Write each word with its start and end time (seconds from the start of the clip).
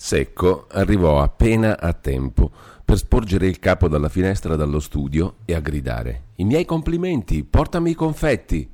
Secco 0.00 0.68
arrivò 0.70 1.20
appena 1.20 1.76
a 1.76 1.92
tempo 1.92 2.52
per 2.84 2.98
sporgere 2.98 3.48
il 3.48 3.58
capo 3.58 3.88
dalla 3.88 4.08
finestra 4.08 4.54
dallo 4.54 4.78
studio 4.78 5.38
e 5.44 5.54
a 5.54 5.60
gridare 5.60 6.26
I 6.36 6.44
miei 6.44 6.64
complimenti, 6.64 7.42
portami 7.42 7.90
i 7.90 7.94
confetti. 7.94 8.70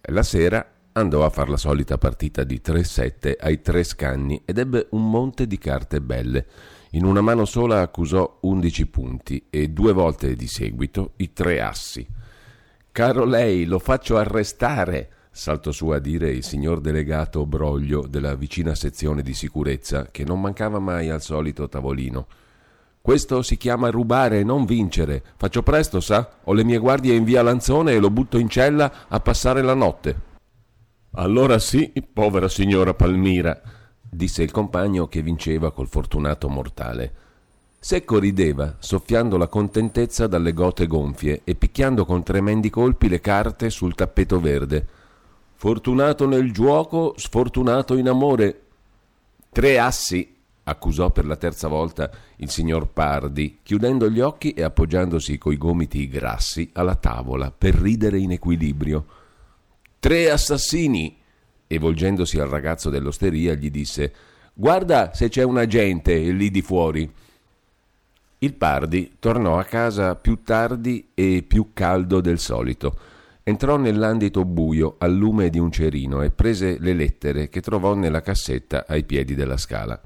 La 0.00 0.24
sera 0.24 0.68
andò 0.90 1.24
a 1.24 1.30
far 1.30 1.48
la 1.48 1.56
solita 1.56 1.96
partita 1.96 2.42
di 2.42 2.60
3-7 2.62 3.34
ai 3.38 3.60
tre 3.62 3.84
scanni 3.84 4.42
ed 4.44 4.58
ebbe 4.58 4.88
un 4.90 5.08
monte 5.08 5.46
di 5.46 5.58
carte 5.58 6.00
belle. 6.00 6.46
In 6.90 7.04
una 7.04 7.20
mano 7.20 7.44
sola 7.44 7.80
accusò 7.80 8.38
11 8.40 8.86
punti 8.88 9.46
e 9.48 9.68
due 9.68 9.92
volte 9.92 10.34
di 10.34 10.48
seguito 10.48 11.12
i 11.18 11.32
tre 11.32 11.60
assi. 11.60 12.04
Caro 12.90 13.24
lei, 13.24 13.64
lo 13.64 13.78
faccio 13.78 14.16
arrestare, 14.16 15.10
saltò 15.36 15.70
su 15.70 15.88
a 15.88 15.98
dire 15.98 16.30
il 16.30 16.42
signor 16.42 16.80
delegato 16.80 17.44
Broglio 17.44 18.06
della 18.06 18.34
vicina 18.34 18.74
sezione 18.74 19.22
di 19.22 19.34
sicurezza, 19.34 20.08
che 20.10 20.24
non 20.24 20.40
mancava 20.40 20.78
mai 20.78 21.10
al 21.10 21.20
solito 21.20 21.68
tavolino. 21.68 22.26
Questo 23.02 23.42
si 23.42 23.58
chiama 23.58 23.90
rubare, 23.90 24.42
non 24.42 24.64
vincere. 24.64 25.22
Faccio 25.36 25.62
presto, 25.62 26.00
sa? 26.00 26.38
Ho 26.44 26.54
le 26.54 26.64
mie 26.64 26.78
guardie 26.78 27.14
in 27.14 27.24
via 27.24 27.42
Lanzone 27.42 27.92
e 27.92 27.98
lo 27.98 28.08
butto 28.08 28.38
in 28.38 28.48
cella 28.48 28.90
a 29.08 29.20
passare 29.20 29.60
la 29.60 29.74
notte. 29.74 30.20
Allora 31.12 31.58
sì, 31.58 31.92
povera 32.10 32.48
signora 32.48 32.94
Palmira, 32.94 33.60
disse 34.00 34.42
il 34.42 34.50
compagno 34.50 35.06
che 35.06 35.20
vinceva 35.20 35.70
col 35.70 35.88
fortunato 35.88 36.48
mortale. 36.48 37.12
Secco 37.78 38.18
rideva, 38.18 38.76
soffiando 38.78 39.36
la 39.36 39.48
contentezza 39.48 40.26
dalle 40.26 40.54
gote 40.54 40.86
gonfie 40.86 41.42
e 41.44 41.54
picchiando 41.54 42.06
con 42.06 42.22
tremendi 42.22 42.70
colpi 42.70 43.10
le 43.10 43.20
carte 43.20 43.68
sul 43.68 43.94
tappeto 43.94 44.40
verde. 44.40 44.86
Fortunato 45.58 46.26
nel 46.26 46.52
giuoco, 46.52 47.14
sfortunato 47.16 47.96
in 47.96 48.08
amore. 48.08 48.60
Tre 49.50 49.78
assi, 49.78 50.34
accusò 50.64 51.10
per 51.10 51.24
la 51.24 51.36
terza 51.36 51.66
volta 51.66 52.10
il 52.36 52.50
signor 52.50 52.88
Pardi, 52.88 53.60
chiudendo 53.62 54.10
gli 54.10 54.20
occhi 54.20 54.52
e 54.52 54.62
appoggiandosi 54.62 55.38
coi 55.38 55.56
gomiti 55.56 56.08
grassi 56.08 56.68
alla 56.74 56.94
tavola 56.94 57.50
per 57.50 57.74
ridere 57.74 58.18
in 58.18 58.32
equilibrio. 58.32 59.06
Tre 59.98 60.30
assassini! 60.30 61.16
E 61.66 61.78
volgendosi 61.78 62.38
al 62.38 62.48
ragazzo 62.48 62.90
dell'osteria 62.90 63.54
gli 63.54 63.70
disse 63.70 64.12
Guarda 64.52 65.14
se 65.14 65.30
c'è 65.30 65.42
un 65.42 65.56
agente 65.56 66.18
lì 66.32 66.50
di 66.50 66.60
fuori. 66.60 67.10
Il 68.40 68.52
Pardi 68.52 69.16
tornò 69.18 69.58
a 69.58 69.64
casa 69.64 70.14
più 70.16 70.42
tardi 70.42 71.08
e 71.14 71.42
più 71.46 71.70
caldo 71.72 72.20
del 72.20 72.38
solito. 72.38 73.14
Entrò 73.48 73.76
nell'andito 73.76 74.44
buio 74.44 74.96
al 74.98 75.14
lume 75.14 75.50
di 75.50 75.60
un 75.60 75.70
cerino 75.70 76.22
e 76.22 76.32
prese 76.32 76.78
le 76.80 76.92
lettere 76.94 77.48
che 77.48 77.60
trovò 77.60 77.94
nella 77.94 78.20
cassetta 78.20 78.86
ai 78.88 79.04
piedi 79.04 79.36
della 79.36 79.56
scala. 79.56 80.00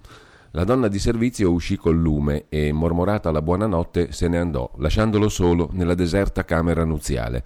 La 0.50 0.64
donna 0.64 0.88
di 0.88 0.98
servizio 0.98 1.50
uscì 1.50 1.78
col 1.78 1.96
lume 1.96 2.44
e, 2.50 2.70
mormorata 2.70 3.30
la 3.30 3.40
buonanotte, 3.40 4.12
se 4.12 4.28
ne 4.28 4.36
andò, 4.36 4.70
lasciandolo 4.76 5.30
solo 5.30 5.70
nella 5.72 5.94
deserta 5.94 6.44
camera 6.44 6.84
nuziale. 6.84 7.42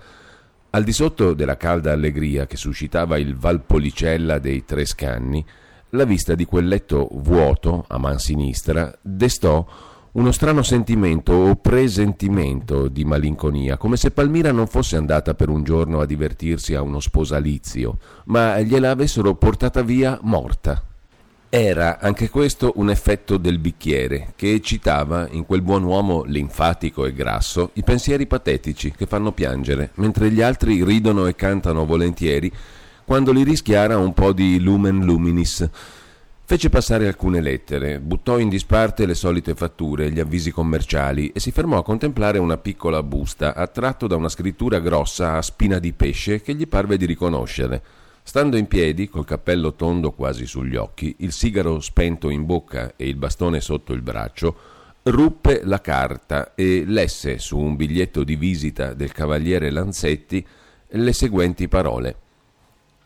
Al 0.71 0.83
di 0.83 0.93
sotto 0.93 1.33
della 1.33 1.57
calda 1.57 1.93
allegria 1.93 2.49
che 2.49 2.57
suscitava 2.57 3.17
il 3.17 3.37
Valpolicella 3.37 4.41
dei 4.41 4.65
Tre 4.65 4.85
Scanni, 4.87 5.47
la 5.91 6.05
vista 6.05 6.35
di 6.35 6.45
quel 6.45 6.67
letto 6.67 7.09
vuoto, 7.13 7.85
a 7.87 7.99
man 7.99 8.19
sinistra, 8.19 8.93
destò 9.01 9.65
uno 10.15 10.31
strano 10.31 10.63
sentimento 10.63 11.33
o 11.33 11.57
presentimento 11.57 12.87
di 12.87 13.05
malinconia, 13.05 13.77
come 13.77 13.97
se 13.97 14.13
Palmira 14.13 14.53
non 14.53 14.69
fosse 14.69 14.97
andata 14.97 15.35
per 15.35 15.49
un 15.49 15.65
giorno 15.65 16.01
a 16.01 16.07
divertirsi 16.07 16.75
a 16.75 16.83
uno 16.83 17.01
sposalizio, 17.01 17.99
ma 18.27 18.61
gliela 18.61 18.91
avessero 18.91 19.35
portata 19.35 19.83
via 19.83 20.17
morta. 20.23 20.81
Era 21.49 21.99
anche 21.99 22.31
questo 22.31 22.75
un 22.77 22.91
effetto 22.91 23.39
del 23.39 23.59
bicchiere, 23.59 24.35
che 24.37 24.53
eccitava 24.53 25.29
in 25.31 25.45
quel 25.45 25.63
buon 25.63 25.83
uomo 25.83 26.23
linfatico 26.23 27.07
e 27.07 27.13
grasso 27.13 27.71
i 27.75 27.83
pensieri 27.83 28.29
patetici 28.29 28.93
che 28.93 29.07
fanno 29.07 29.33
piangere, 29.33 29.91
mentre 29.95 30.31
gli 30.31 30.43
altri 30.43 30.85
ridono 30.85 31.27
e 31.27 31.35
cantano 31.35 31.85
volentieri 31.85 32.53
quando 33.05 33.33
li 33.33 33.43
rischiara 33.43 33.99
un 33.99 34.15
po' 34.15 34.33
di 34.33 34.61
lumen 34.61 35.05
luminis. 35.05 35.69
Fece 36.47 36.69
passare 36.69 37.07
alcune 37.07 37.41
lettere, 37.41 38.01
buttò 38.01 38.39
in 38.39 38.51
disparte 38.51 39.07
le 39.07 39.15
solite 39.15 39.55
fatture, 39.55 40.13
gli 40.13 40.21
avvisi 40.21 40.51
commerciali 40.51 41.31
e 41.31 41.41
si 41.41 41.51
fermò 41.51 41.79
a 41.79 41.83
contemplare 41.83 42.37
una 42.37 42.59
piccola 42.59 43.03
busta, 43.03 43.55
attratto 43.55 44.07
da 44.07 44.17
una 44.17 44.29
scrittura 44.29 44.79
grossa 44.79 45.39
a 45.39 45.43
spina 45.43 45.79
di 45.79 45.95
pesce 45.95 46.43
che 46.43 46.55
gli 46.55 46.69
parve 46.69 46.99
di 46.99 47.07
riconoscere. 47.07 47.83
Stando 48.23 48.59
in 48.59 48.67
piedi, 48.67 49.09
col 49.09 49.25
cappello 49.25 49.73
tondo 49.73 50.13
quasi 50.13 50.45
sugli 50.45 50.77
occhi, 50.77 51.17
il 51.21 51.33
sigaro 51.33 51.81
spento 51.81 52.29
in 52.29 52.45
bocca 52.45 52.93
e 52.95 53.09
il 53.09 53.17
bastone 53.17 53.63
sotto 53.63 53.95
il 53.95 54.03
braccio, 54.03 54.55
ruppe 55.05 55.63
la 55.65 55.81
carta 55.81 56.55
e 56.55 56.85
lesse 56.87 57.39
su 57.39 57.59
un 57.59 57.75
biglietto 57.75 58.23
di 58.23 58.37
visita 58.37 58.93
del 58.93 59.13
cavaliere 59.13 59.71
Lanzetti 59.71 60.47
le 60.89 61.13
seguenti 61.15 61.69
parole. 61.69 62.17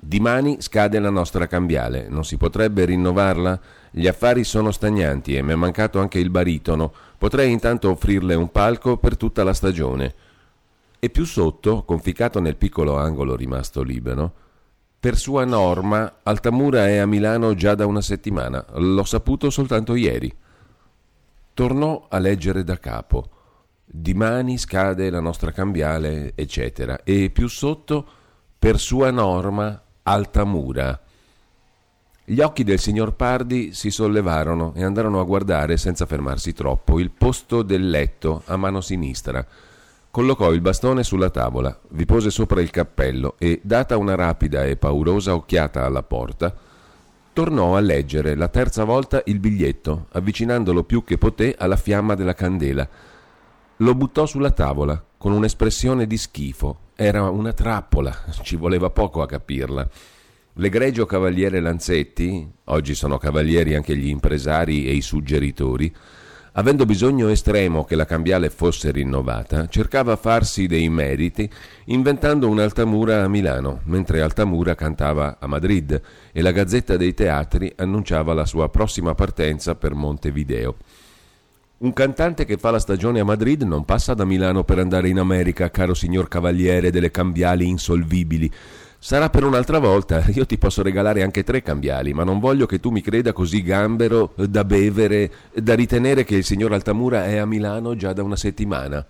Dimani 0.01 0.61
scade 0.61 1.01
la 1.01 1.11
nostra 1.11 1.47
cambiale, 1.47 2.09
non 2.09 2.25
si 2.25 2.37
potrebbe 2.37 2.85
rinnovarla? 2.85 3.61
Gli 3.91 4.07
affari 4.07 4.45
sono 4.45 4.71
stagnanti 4.71 5.35
e 5.35 5.43
mi 5.43 5.53
è 5.53 5.57
mancato 5.57 5.99
anche 5.99 6.21
il 6.21 6.31
baritono. 6.31 6.93
Potrei 7.19 7.51
intanto 7.51 7.91
offrirle 7.91 8.35
un 8.37 8.51
palco 8.53 8.97
per 8.97 9.17
tutta 9.17 9.43
la 9.43 9.53
stagione. 9.53 10.15
E 11.01 11.11
più 11.11 11.25
sotto, 11.25 11.83
conficato 11.83 12.41
nel 12.41 12.57
piccolo 12.57 12.97
angolo 12.97 13.35
rimasto 13.35 13.83
libero, 13.83 14.33
per 15.01 15.17
sua 15.17 15.45
norma, 15.45 16.19
Altamura 16.25 16.89
è 16.89 16.97
a 16.97 17.07
Milano 17.07 17.55
già 17.55 17.75
da 17.77 17.87
una 17.87 18.01
settimana. 18.01 18.65
L'ho 18.75 19.05
saputo 19.05 19.49
soltanto 19.49 19.95
ieri. 19.95 20.35
Tornò 21.55 22.07
a 22.09 22.19
leggere 22.19 22.65
da 22.65 22.79
capo. 22.79 23.31
Dimani 23.85 24.59
scade 24.59 25.09
la 25.11 25.21
nostra 25.21 25.53
cambiale, 25.53 26.33
eccetera. 26.35 27.03
E 27.05 27.31
più 27.31 27.49
sotto, 27.49 28.07
per 28.59 28.81
sua 28.81 29.13
norma, 29.13 29.81
Altamura. 30.11 31.01
Gli 32.25 32.41
occhi 32.41 32.65
del 32.65 32.79
signor 32.79 33.15
Pardi 33.15 33.73
si 33.73 33.91
sollevarono 33.91 34.73
e 34.75 34.85
andarono 34.85 35.21
a 35.21 35.25
guardare, 35.25 35.77
senza 35.77 36.07
fermarsi 36.07 36.53
troppo, 36.53 36.99
il 36.99 37.11
posto 37.11 37.63
del 37.63 37.89
letto 37.89 38.43
a 38.47 38.57
mano 38.57 38.81
sinistra 38.81 39.47
Collocò 40.11 40.53
il 40.53 40.63
bastone 40.63 41.05
sulla 41.05 41.29
tavola, 41.29 41.79
vi 41.91 42.07
pose 42.07 42.31
sopra 42.31 42.63
il 42.63 42.71
cappello 42.71 43.35
e, 43.39 43.61
data 43.63 43.99
una 43.99 44.15
rapida 44.15 44.65
e 44.65 44.77
paurosa 44.77 45.35
occhiata 45.35 45.85
alla 45.85 46.03
porta, 46.03 46.53
tornò 47.33 47.77
a 47.77 47.81
leggere 47.81 48.35
la 48.35 48.49
terza 48.49 48.85
volta 48.85 49.23
il 49.27 49.39
biglietto, 49.39 50.07
avvicinandolo 50.13 50.83
più 50.85 51.05
che 51.05 51.19
poté 51.19 51.55
alla 51.57 51.77
fiamma 51.77 52.15
della 52.15 52.35
candela. 52.35 52.89
Lo 53.77 53.95
buttò 53.95 54.25
sulla 54.25 54.51
tavola 54.51 55.01
con 55.19 55.33
un'espressione 55.33 56.07
di 56.07 56.17
schifo. 56.17 56.79
Era 57.01 57.31
una 57.31 57.53
trappola, 57.53 58.13
ci 58.43 58.57
voleva 58.57 58.91
poco 58.91 59.23
a 59.23 59.27
capirla. 59.29 59.89
L'egregio 60.55 61.07
cavaliere 61.07 61.61
Lanzetti, 61.61 62.45
oggi 62.65 62.97
sono 62.97 63.19
cavalieri 63.19 63.77
anche 63.77 63.97
gli 63.97 64.09
impresari 64.09 64.89
e 64.89 64.95
i 64.95 65.01
suggeritori, 65.01 65.95
avendo 66.55 66.85
bisogno 66.87 67.29
estremo 67.29 67.85
che 67.85 67.95
la 67.95 68.05
cambiale 68.05 68.51
fosse 68.51 68.91
rinnovata, 68.91 69.69
cercava 69.69 70.17
farsi 70.17 70.67
dei 70.67 70.89
meriti 70.89 71.49
inventando 71.85 72.49
un'Altamura 72.49 73.23
a 73.23 73.29
Milano, 73.29 73.83
mentre 73.85 74.21
Altamura 74.21 74.75
cantava 74.75 75.37
a 75.39 75.47
Madrid 75.47 76.03
e 76.33 76.43
la 76.43 76.51
Gazzetta 76.51 76.97
dei 76.97 77.15
Teatri 77.15 77.73
annunciava 77.77 78.35
la 78.35 78.45
sua 78.45 78.71
prossima 78.71 79.15
partenza 79.15 79.77
per 79.77 79.95
Montevideo. 79.95 80.75
Un 81.79 81.93
cantante 81.93 82.45
che 82.45 82.57
fa 82.57 82.73
la 82.73 82.81
stagione 82.81 83.21
a 83.21 83.25
Madrid 83.25 83.63
non 83.63 83.85
passa 83.85 84.13
da 84.15 84.25
Milano 84.25 84.65
per 84.65 84.79
andare 84.79 85.09
in 85.09 85.19
America, 85.19 85.71
caro 85.71 85.95
signor 85.95 86.27
cavaliere 86.27 86.91
delle 86.91 87.11
cambiali 87.11 87.69
insolvibili, 87.69 88.51
Sarà 89.01 89.31
per 89.31 89.45
un'altra 89.45 89.79
volta, 89.79 90.25
io 90.35 90.45
ti 90.45 90.59
posso 90.59 90.83
regalare 90.83 91.23
anche 91.23 91.45
tre 91.45 91.63
cambiali, 91.63 92.13
ma 92.13 92.25
non 92.25 92.41
voglio 92.41 92.67
che 92.67 92.81
tu 92.81 92.91
mi 92.91 93.01
creda 93.01 93.33
così 93.33 93.63
gambero 93.63 94.33
da 94.35 94.65
bevere, 94.65 95.31
da 95.55 95.75
ritenere 95.75 96.25
che 96.25 96.35
il 96.35 96.45
signor 96.45 96.73
Altamura 96.73 97.25
è 97.25 97.37
a 97.37 97.47
Milano 97.47 97.95
già 97.95 98.13
da 98.13 98.25
una 98.25 98.35
settimana. 98.35 99.07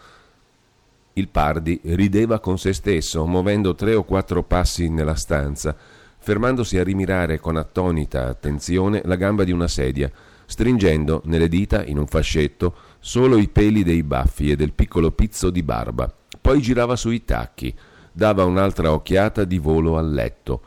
Il 1.14 1.28
Pardi 1.28 1.80
rideva 1.84 2.38
con 2.38 2.58
se 2.58 2.74
stesso, 2.74 3.26
muovendo 3.26 3.74
tre 3.74 3.94
o 3.94 4.04
quattro 4.04 4.42
passi 4.42 4.90
nella 4.90 5.14
stanza, 5.14 5.74
fermandosi 6.18 6.76
a 6.76 6.84
rimirare 6.84 7.40
con 7.40 7.56
attonita 7.56 8.26
attenzione 8.26 9.00
la 9.04 9.16
gamba 9.16 9.44
di 9.44 9.52
una 9.52 9.68
sedia, 9.68 10.12
stringendo 10.48 11.20
nelle 11.26 11.46
dita, 11.46 11.84
in 11.84 11.98
un 11.98 12.06
fascetto, 12.06 12.74
solo 12.98 13.36
i 13.36 13.48
peli 13.48 13.84
dei 13.84 14.02
baffi 14.02 14.50
e 14.50 14.56
del 14.56 14.72
piccolo 14.72 15.10
pizzo 15.12 15.50
di 15.50 15.62
barba. 15.62 16.10
Poi 16.40 16.62
girava 16.62 16.96
sui 16.96 17.22
tacchi 17.24 17.74
dava 18.18 18.44
un'altra 18.44 18.92
occhiata 18.92 19.44
di 19.44 19.58
volo 19.58 19.98
al 19.98 20.10
letto. 20.10 20.60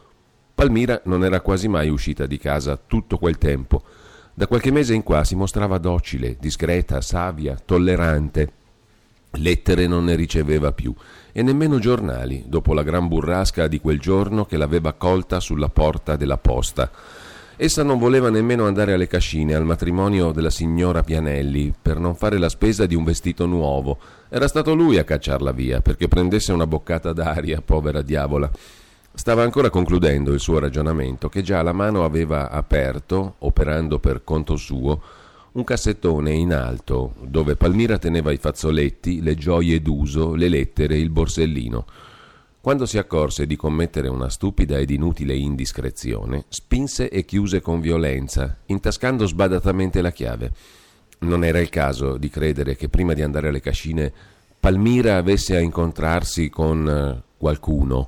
Palmira 0.53 1.01
non 1.05 1.25
era 1.25 1.41
quasi 1.41 1.67
mai 1.67 1.89
uscita 1.89 2.25
di 2.25 2.37
casa 2.37 2.77
tutto 2.77 3.17
quel 3.17 3.37
tempo. 3.37 3.81
Da 4.33 4.47
qualche 4.47 4.71
mese 4.71 4.93
in 4.93 5.03
qua 5.03 5.23
si 5.23 5.35
mostrava 5.35 5.77
docile, 5.77 6.37
discreta, 6.39 7.01
savia, 7.01 7.57
tollerante. 7.63 8.53
Lettere 9.31 9.87
non 9.87 10.05
ne 10.05 10.15
riceveva 10.15 10.71
più 10.71 10.93
e 11.33 11.41
nemmeno 11.41 11.79
giornali, 11.79 12.43
dopo 12.47 12.73
la 12.73 12.83
gran 12.83 13.07
burrasca 13.07 13.67
di 13.67 13.79
quel 13.79 13.99
giorno 13.99 14.45
che 14.45 14.57
l'aveva 14.57 14.93
colta 14.93 15.39
sulla 15.39 15.69
porta 15.69 16.15
della 16.15 16.37
posta. 16.37 16.89
Essa 17.63 17.83
non 17.83 17.99
voleva 17.99 18.31
nemmeno 18.31 18.65
andare 18.65 18.91
alle 18.91 19.05
cascine 19.05 19.53
al 19.53 19.65
matrimonio 19.65 20.31
della 20.31 20.49
signora 20.49 21.03
Pianelli 21.03 21.71
per 21.79 21.99
non 21.99 22.15
fare 22.15 22.39
la 22.39 22.49
spesa 22.49 22.87
di 22.87 22.95
un 22.95 23.03
vestito 23.03 23.45
nuovo. 23.45 23.99
Era 24.29 24.47
stato 24.47 24.73
lui 24.73 24.97
a 24.97 25.03
cacciarla 25.03 25.51
via 25.51 25.79
perché 25.79 26.07
prendesse 26.07 26.51
una 26.51 26.65
boccata 26.65 27.13
d'aria, 27.13 27.61
povera 27.61 28.01
diavola. 28.01 28.49
Stava 29.13 29.43
ancora 29.43 29.69
concludendo 29.69 30.33
il 30.33 30.39
suo 30.39 30.57
ragionamento 30.57 31.29
che 31.29 31.43
già 31.43 31.61
la 31.61 31.71
mano 31.71 32.03
aveva 32.03 32.49
aperto, 32.49 33.35
operando 33.37 33.99
per 33.99 34.23
conto 34.23 34.55
suo, 34.55 34.99
un 35.51 35.63
cassettone 35.63 36.31
in 36.31 36.55
alto 36.55 37.13
dove 37.21 37.57
Palmira 37.57 37.99
teneva 37.99 38.31
i 38.31 38.37
fazzoletti, 38.37 39.21
le 39.21 39.35
gioie 39.35 39.83
d'uso, 39.83 40.33
le 40.33 40.49
lettere, 40.49 40.97
il 40.97 41.11
borsellino. 41.11 41.85
Quando 42.61 42.85
si 42.85 42.99
accorse 42.99 43.47
di 43.47 43.55
commettere 43.55 44.07
una 44.07 44.29
stupida 44.29 44.77
ed 44.77 44.91
inutile 44.91 45.35
indiscrezione, 45.35 46.45
spinse 46.47 47.09
e 47.09 47.25
chiuse 47.25 47.59
con 47.59 47.81
violenza, 47.81 48.55
intascando 48.67 49.25
sbadatamente 49.25 49.99
la 49.99 50.11
chiave. 50.11 50.51
Non 51.21 51.43
era 51.43 51.59
il 51.59 51.69
caso 51.69 52.17
di 52.17 52.29
credere 52.29 52.75
che 52.75 52.87
prima 52.87 53.13
di 53.13 53.23
andare 53.23 53.47
alle 53.47 53.61
cascine 53.61 54.13
Palmira 54.59 55.17
avesse 55.17 55.55
a 55.55 55.59
incontrarsi 55.59 56.49
con 56.49 56.87
eh, 56.87 57.23
qualcuno. 57.35 58.07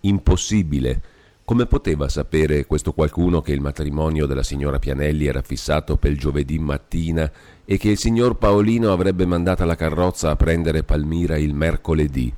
Impossibile. 0.00 1.02
Come 1.44 1.66
poteva 1.66 2.08
sapere 2.08 2.66
questo 2.66 2.94
qualcuno 2.94 3.42
che 3.42 3.52
il 3.52 3.60
matrimonio 3.60 4.26
della 4.26 4.42
signora 4.42 4.80
Pianelli 4.80 5.26
era 5.26 5.40
fissato 5.40 5.98
per 5.98 6.14
giovedì 6.14 6.58
mattina 6.58 7.30
e 7.64 7.78
che 7.78 7.90
il 7.90 7.98
signor 7.98 8.38
Paolino 8.38 8.90
avrebbe 8.90 9.24
mandata 9.24 9.64
la 9.64 9.76
carrozza 9.76 10.30
a 10.30 10.36
prendere 10.36 10.82
Palmira 10.82 11.36
il 11.36 11.54
mercoledì? 11.54 12.34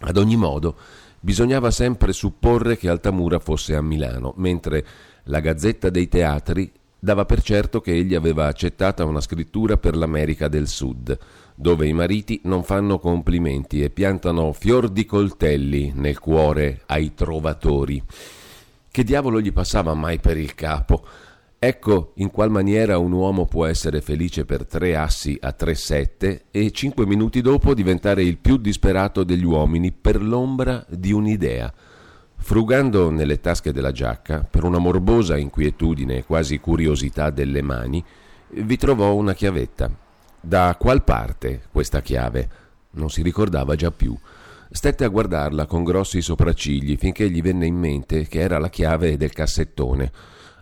Ad 0.00 0.16
ogni 0.16 0.36
modo, 0.36 0.76
bisognava 1.20 1.70
sempre 1.70 2.12
supporre 2.12 2.76
che 2.76 2.88
Altamura 2.88 3.38
fosse 3.38 3.74
a 3.74 3.82
Milano, 3.82 4.34
mentre 4.36 4.84
la 5.24 5.40
Gazzetta 5.40 5.90
dei 5.90 6.08
Teatri 6.08 6.70
dava 6.98 7.24
per 7.24 7.42
certo 7.42 7.80
che 7.80 7.92
egli 7.92 8.14
aveva 8.14 8.46
accettata 8.46 9.04
una 9.04 9.20
scrittura 9.20 9.76
per 9.76 9.96
l'America 9.96 10.48
del 10.48 10.68
Sud, 10.68 11.16
dove 11.54 11.86
i 11.86 11.92
mariti 11.92 12.40
non 12.44 12.62
fanno 12.62 12.98
complimenti 12.98 13.82
e 13.82 13.90
piantano 13.90 14.52
fior 14.52 14.88
di 14.88 15.04
coltelli 15.04 15.92
nel 15.94 16.18
cuore 16.18 16.82
ai 16.86 17.14
trovatori. 17.14 18.02
Che 18.90 19.04
diavolo 19.04 19.40
gli 19.40 19.52
passava 19.52 19.94
mai 19.94 20.18
per 20.18 20.36
il 20.36 20.54
capo? 20.54 21.04
Ecco 21.60 22.12
in 22.16 22.30
qual 22.30 22.52
maniera 22.52 22.98
un 22.98 23.10
uomo 23.10 23.46
può 23.46 23.66
essere 23.66 24.00
felice 24.00 24.44
per 24.44 24.64
tre 24.64 24.94
assi 24.94 25.36
a 25.40 25.50
tre 25.50 25.74
sette 25.74 26.44
e 26.52 26.70
cinque 26.70 27.04
minuti 27.04 27.40
dopo 27.40 27.74
diventare 27.74 28.22
il 28.22 28.38
più 28.38 28.58
disperato 28.58 29.24
degli 29.24 29.42
uomini 29.42 29.90
per 29.90 30.22
l'ombra 30.22 30.86
di 30.88 31.10
un'idea. 31.10 31.72
Frugando 32.36 33.10
nelle 33.10 33.40
tasche 33.40 33.72
della 33.72 33.90
giacca, 33.90 34.46
per 34.48 34.62
una 34.62 34.78
morbosa 34.78 35.36
inquietudine 35.36 36.18
e 36.18 36.24
quasi 36.24 36.60
curiosità 36.60 37.30
delle 37.30 37.60
mani, 37.60 38.04
vi 38.50 38.76
trovò 38.76 39.14
una 39.14 39.34
chiavetta. 39.34 39.90
Da 40.40 40.76
qual 40.78 41.02
parte 41.02 41.62
questa 41.72 42.00
chiave? 42.00 42.48
Non 42.90 43.10
si 43.10 43.20
ricordava 43.20 43.74
già 43.74 43.90
più. 43.90 44.16
Stette 44.70 45.02
a 45.02 45.08
guardarla 45.08 45.66
con 45.66 45.82
grossi 45.82 46.22
sopraccigli 46.22 46.96
finché 46.96 47.28
gli 47.28 47.42
venne 47.42 47.66
in 47.66 47.74
mente 47.74 48.28
che 48.28 48.38
era 48.38 48.58
la 48.58 48.70
chiave 48.70 49.16
del 49.16 49.32
cassettone 49.32 50.12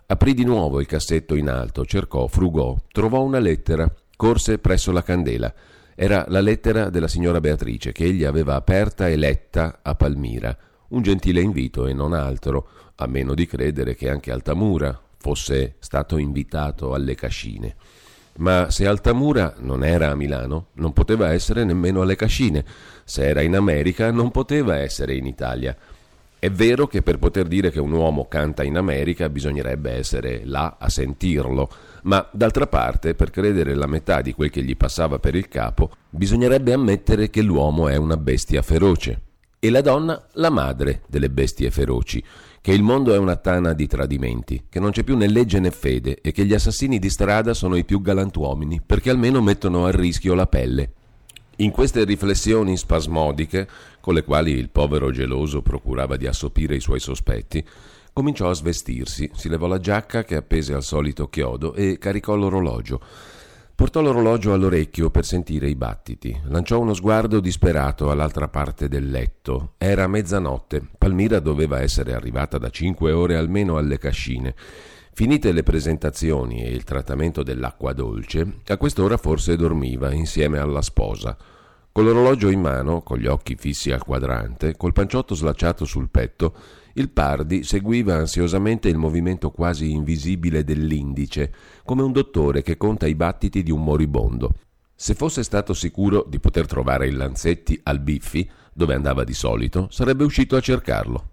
Aprì 0.09 0.33
di 0.33 0.45
nuovo 0.45 0.79
il 0.79 0.85
cassetto 0.85 1.35
in 1.35 1.49
alto, 1.49 1.83
cercò, 1.83 2.27
frugò, 2.27 2.77
trovò 2.93 3.23
una 3.23 3.39
lettera, 3.39 3.93
corse 4.15 4.57
presso 4.57 4.93
la 4.93 5.03
candela. 5.03 5.53
Era 5.95 6.23
la 6.29 6.39
lettera 6.39 6.89
della 6.89 7.09
signora 7.09 7.41
Beatrice 7.41 7.91
che 7.91 8.05
egli 8.05 8.23
aveva 8.23 8.55
aperta 8.55 9.09
e 9.09 9.17
letta 9.17 9.79
a 9.81 9.95
Palmira. 9.95 10.57
Un 10.89 11.01
gentile 11.01 11.41
invito 11.41 11.87
e 11.87 11.93
non 11.93 12.13
altro, 12.13 12.69
a 12.95 13.05
meno 13.05 13.33
di 13.33 13.45
credere 13.45 13.95
che 13.95 14.09
anche 14.09 14.31
Altamura 14.31 14.97
fosse 15.17 15.75
stato 15.79 16.17
invitato 16.17 16.93
alle 16.93 17.13
cascine. 17.13 17.75
Ma 18.37 18.69
se 18.69 18.87
Altamura 18.87 19.55
non 19.57 19.83
era 19.83 20.09
a 20.09 20.15
Milano, 20.15 20.67
non 20.75 20.93
poteva 20.93 21.33
essere 21.33 21.65
nemmeno 21.65 22.01
alle 22.01 22.15
cascine. 22.15 22.63
Se 23.03 23.27
era 23.27 23.41
in 23.41 23.57
America, 23.57 24.09
non 24.11 24.31
poteva 24.31 24.77
essere 24.77 25.15
in 25.15 25.25
Italia. 25.25 25.75
È 26.39 26.51
vero 26.51 26.85
che 26.85 27.01
per 27.01 27.17
poter 27.17 27.47
dire 27.47 27.71
che 27.71 27.79
un 27.79 27.91
uomo 27.91 28.27
canta 28.27 28.63
in 28.63 28.77
America 28.77 29.27
bisognerebbe 29.27 29.91
essere 29.91 30.41
là 30.45 30.77
a 30.79 30.87
sentirlo, 30.87 31.67
ma 32.03 32.27
d'altra 32.31 32.67
parte, 32.67 33.15
per 33.15 33.31
credere 33.31 33.73
la 33.73 33.87
metà 33.87 34.21
di 34.21 34.33
quel 34.33 34.51
che 34.51 34.63
gli 34.63 34.77
passava 34.77 35.17
per 35.17 35.33
il 35.33 35.47
capo, 35.47 35.89
bisognerebbe 36.11 36.73
ammettere 36.73 37.31
che 37.31 37.41
l'uomo 37.41 37.87
è 37.87 37.95
una 37.95 38.17
bestia 38.17 38.61
feroce 38.61 39.21
e 39.57 39.71
la 39.71 39.81
donna 39.81 40.27
la 40.33 40.51
madre 40.51 41.01
delle 41.07 41.31
bestie 41.31 41.71
feroci, 41.71 42.23
che 42.61 42.71
il 42.71 42.83
mondo 42.83 43.15
è 43.15 43.17
una 43.17 43.35
tana 43.37 43.73
di 43.73 43.87
tradimenti, 43.87 44.65
che 44.69 44.79
non 44.79 44.91
c'è 44.91 45.03
più 45.03 45.17
né 45.17 45.27
legge 45.27 45.59
né 45.59 45.71
fede 45.71 46.19
e 46.21 46.31
che 46.31 46.45
gli 46.45 46.53
assassini 46.53 46.99
di 46.99 47.09
strada 47.09 47.55
sono 47.55 47.75
i 47.75 47.83
più 47.83 47.99
galantuomini 47.99 48.81
perché 48.85 49.09
almeno 49.09 49.41
mettono 49.41 49.85
a 49.85 49.91
rischio 49.91 50.35
la 50.35 50.45
pelle. 50.45 50.91
In 51.59 51.71
queste 51.71 52.03
riflessioni 52.03 52.77
spasmodiche, 52.77 53.67
con 53.99 54.13
le 54.13 54.23
quali 54.23 54.51
il 54.51 54.69
povero 54.69 55.09
geloso 55.09 55.63
procurava 55.63 56.15
di 56.15 56.27
assopire 56.27 56.75
i 56.75 56.79
suoi 56.79 56.99
sospetti, 56.99 57.65
cominciò 58.13 58.51
a 58.51 58.53
svestirsi, 58.53 59.31
si 59.33 59.49
levò 59.49 59.65
la 59.65 59.79
giacca 59.79 60.23
che 60.23 60.35
appese 60.35 60.75
al 60.75 60.83
solito 60.83 61.29
chiodo 61.29 61.73
e 61.73 61.97
caricò 61.97 62.35
l'orologio. 62.35 63.01
Portò 63.73 64.01
l'orologio 64.01 64.53
all'orecchio 64.53 65.09
per 65.09 65.25
sentire 65.25 65.67
i 65.67 65.75
battiti. 65.75 66.39
Lanciò 66.45 66.79
uno 66.79 66.93
sguardo 66.93 67.39
disperato 67.39 68.11
all'altra 68.11 68.47
parte 68.49 68.87
del 68.87 69.09
letto. 69.09 69.73
Era 69.79 70.07
mezzanotte. 70.07 70.81
Palmira 70.95 71.39
doveva 71.39 71.81
essere 71.81 72.13
arrivata 72.13 72.59
da 72.59 72.69
cinque 72.69 73.11
ore 73.11 73.35
almeno 73.35 73.77
alle 73.77 73.97
cascine. 73.97 74.53
Finite 75.17 75.51
le 75.51 75.63
presentazioni 75.63 76.61
e 76.61 76.69
il 76.69 76.83
trattamento 76.83 77.41
dell'acqua 77.41 77.91
dolce, 77.91 78.59
a 78.67 78.77
quest'ora 78.77 79.17
forse 79.17 79.55
dormiva 79.55 80.13
insieme 80.13 80.59
alla 80.59 80.83
sposa. 80.83 81.35
Con 81.91 82.03
l'orologio 82.03 82.49
in 82.49 82.61
mano, 82.61 83.01
con 83.01 83.17
gli 83.17 83.25
occhi 83.25 83.55
fissi 83.55 83.89
al 83.89 84.03
quadrante, 84.03 84.77
col 84.77 84.93
panciotto 84.93 85.33
slacciato 85.33 85.85
sul 85.85 86.11
petto, 86.11 86.53
il 86.93 87.09
Pardi 87.09 87.63
seguiva 87.63 88.13
ansiosamente 88.13 88.89
il 88.89 88.99
movimento 88.99 89.49
quasi 89.49 89.89
invisibile 89.89 90.63
dell'indice, 90.63 91.51
come 91.83 92.03
un 92.03 92.11
dottore 92.11 92.61
che 92.61 92.77
conta 92.77 93.07
i 93.07 93.15
battiti 93.15 93.63
di 93.63 93.71
un 93.71 93.83
moribondo. 93.83 94.53
Se 94.93 95.15
fosse 95.15 95.41
stato 95.41 95.73
sicuro 95.73 96.27
di 96.29 96.39
poter 96.39 96.67
trovare 96.67 97.07
il 97.07 97.17
Lanzetti 97.17 97.79
al 97.85 98.01
Biffi, 98.01 98.47
dove 98.71 98.93
andava 98.93 99.23
di 99.23 99.33
solito, 99.33 99.87
sarebbe 99.89 100.23
uscito 100.23 100.55
a 100.55 100.61
cercarlo. 100.61 101.29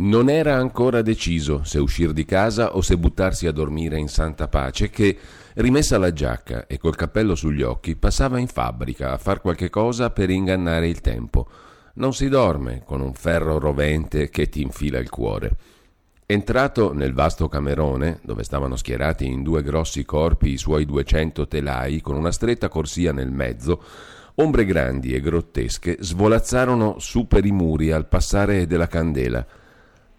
Non 0.00 0.30
era 0.30 0.54
ancora 0.54 1.02
deciso 1.02 1.64
se 1.64 1.80
uscire 1.80 2.12
di 2.12 2.24
casa 2.24 2.76
o 2.76 2.82
se 2.82 2.96
buttarsi 2.96 3.48
a 3.48 3.52
dormire 3.52 3.98
in 3.98 4.06
santa 4.06 4.46
pace 4.46 4.90
che, 4.90 5.18
rimessa 5.54 5.98
la 5.98 6.12
giacca 6.12 6.68
e 6.68 6.78
col 6.78 6.94
cappello 6.94 7.34
sugli 7.34 7.62
occhi, 7.62 7.96
passava 7.96 8.38
in 8.38 8.46
fabbrica 8.46 9.10
a 9.10 9.18
far 9.18 9.40
qualche 9.40 9.70
cosa 9.70 10.10
per 10.10 10.30
ingannare 10.30 10.86
il 10.86 11.00
tempo. 11.00 11.48
Non 11.94 12.14
si 12.14 12.28
dorme 12.28 12.82
con 12.84 13.00
un 13.00 13.12
ferro 13.12 13.58
rovente 13.58 14.28
che 14.28 14.48
ti 14.48 14.62
infila 14.62 15.00
il 15.00 15.10
cuore. 15.10 15.56
Entrato 16.26 16.92
nel 16.92 17.12
vasto 17.12 17.48
camerone, 17.48 18.20
dove 18.22 18.44
stavano 18.44 18.76
schierati 18.76 19.26
in 19.26 19.42
due 19.42 19.64
grossi 19.64 20.04
corpi 20.04 20.52
i 20.52 20.58
suoi 20.58 20.84
duecento 20.84 21.48
telai, 21.48 22.00
con 22.00 22.14
una 22.14 22.30
stretta 22.30 22.68
corsia 22.68 23.10
nel 23.12 23.32
mezzo, 23.32 23.82
ombre 24.36 24.64
grandi 24.64 25.12
e 25.12 25.20
grottesche 25.20 25.96
svolazzarono 25.98 27.00
su 27.00 27.26
per 27.26 27.44
i 27.44 27.50
muri 27.50 27.90
al 27.90 28.06
passare 28.06 28.68
della 28.68 28.86
candela– 28.86 29.44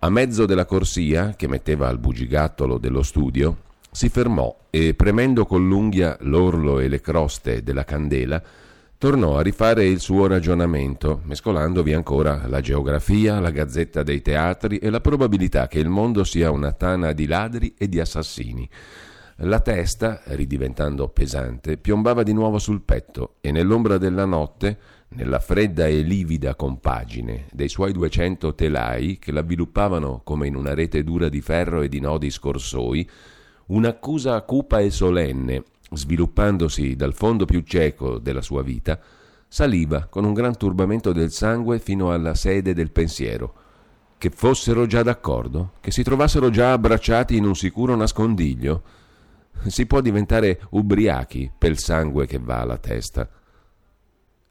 a 0.02 0.10
mezzo 0.10 0.46
della 0.46 0.66
corsia, 0.66 1.34
che 1.36 1.48
metteva 1.50 1.90
al 1.90 2.00
bugigattolo 2.00 2.78
dello 2.78 3.04
studio, 3.04 3.58
si 3.92 4.08
fermò 4.08 4.56
e, 4.70 4.94
premendo 4.94 5.46
con 5.46 5.68
l'unghia 5.68 6.16
l'orlo 6.22 6.80
e 6.80 6.88
le 6.88 7.02
croste 7.02 7.64
della 7.64 7.84
candela, 7.84 8.42
tornò 8.98 9.38
a 9.38 9.42
rifare 9.42 9.86
il 9.86 10.00
suo 10.00 10.28
ragionamento, 10.28 11.22
mescolandovi 11.26 11.94
ancora 11.94 12.48
la 12.48 12.62
geografia, 12.62 13.42
la 13.42 13.52
gazzetta 13.52 14.02
dei 14.02 14.22
teatri 14.22 14.78
e 14.78 14.90
la 14.90 15.02
probabilità 15.02 15.68
che 15.68 15.80
il 15.80 15.90
mondo 15.90 16.24
sia 16.24 16.50
una 16.50 16.72
tana 16.72 17.12
di 17.12 17.28
ladri 17.28 17.74
e 17.78 17.90
di 17.90 18.00
assassini. 18.00 18.70
La 19.44 19.60
testa, 19.60 20.22
ridiventando 20.26 21.10
pesante, 21.10 21.78
piombava 21.78 22.24
di 22.24 22.34
nuovo 22.34 22.58
sul 22.58 22.82
petto 22.82 23.36
e 23.42 23.52
nell'ombra 23.52 23.98
della 23.98 24.26
notte 24.26 24.78
nella 25.10 25.40
fredda 25.40 25.88
e 25.88 26.02
livida 26.02 26.56
compagine 26.56 27.48
dei 27.52 27.68
suoi 27.68 27.94
duecento 27.94 28.54
telai 28.54 29.18
che 29.18 29.32
l'avviluppavano 29.32 30.22
come 30.24 30.48
in 30.48 30.56
una 30.56 30.74
rete 30.74 31.04
dura 31.04 31.30
di 31.30 31.42
ferro 31.42 31.82
e 31.82 31.90
di 31.90 32.00
nodi 32.00 32.30
scorsoi, 32.30 33.10
un'accusa 33.68 34.40
cupa 34.44 34.80
e 34.80 34.92
solenne, 34.92 35.64
sviluppandosi 35.92 36.96
dal 36.96 37.14
fondo 37.14 37.46
più 37.46 37.62
cieco 37.62 38.20
della 38.20 38.42
sua 38.42 38.62
vita, 38.62 39.00
saliva 39.48 40.06
con 40.06 40.26
un 40.26 40.34
gran 40.34 40.56
turbamento 40.56 41.12
del 41.12 41.32
sangue 41.32 41.80
fino 41.80 42.12
alla 42.12 42.36
sede 42.36 42.74
del 42.74 42.92
pensiero. 42.92 43.54
Che 44.16 44.30
fossero 44.30 44.86
già 44.86 45.02
d'accordo, 45.02 45.74
che 45.82 45.92
si 45.92 46.04
trovassero 46.04 46.50
già 46.50 46.74
abbracciati 46.74 47.36
in 47.36 47.46
un 47.46 47.56
sicuro 47.56 47.96
nascondiglio. 47.96 48.84
Si 49.66 49.86
può 49.88 50.02
diventare 50.02 50.60
ubriachi 50.72 51.50
pel 51.58 51.78
sangue 51.78 52.28
che 52.28 52.38
va 52.38 52.60
alla 52.60 52.78
testa. 52.78 53.28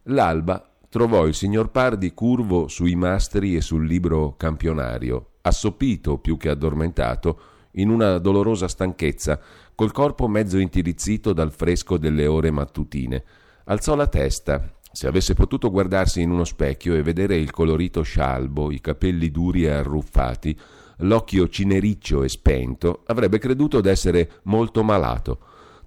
L'alba 0.04 0.68
trovò 0.88 1.26
il 1.26 1.34
signor 1.34 1.70
Pardi 1.70 2.14
curvo 2.14 2.68
sui 2.68 2.94
mastri 2.94 3.56
e 3.56 3.60
sul 3.60 3.86
libro 3.86 4.36
campionario, 4.36 5.32
assopito 5.42 6.18
più 6.18 6.36
che 6.36 6.48
addormentato, 6.48 7.40
in 7.72 7.90
una 7.90 8.18
dolorosa 8.18 8.68
stanchezza, 8.68 9.38
col 9.74 9.92
corpo 9.92 10.26
mezzo 10.26 10.58
intirizzito 10.58 11.32
dal 11.32 11.52
fresco 11.52 11.98
delle 11.98 12.26
ore 12.26 12.50
mattutine. 12.50 13.22
Alzò 13.64 13.94
la 13.94 14.06
testa. 14.06 14.72
Se 14.90 15.06
avesse 15.06 15.34
potuto 15.34 15.70
guardarsi 15.70 16.22
in 16.22 16.30
uno 16.30 16.44
specchio 16.44 16.94
e 16.94 17.02
vedere 17.02 17.36
il 17.36 17.50
colorito 17.50 18.02
scialbo, 18.02 18.72
i 18.72 18.80
capelli 18.80 19.30
duri 19.30 19.64
e 19.64 19.70
arruffati, 19.70 20.58
l'occhio 20.98 21.48
cinericcio 21.48 22.24
e 22.24 22.28
spento, 22.28 23.02
avrebbe 23.06 23.38
creduto 23.38 23.80
d'essere 23.80 24.40
molto 24.44 24.82
malato. 24.82 25.38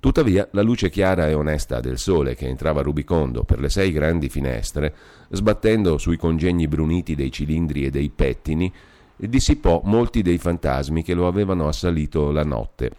Tuttavia 0.02 0.48
la 0.54 0.64
luce 0.64 0.90
chiara 0.90 1.28
e 1.28 1.36
onesta 1.36 1.80
del 1.80 2.00
sole 2.00 2.34
che 2.34 2.48
entrava 2.48 2.82
rubicondo 2.82 3.44
per 3.44 3.60
le 3.60 3.70
sei 3.70 3.92
grandi 3.92 4.30
finestre, 4.30 4.96
sbattendo 5.30 6.00
sui 6.00 6.18
congegni 6.18 6.68
bruniti 6.68 7.14
dei 7.14 7.32
cilindri 7.32 7.86
e 7.86 7.92
dei 7.92 8.10
pettini, 8.10 8.74
dissipò 9.16 9.80
molti 9.84 10.24
dei 10.24 10.40
fantasmi 10.40 11.04
che 11.04 11.14
lo 11.14 11.28
avevano 11.28 11.68
assalito 11.68 12.32
la 12.32 12.44
notte. 12.44 12.90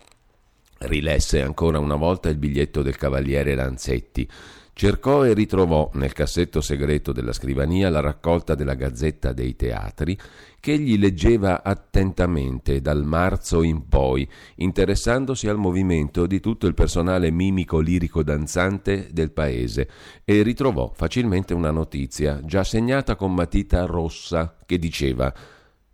Rilesse 0.78 1.42
ancora 1.42 1.80
una 1.80 1.96
volta 1.96 2.28
il 2.28 2.36
biglietto 2.36 2.82
del 2.82 2.96
cavaliere 2.96 3.56
Lanzetti, 3.56 4.28
cercò 4.74 5.24
e 5.24 5.34
ritrovò 5.34 5.90
nel 5.94 6.12
cassetto 6.12 6.60
segreto 6.60 7.12
della 7.12 7.32
scrivania 7.32 7.90
la 7.90 8.00
raccolta 8.00 8.54
della 8.54 8.74
Gazzetta 8.74 9.32
dei 9.32 9.54
Teatri 9.54 10.18
che 10.62 10.72
egli 10.72 10.96
leggeva 10.96 11.64
attentamente 11.64 12.80
dal 12.80 13.04
marzo 13.04 13.62
in 13.62 13.88
poi, 13.88 14.28
interessandosi 14.56 15.48
al 15.48 15.58
movimento 15.58 16.24
di 16.26 16.38
tutto 16.38 16.68
il 16.68 16.74
personale 16.74 17.32
mimico 17.32 17.80
lirico 17.80 18.22
danzante 18.22 19.08
del 19.10 19.32
paese, 19.32 19.88
e 20.24 20.42
ritrovò 20.42 20.92
facilmente 20.94 21.52
una 21.52 21.72
notizia, 21.72 22.40
già 22.44 22.62
segnata 22.62 23.16
con 23.16 23.34
matita 23.34 23.86
rossa, 23.86 24.56
che 24.64 24.78
diceva 24.78 25.34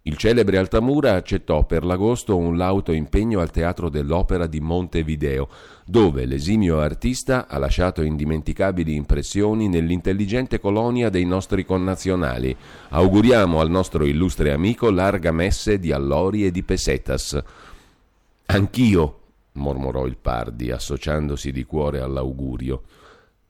il 0.08 0.16
celebre 0.16 0.56
Altamura 0.56 1.16
accettò 1.16 1.66
per 1.66 1.84
l'agosto 1.84 2.34
un 2.34 2.56
lauto 2.56 2.92
impegno 2.92 3.40
al 3.40 3.50
Teatro 3.50 3.90
dell'Opera 3.90 4.46
di 4.46 4.58
Montevideo, 4.58 5.50
dove 5.84 6.24
l'esimio 6.24 6.80
artista 6.80 7.46
ha 7.46 7.58
lasciato 7.58 8.00
indimenticabili 8.00 8.94
impressioni 8.94 9.68
nell'intelligente 9.68 10.60
colonia 10.60 11.10
dei 11.10 11.26
nostri 11.26 11.66
connazionali. 11.66 12.56
Auguriamo 12.88 13.60
al 13.60 13.68
nostro 13.68 14.06
illustre 14.06 14.50
amico 14.50 14.90
larga 14.90 15.30
messe 15.30 15.78
di 15.78 15.92
allori 15.92 16.46
e 16.46 16.50
di 16.52 16.62
pesetas. 16.62 17.38
Anch'io, 18.46 19.20
mormorò 19.52 20.06
il 20.06 20.16
Pardi, 20.16 20.70
associandosi 20.70 21.52
di 21.52 21.64
cuore 21.64 22.00
all'augurio. 22.00 22.82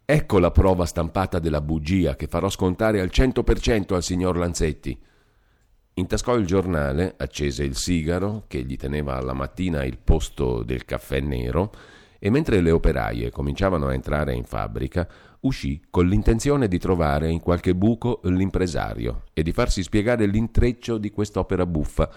Ecco 0.04 0.40
la 0.40 0.50
prova 0.50 0.86
stampata 0.86 1.38
della 1.38 1.60
bugia 1.60 2.16
che 2.16 2.26
farò 2.26 2.48
scontare 2.48 3.00
al 3.00 3.10
cento 3.10 3.44
per 3.44 3.60
cento 3.60 3.94
al 3.94 4.02
signor 4.02 4.36
Lanzetti. 4.36 4.98
Intascò 5.98 6.36
il 6.36 6.46
giornale, 6.46 7.14
accese 7.16 7.64
il 7.64 7.74
sigaro 7.74 8.44
che 8.46 8.62
gli 8.62 8.76
teneva 8.76 9.16
alla 9.16 9.32
mattina 9.32 9.82
il 9.82 9.98
posto 9.98 10.62
del 10.62 10.84
caffè 10.84 11.18
nero 11.18 11.72
e 12.20 12.30
mentre 12.30 12.60
le 12.60 12.70
operaie 12.70 13.32
cominciavano 13.32 13.88
a 13.88 13.94
entrare 13.94 14.32
in 14.32 14.44
fabbrica, 14.44 15.08
uscì 15.40 15.82
con 15.90 16.06
l'intenzione 16.06 16.68
di 16.68 16.78
trovare 16.78 17.28
in 17.28 17.40
qualche 17.40 17.74
buco 17.74 18.20
l'impresario 18.24 19.24
e 19.32 19.42
di 19.42 19.50
farsi 19.50 19.82
spiegare 19.82 20.26
l'intreccio 20.26 20.98
di 20.98 21.10
quest'opera 21.10 21.66
buffa. 21.66 22.08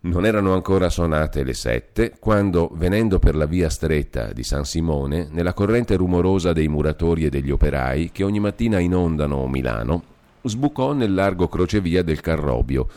Non 0.00 0.26
erano 0.26 0.52
ancora 0.52 0.88
suonate 0.88 1.44
le 1.44 1.54
sette 1.54 2.16
quando, 2.18 2.68
venendo 2.74 3.20
per 3.20 3.36
la 3.36 3.46
via 3.46 3.68
stretta 3.68 4.32
di 4.32 4.42
San 4.42 4.64
Simone, 4.64 5.28
nella 5.30 5.54
corrente 5.54 5.94
rumorosa 5.94 6.52
dei 6.52 6.66
muratori 6.66 7.26
e 7.26 7.30
degli 7.30 7.52
operai 7.52 8.10
che 8.10 8.24
ogni 8.24 8.40
mattina 8.40 8.80
inondano 8.80 9.46
Milano, 9.46 10.16
sbucò 10.42 10.92
nel 10.92 11.14
largo 11.14 11.48
crocevia 11.48 12.02
del 12.02 12.20
Carrobio, 12.20 12.88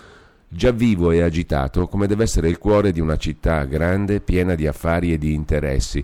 già 0.48 0.72
vivo 0.72 1.12
e 1.12 1.22
agitato 1.22 1.88
come 1.88 2.08
deve 2.08 2.24
essere 2.24 2.50
il 2.50 2.58
cuore 2.58 2.92
di 2.92 3.00
una 3.00 3.18
città 3.18 3.64
grande, 3.66 4.20
piena 4.20 4.56
di 4.56 4.68
affari 4.68 5.14
e 5.14 5.18
di 5.18 5.34
interessi, 5.34 6.04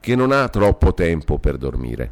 che 0.00 0.14
non 0.14 0.32
ha 0.32 0.48
troppo 0.48 0.94
tempo 0.94 1.38
per 1.38 1.56
dormire. 1.56 2.10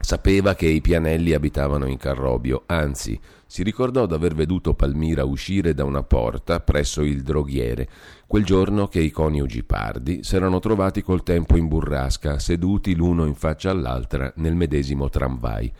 Sapeva 0.00 0.54
che 0.54 0.66
i 0.66 0.80
pianelli 0.80 1.34
abitavano 1.34 1.86
in 1.86 1.96
Carrobio, 1.96 2.62
anzi, 2.66 3.18
si 3.44 3.62
ricordò 3.62 4.06
d'aver 4.06 4.34
veduto 4.34 4.74
Palmira 4.74 5.24
uscire 5.24 5.74
da 5.74 5.84
una 5.84 6.02
porta 6.02 6.60
presso 6.60 7.02
il 7.02 7.22
droghiere, 7.22 7.88
quel 8.26 8.44
giorno 8.44 8.88
che 8.88 9.00
i 9.00 9.10
coniugi 9.10 9.64
Pardi 9.64 10.22
s'erano 10.22 10.60
trovati 10.60 11.02
col 11.02 11.22
tempo 11.22 11.56
in 11.56 11.66
burrasca, 11.66 12.38
seduti 12.38 12.94
l'uno 12.94 13.24
in 13.24 13.34
faccia 13.34 13.70
all'altra 13.70 14.32
nel 14.36 14.54
medesimo 14.54 15.08
tramvai. 15.08 15.72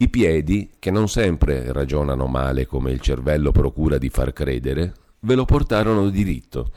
I 0.00 0.08
piedi, 0.10 0.70
che 0.78 0.92
non 0.92 1.08
sempre 1.08 1.72
ragionano 1.72 2.26
male 2.26 2.66
come 2.66 2.92
il 2.92 3.00
cervello 3.00 3.50
procura 3.50 3.98
di 3.98 4.08
far 4.10 4.32
credere, 4.32 4.94
ve 5.20 5.34
lo 5.34 5.44
portarono 5.44 6.08
diritto. 6.08 6.70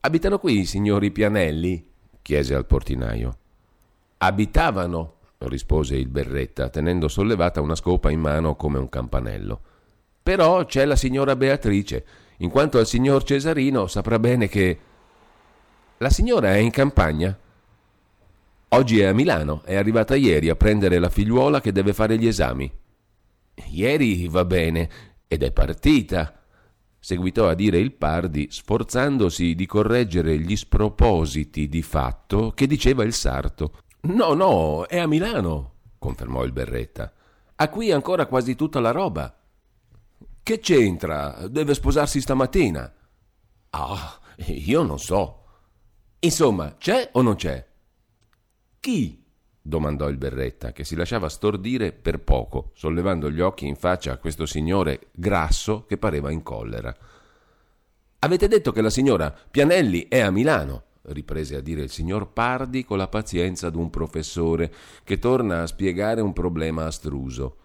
Abitano 0.00 0.38
qui 0.38 0.60
i 0.60 0.64
signori 0.64 1.10
Pianelli? 1.10 1.84
chiese 2.22 2.54
al 2.54 2.66
portinaio. 2.66 3.36
Abitavano, 4.18 5.14
rispose 5.38 5.96
il 5.96 6.06
berretta, 6.06 6.68
tenendo 6.68 7.08
sollevata 7.08 7.60
una 7.60 7.74
scopa 7.74 8.08
in 8.10 8.20
mano 8.20 8.54
come 8.54 8.78
un 8.78 8.88
campanello. 8.88 9.60
Però 10.22 10.64
c'è 10.64 10.84
la 10.84 10.94
signora 10.94 11.34
Beatrice, 11.34 12.04
in 12.38 12.50
quanto 12.50 12.78
al 12.78 12.86
signor 12.86 13.24
Cesarino 13.24 13.88
saprà 13.88 14.20
bene 14.20 14.46
che... 14.46 14.78
La 15.98 16.10
signora 16.10 16.54
è 16.54 16.58
in 16.58 16.70
campagna? 16.70 17.36
Oggi 18.70 19.00
è 19.00 19.06
a 19.06 19.14
Milano, 19.14 19.62
è 19.64 19.76
arrivata 19.76 20.14
ieri 20.14 20.50
a 20.50 20.54
prendere 20.54 20.98
la 20.98 21.08
figliuola 21.08 21.62
che 21.62 21.72
deve 21.72 21.94
fare 21.94 22.18
gli 22.18 22.26
esami. 22.26 22.70
Ieri 23.70 24.28
va 24.28 24.44
bene, 24.44 24.90
ed 25.26 25.42
è 25.42 25.52
partita, 25.52 26.38
seguitò 26.98 27.48
a 27.48 27.54
dire 27.54 27.78
il 27.78 27.92
Pardi, 27.94 28.48
sforzandosi 28.50 29.54
di 29.54 29.64
correggere 29.64 30.38
gli 30.38 30.54
spropositi 30.54 31.66
di 31.66 31.80
fatto 31.80 32.52
che 32.52 32.66
diceva 32.66 33.04
il 33.04 33.14
sarto. 33.14 33.72
No, 34.02 34.34
no, 34.34 34.84
è 34.84 34.98
a 34.98 35.06
Milano, 35.06 35.76
confermò 35.98 36.44
il 36.44 36.52
Berretta. 36.52 37.10
Ha 37.56 37.68
qui 37.70 37.90
ancora 37.90 38.26
quasi 38.26 38.54
tutta 38.54 38.80
la 38.80 38.90
roba. 38.90 39.34
Che 40.42 40.58
c'entra? 40.60 41.48
Deve 41.48 41.72
sposarsi 41.72 42.20
stamattina. 42.20 42.92
Ah, 43.70 44.20
io 44.46 44.82
non 44.82 44.98
so. 44.98 45.44
Insomma, 46.20 46.76
c'è 46.76 47.08
o 47.12 47.22
non 47.22 47.34
c'è? 47.34 47.66
Chi? 48.88 49.22
domandò 49.60 50.08
il 50.08 50.16
berretta, 50.16 50.72
che 50.72 50.82
si 50.82 50.96
lasciava 50.96 51.28
stordire 51.28 51.92
per 51.92 52.20
poco, 52.20 52.70
sollevando 52.72 53.30
gli 53.30 53.40
occhi 53.40 53.66
in 53.66 53.76
faccia 53.76 54.12
a 54.12 54.16
questo 54.16 54.46
signore 54.46 55.08
grasso 55.12 55.84
che 55.84 55.98
pareva 55.98 56.30
in 56.30 56.42
collera. 56.42 56.96
Avete 58.20 58.48
detto 58.48 58.72
che 58.72 58.80
la 58.80 58.88
signora 58.88 59.30
Pianelli 59.30 60.08
è 60.08 60.20
a 60.20 60.30
Milano, 60.30 60.84
riprese 61.02 61.56
a 61.56 61.60
dire 61.60 61.82
il 61.82 61.90
signor 61.90 62.32
Pardi 62.32 62.86
con 62.86 62.96
la 62.96 63.08
pazienza 63.08 63.68
d'un 63.68 63.90
professore 63.90 64.72
che 65.04 65.18
torna 65.18 65.60
a 65.60 65.66
spiegare 65.66 66.22
un 66.22 66.32
problema 66.32 66.86
astruso. 66.86 67.56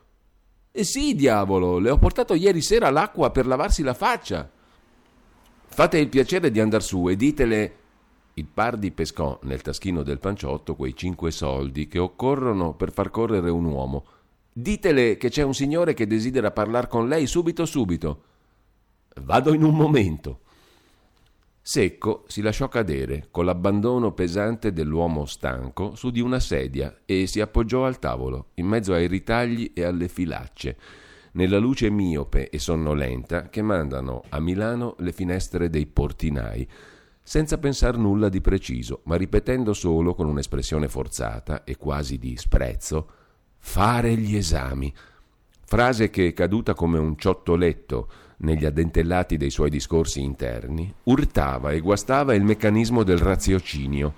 Eh 0.74 0.84
sì, 0.84 1.16
diavolo, 1.16 1.78
le 1.78 1.90
ho 1.90 1.98
portato 1.98 2.34
ieri 2.34 2.62
sera 2.62 2.90
l'acqua 2.90 3.32
per 3.32 3.48
lavarsi 3.48 3.82
la 3.82 3.94
faccia. 3.94 4.52
Fate 5.68 5.98
il 5.98 6.10
piacere 6.10 6.52
di 6.52 6.60
andar 6.60 6.84
su 6.84 7.08
e 7.08 7.16
ditele 7.16 7.78
il 8.36 8.48
Pardi 8.52 8.92
pescò 8.92 9.40
nel 9.44 9.62
taschino 9.62 10.02
del 10.02 10.20
panciotto 10.20 10.76
quei 10.76 10.96
cinque 10.96 11.30
soldi 11.30 11.88
che 11.88 12.00
occorrono 12.00 12.74
per 12.74 12.92
far 12.92 13.12
correre 13.12 13.52
un 13.52 13.66
uomo. 13.66 14.06
Ditele 14.52 15.18
che 15.18 15.30
c'è 15.30 15.44
un 15.44 15.54
signore 15.54 15.94
che 15.94 16.08
desidera 16.08 16.52
parlar 16.52 16.88
con 16.88 17.08
lei 17.08 17.28
subito 17.28 17.66
subito. 17.66 18.24
Vado 19.22 19.54
in 19.54 19.64
un 19.64 19.76
momento. 19.76 20.40
Secco 21.62 22.26
si 22.28 22.42
lasciò 22.42 22.68
cadere, 22.68 23.28
con 23.30 23.46
l'abbandono 23.46 24.12
pesante 24.12 24.74
dell'uomo 24.74 25.26
stanco, 25.26 25.96
su 25.96 26.10
di 26.10 26.20
una 26.20 26.40
sedia 26.40 27.02
e 27.06 27.28
si 27.28 27.40
appoggiò 27.40 27.86
al 27.86 28.00
tavolo, 28.00 28.48
in 28.56 28.66
mezzo 28.66 28.94
ai 28.94 29.08
ritagli 29.08 29.72
e 29.74 29.84
alle 29.84 30.08
filacce, 30.08 30.78
nella 31.34 31.60
luce 31.60 31.90
miope 31.90 32.50
e 32.50 32.60
sonnolenta 32.60 33.48
che 33.50 33.62
mandano 33.62 34.24
a 34.30 34.40
Milano 34.40 34.96
le 35.00 35.14
finestre 35.14 35.70
dei 35.70 35.86
portinai, 35.86 36.68
senza 37.24 37.58
pensar 37.58 37.98
nulla 37.98 38.28
di 38.28 38.42
preciso, 38.42 39.00
ma 39.06 39.16
ripetendo 39.16 39.74
solo 39.74 40.14
con 40.14 40.28
un'espressione 40.28 40.90
forzata 40.90 41.64
e 41.64 41.78
quasi 41.78 42.18
di 42.18 42.36
sprezzo 42.36 43.08
fare 43.58 44.16
gli 44.16 44.36
esami. 44.36 44.94
Frase 45.66 46.10
che, 46.10 46.34
caduta 46.34 46.74
come 46.74 47.00
un 47.00 47.18
ciottoletto 47.18 48.10
negli 48.38 48.66
addentellati 48.66 49.38
dei 49.38 49.50
suoi 49.50 49.70
discorsi 49.70 50.22
interni, 50.22 50.94
urtava 51.04 51.72
e 51.72 51.80
guastava 51.80 52.34
il 52.34 52.44
meccanismo 52.44 53.04
del 53.04 53.18
raziocinio. 53.18 54.14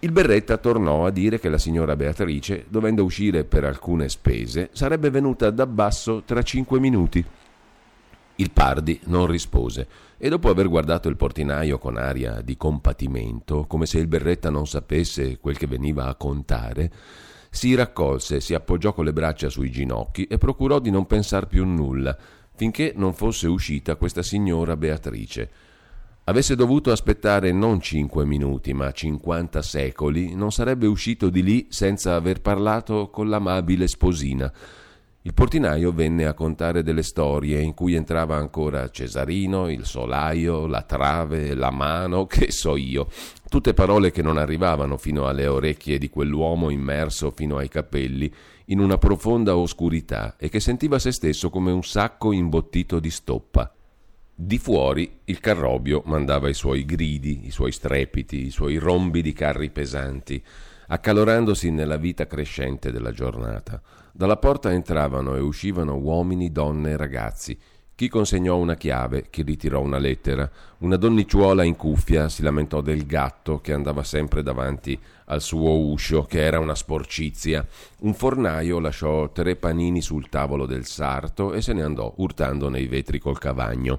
Il 0.00 0.10
Berretta 0.10 0.58
tornò 0.58 1.06
a 1.06 1.10
dire 1.10 1.38
che 1.38 1.48
la 1.48 1.56
signora 1.56 1.96
Beatrice, 1.96 2.66
dovendo 2.68 3.04
uscire 3.04 3.44
per 3.44 3.64
alcune 3.64 4.08
spese, 4.08 4.70
sarebbe 4.72 5.08
venuta 5.08 5.50
da 5.50 5.66
basso 5.66 6.22
tra 6.24 6.42
cinque 6.42 6.80
minuti. 6.80 7.24
Il 8.36 8.50
Pardi 8.50 9.00
non 9.04 9.26
rispose 9.26 9.86
e 10.24 10.30
dopo 10.30 10.48
aver 10.48 10.70
guardato 10.70 11.10
il 11.10 11.18
portinaio 11.18 11.76
con 11.76 11.98
aria 11.98 12.40
di 12.40 12.56
compatimento, 12.56 13.66
come 13.66 13.84
se 13.84 13.98
il 13.98 14.06
berretta 14.06 14.48
non 14.48 14.66
sapesse 14.66 15.36
quel 15.36 15.58
che 15.58 15.66
veniva 15.66 16.06
a 16.06 16.14
contare, 16.14 16.90
si 17.50 17.74
raccolse, 17.74 18.40
si 18.40 18.54
appoggiò 18.54 18.94
con 18.94 19.04
le 19.04 19.12
braccia 19.12 19.50
sui 19.50 19.70
ginocchi 19.70 20.24
e 20.24 20.38
procurò 20.38 20.78
di 20.78 20.90
non 20.90 21.04
pensar 21.04 21.46
più 21.46 21.66
nulla, 21.66 22.16
finché 22.54 22.94
non 22.96 23.12
fosse 23.12 23.48
uscita 23.48 23.96
questa 23.96 24.22
signora 24.22 24.78
Beatrice. 24.78 25.50
avesse 26.24 26.56
dovuto 26.56 26.90
aspettare 26.90 27.52
non 27.52 27.82
cinque 27.82 28.24
minuti, 28.24 28.72
ma 28.72 28.92
cinquanta 28.92 29.60
secoli, 29.60 30.34
non 30.34 30.50
sarebbe 30.52 30.86
uscito 30.86 31.28
di 31.28 31.42
lì 31.42 31.66
senza 31.68 32.14
aver 32.14 32.40
parlato 32.40 33.10
con 33.10 33.28
l'amabile 33.28 33.86
sposina. 33.86 34.50
Il 35.26 35.32
portinaio 35.32 35.90
venne 35.90 36.26
a 36.26 36.34
contare 36.34 36.82
delle 36.82 37.02
storie 37.02 37.58
in 37.58 37.72
cui 37.72 37.94
entrava 37.94 38.36
ancora 38.36 38.90
Cesarino, 38.90 39.70
il 39.70 39.86
solaio, 39.86 40.66
la 40.66 40.82
trave, 40.82 41.54
la 41.54 41.70
mano, 41.70 42.26
che 42.28 42.50
so 42.52 42.76
io, 42.76 43.08
tutte 43.48 43.72
parole 43.72 44.10
che 44.10 44.20
non 44.20 44.36
arrivavano 44.36 44.98
fino 44.98 45.26
alle 45.26 45.46
orecchie 45.46 45.96
di 45.96 46.10
quell'uomo 46.10 46.68
immerso 46.68 47.30
fino 47.30 47.56
ai 47.56 47.68
capelli 47.68 48.30
in 48.66 48.80
una 48.80 48.98
profonda 48.98 49.56
oscurità 49.56 50.36
e 50.36 50.50
che 50.50 50.60
sentiva 50.60 50.98
se 50.98 51.10
stesso 51.10 51.48
come 51.48 51.72
un 51.72 51.82
sacco 51.82 52.30
imbottito 52.30 53.00
di 53.00 53.10
stoppa. 53.10 53.74
Di 54.34 54.58
fuori 54.58 55.20
il 55.24 55.40
carrobio 55.40 56.02
mandava 56.04 56.50
i 56.50 56.54
suoi 56.54 56.84
gridi, 56.84 57.46
i 57.46 57.50
suoi 57.50 57.72
strepiti, 57.72 58.44
i 58.44 58.50
suoi 58.50 58.76
rombi 58.76 59.22
di 59.22 59.32
carri 59.32 59.70
pesanti, 59.70 60.44
accalorandosi 60.88 61.70
nella 61.70 61.96
vita 61.96 62.26
crescente 62.26 62.92
della 62.92 63.10
giornata. 63.10 63.80
Dalla 64.16 64.36
porta 64.36 64.70
entravano 64.70 65.34
e 65.34 65.40
uscivano 65.40 65.96
uomini, 65.96 66.52
donne 66.52 66.92
e 66.92 66.96
ragazzi. 66.96 67.58
Chi 67.96 68.08
consegnò 68.08 68.56
una 68.56 68.76
chiave, 68.76 69.28
chi 69.28 69.42
ritirò 69.42 69.80
una 69.80 69.98
lettera. 69.98 70.48
Una 70.78 70.94
donnicciuola 70.94 71.64
in 71.64 71.74
cuffia 71.74 72.28
si 72.28 72.44
lamentò 72.44 72.80
del 72.80 73.06
gatto 73.06 73.60
che 73.60 73.72
andava 73.72 74.04
sempre 74.04 74.44
davanti 74.44 74.96
al 75.24 75.42
suo 75.42 75.76
uscio, 75.80 76.22
che 76.22 76.44
era 76.44 76.60
una 76.60 76.76
sporcizia. 76.76 77.66
Un 78.02 78.14
fornaio 78.14 78.78
lasciò 78.78 79.32
tre 79.32 79.56
panini 79.56 80.00
sul 80.00 80.28
tavolo 80.28 80.66
del 80.66 80.84
sarto 80.86 81.52
e 81.52 81.60
se 81.60 81.72
ne 81.72 81.82
andò 81.82 82.14
urtando 82.18 82.68
nei 82.68 82.86
vetri 82.86 83.18
col 83.18 83.40
cavagno. 83.40 83.98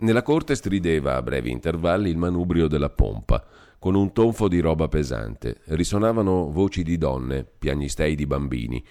Nella 0.00 0.20
corte 0.20 0.54
strideva 0.54 1.16
a 1.16 1.22
brevi 1.22 1.50
intervalli 1.50 2.10
il 2.10 2.18
manubrio 2.18 2.68
della 2.68 2.90
pompa, 2.90 3.42
con 3.78 3.94
un 3.94 4.12
tonfo 4.12 4.48
di 4.48 4.60
roba 4.60 4.88
pesante. 4.88 5.60
Risonavano 5.68 6.50
voci 6.50 6.82
di 6.82 6.98
donne, 6.98 7.46
piagnistei 7.58 8.14
di 8.14 8.26
bambini. 8.26 8.84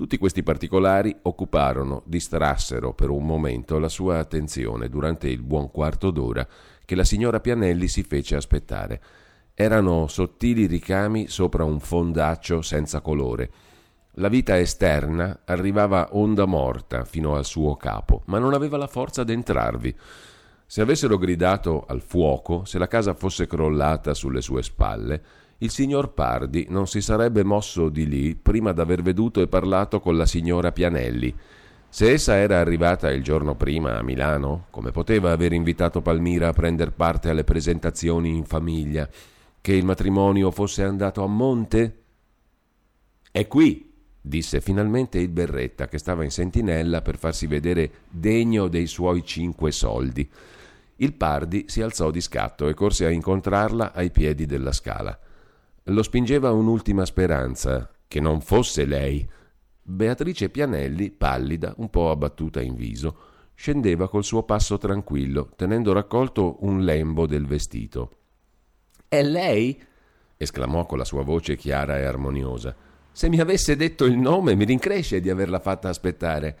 Tutti 0.00 0.16
questi 0.16 0.42
particolari 0.42 1.14
occuparono, 1.24 2.02
distrassero 2.06 2.94
per 2.94 3.10
un 3.10 3.26
momento 3.26 3.78
la 3.78 3.90
sua 3.90 4.16
attenzione 4.16 4.88
durante 4.88 5.28
il 5.28 5.42
buon 5.42 5.70
quarto 5.70 6.10
d'ora 6.10 6.48
che 6.86 6.94
la 6.94 7.04
signora 7.04 7.38
Pianelli 7.38 7.86
si 7.86 8.02
fece 8.02 8.34
aspettare. 8.34 9.02
Erano 9.52 10.06
sottili 10.06 10.64
ricami 10.64 11.28
sopra 11.28 11.64
un 11.64 11.80
fondaccio 11.80 12.62
senza 12.62 13.02
colore. 13.02 13.50
La 14.12 14.28
vita 14.28 14.58
esterna 14.58 15.40
arrivava 15.44 16.08
onda 16.12 16.46
morta 16.46 17.04
fino 17.04 17.34
al 17.34 17.44
suo 17.44 17.76
capo, 17.76 18.22
ma 18.24 18.38
non 18.38 18.54
aveva 18.54 18.78
la 18.78 18.86
forza 18.86 19.22
d'entrarvi. 19.22 19.94
Se 20.64 20.80
avessero 20.80 21.18
gridato 21.18 21.84
al 21.86 22.00
fuoco, 22.00 22.64
se 22.64 22.78
la 22.78 22.88
casa 22.88 23.12
fosse 23.12 23.46
crollata 23.46 24.14
sulle 24.14 24.40
sue 24.40 24.62
spalle, 24.62 25.22
il 25.62 25.70
signor 25.70 26.14
Pardi 26.14 26.66
non 26.70 26.86
si 26.86 27.02
sarebbe 27.02 27.44
mosso 27.44 27.90
di 27.90 28.06
lì 28.08 28.34
prima 28.34 28.72
d'aver 28.72 29.02
veduto 29.02 29.42
e 29.42 29.46
parlato 29.46 30.00
con 30.00 30.16
la 30.16 30.24
signora 30.24 30.72
Pianelli. 30.72 31.34
Se 31.86 32.10
essa 32.10 32.36
era 32.36 32.60
arrivata 32.60 33.10
il 33.10 33.22
giorno 33.22 33.54
prima 33.56 33.98
a 33.98 34.02
Milano, 34.02 34.66
come 34.70 34.90
poteva 34.90 35.32
aver 35.32 35.52
invitato 35.52 36.00
Palmira 36.00 36.48
a 36.48 36.52
prendere 36.54 36.92
parte 36.92 37.28
alle 37.28 37.44
presentazioni 37.44 38.36
in 38.36 38.44
famiglia? 38.44 39.06
Che 39.60 39.72
il 39.74 39.84
matrimonio 39.84 40.50
fosse 40.50 40.82
andato 40.82 41.22
a 41.22 41.26
monte? 41.26 42.02
È 43.30 43.46
qui, 43.46 43.92
disse 44.18 44.62
finalmente 44.62 45.18
il 45.18 45.28
berretta 45.28 45.88
che 45.88 45.98
stava 45.98 46.24
in 46.24 46.30
sentinella 46.30 47.02
per 47.02 47.18
farsi 47.18 47.46
vedere 47.46 47.90
degno 48.08 48.68
dei 48.68 48.86
suoi 48.86 49.26
cinque 49.26 49.72
soldi. 49.72 50.26
Il 50.96 51.12
Pardi 51.12 51.66
si 51.68 51.82
alzò 51.82 52.10
di 52.10 52.22
scatto 52.22 52.66
e 52.66 52.72
corse 52.72 53.04
a 53.04 53.10
incontrarla 53.10 53.92
ai 53.92 54.10
piedi 54.10 54.46
della 54.46 54.72
scala. 54.72 55.18
Lo 55.84 56.02
spingeva 56.02 56.52
un'ultima 56.52 57.04
speranza, 57.04 57.90
che 58.06 58.20
non 58.20 58.40
fosse 58.40 58.84
lei. 58.84 59.28
Beatrice 59.82 60.50
Pianelli, 60.50 61.10
pallida, 61.10 61.74
un 61.78 61.90
po' 61.90 62.10
abbattuta 62.10 62.60
in 62.60 62.74
viso, 62.74 63.16
scendeva 63.54 64.08
col 64.08 64.24
suo 64.24 64.42
passo 64.42 64.78
tranquillo, 64.78 65.50
tenendo 65.56 65.92
raccolto 65.92 66.64
un 66.64 66.84
lembo 66.84 67.26
del 67.26 67.46
vestito. 67.46 68.16
È 69.08 69.22
lei? 69.22 69.82
esclamò 70.36 70.86
con 70.86 70.98
la 70.98 71.04
sua 71.04 71.22
voce 71.22 71.56
chiara 71.56 71.98
e 71.98 72.04
armoniosa. 72.04 72.74
Se 73.12 73.28
mi 73.28 73.40
avesse 73.40 73.76
detto 73.76 74.04
il 74.04 74.16
nome 74.16 74.54
mi 74.54 74.64
rincresce 74.64 75.20
di 75.20 75.28
averla 75.28 75.58
fatta 75.58 75.88
aspettare. 75.88 76.58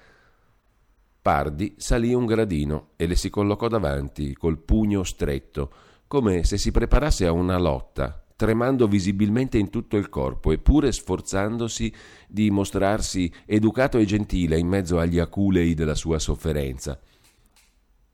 Pardi 1.22 1.74
salì 1.78 2.12
un 2.12 2.26
gradino 2.26 2.88
e 2.96 3.06
le 3.06 3.14
si 3.14 3.30
collocò 3.30 3.68
davanti 3.68 4.34
col 4.34 4.58
pugno 4.58 5.02
stretto, 5.04 5.72
come 6.06 6.44
se 6.44 6.58
si 6.58 6.70
preparasse 6.70 7.26
a 7.26 7.32
una 7.32 7.58
lotta, 7.58 8.24
tremando 8.40 8.88
visibilmente 8.88 9.58
in 9.58 9.68
tutto 9.68 9.98
il 9.98 10.08
corpo, 10.08 10.50
eppure 10.50 10.92
sforzandosi 10.92 11.92
di 12.26 12.50
mostrarsi 12.50 13.30
educato 13.44 13.98
e 13.98 14.06
gentile 14.06 14.58
in 14.58 14.66
mezzo 14.66 14.98
agli 14.98 15.18
aculei 15.18 15.74
della 15.74 15.94
sua 15.94 16.18
sofferenza. 16.18 16.98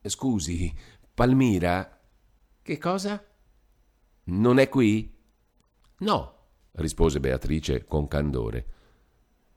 Scusi, 0.03 0.75
Palmira? 1.15 2.01
Che 2.61 2.79
cosa? 2.79 3.25
Non 4.25 4.59
è 4.59 4.69
qui? 4.69 5.17
No, 5.99 6.35
rispose 6.73 7.21
Beatrice 7.21 7.85
con 7.85 8.09
candore. 8.09 8.67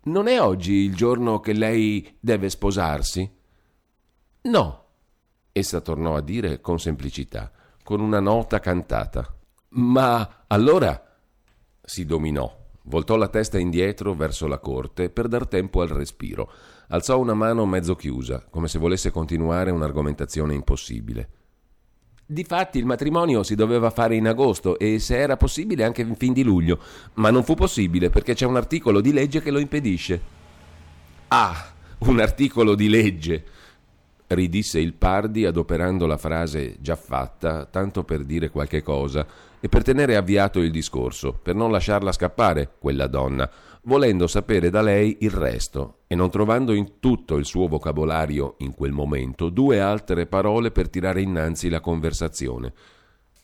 Non 0.03 0.27
è 0.27 0.39
oggi 0.39 0.73
il 0.73 0.93
giorno 0.93 1.39
che 1.39 1.53
lei 1.53 2.15
deve 2.19 2.47
sposarsi? 2.47 3.27
No, 4.41 4.85
essa 5.51 5.81
tornò 5.81 6.15
a 6.15 6.21
dire 6.21 6.61
con 6.61 6.79
semplicità, 6.79 7.51
con 7.81 8.01
una 8.01 8.19
nota 8.19 8.59
cantata. 8.59 9.33
Ma 9.71 10.43
allora 10.47 11.17
si 11.81 12.05
dominò, 12.05 12.51
voltò 12.83 13.15
la 13.15 13.27
testa 13.27 13.59
indietro 13.59 14.13
verso 14.13 14.47
la 14.47 14.57
corte 14.57 15.09
per 15.09 15.27
dar 15.27 15.47
tempo 15.47 15.81
al 15.81 15.89
respiro, 15.89 16.51
alzò 16.87 17.19
una 17.19 17.35
mano 17.35 17.65
mezzo 17.65 17.95
chiusa, 17.95 18.45
come 18.49 18.67
se 18.67 18.79
volesse 18.79 19.11
continuare 19.11 19.69
un'argomentazione 19.69 20.55
impossibile. 20.55 21.29
Difatti 22.25 22.77
il 22.77 22.85
matrimonio 22.85 23.41
si 23.43 23.55
doveva 23.55 23.89
fare 23.89 24.15
in 24.15 24.27
agosto 24.27 24.77
e 24.77 24.99
se 24.99 25.17
era 25.17 25.35
possibile 25.35 25.83
anche 25.83 26.01
in 26.01 26.15
fin 26.15 26.33
di 26.33 26.43
luglio, 26.43 26.79
ma 27.15 27.31
non 27.31 27.43
fu 27.43 27.55
possibile 27.55 28.09
perché 28.09 28.33
c'è 28.33 28.45
un 28.45 28.55
articolo 28.55 29.01
di 29.01 29.11
legge 29.11 29.41
che 29.41 29.51
lo 29.51 29.59
impedisce. 29.59 30.21
Ah, 31.29 31.73
un 31.99 32.19
articolo 32.19 32.75
di 32.75 32.87
legge! 32.87 33.45
Ridisse 34.29 34.79
il 34.79 34.93
Pardi 34.93 35.45
adoperando 35.45 36.05
la 36.05 36.17
frase 36.17 36.77
già 36.79 36.95
fatta, 36.95 37.65
tanto 37.65 38.03
per 38.03 38.23
dire 38.23 38.49
qualche 38.49 38.81
cosa 38.81 39.25
e 39.59 39.67
per 39.69 39.83
tenere 39.83 40.15
avviato 40.15 40.59
il 40.59 40.71
discorso, 40.71 41.33
per 41.33 41.55
non 41.55 41.71
lasciarla 41.71 42.11
scappare, 42.11 42.75
quella 42.79 43.07
donna, 43.07 43.49
volendo 43.83 44.27
sapere 44.27 44.69
da 44.69 44.81
lei 44.81 45.17
il 45.21 45.31
resto 45.31 45.99
e 46.07 46.15
non 46.15 46.29
trovando 46.29 46.73
in 46.73 46.99
tutto 46.99 47.37
il 47.37 47.45
suo 47.45 47.67
vocabolario 47.67 48.55
in 48.59 48.73
quel 48.73 48.91
momento 48.91 49.49
due 49.49 49.79
altre 49.79 50.25
parole 50.27 50.71
per 50.71 50.89
tirare 50.89 51.21
innanzi 51.21 51.69
la 51.69 51.79
conversazione. 51.79 52.73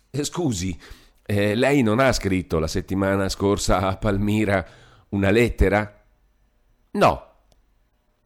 Eh, 0.09 0.23
scusi, 0.23 0.77
eh, 1.25 1.55
lei 1.55 1.81
non 1.81 1.99
ha 1.99 2.11
scritto 2.11 2.59
la 2.59 2.67
settimana 2.67 3.27
scorsa 3.29 3.79
a 3.79 3.97
Palmira 3.97 4.65
una 5.09 5.31
lettera? 5.31 6.03
No. 6.91 7.29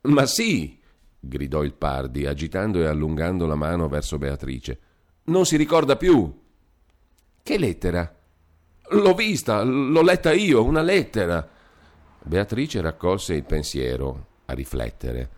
Ma 0.01 0.25
sì, 0.25 0.78
gridò 1.19 1.63
il 1.63 1.73
Pardi, 1.73 2.25
agitando 2.25 2.79
e 2.79 2.85
allungando 2.85 3.45
la 3.45 3.55
mano 3.55 3.87
verso 3.87 4.17
Beatrice. 4.17 4.79
Non 5.25 5.45
si 5.45 5.57
ricorda 5.57 5.95
più. 5.95 6.31
Che 7.43 7.57
lettera? 7.57 8.15
L'ho 8.91 9.13
vista, 9.13 9.61
l'ho 9.63 10.01
letta 10.01 10.31
io, 10.31 10.63
una 10.63 10.81
lettera. 10.81 11.47
Beatrice 12.23 12.81
raccolse 12.81 13.33
il 13.33 13.43
pensiero 13.43 14.27
a 14.45 14.53
riflettere. 14.53 15.29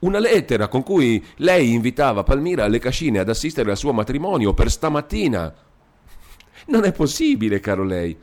Una 0.00 0.18
lettera 0.18 0.68
con 0.68 0.82
cui 0.82 1.24
lei 1.36 1.72
invitava 1.72 2.24
Palmira 2.24 2.64
alle 2.64 2.78
cascine 2.78 3.20
ad 3.20 3.28
assistere 3.28 3.70
al 3.70 3.76
suo 3.76 3.92
matrimonio 3.92 4.52
per 4.52 4.70
stamattina. 4.70 5.54
Non 6.66 6.84
è 6.84 6.92
possibile, 6.92 7.60
caro 7.60 7.84
lei. 7.84 8.16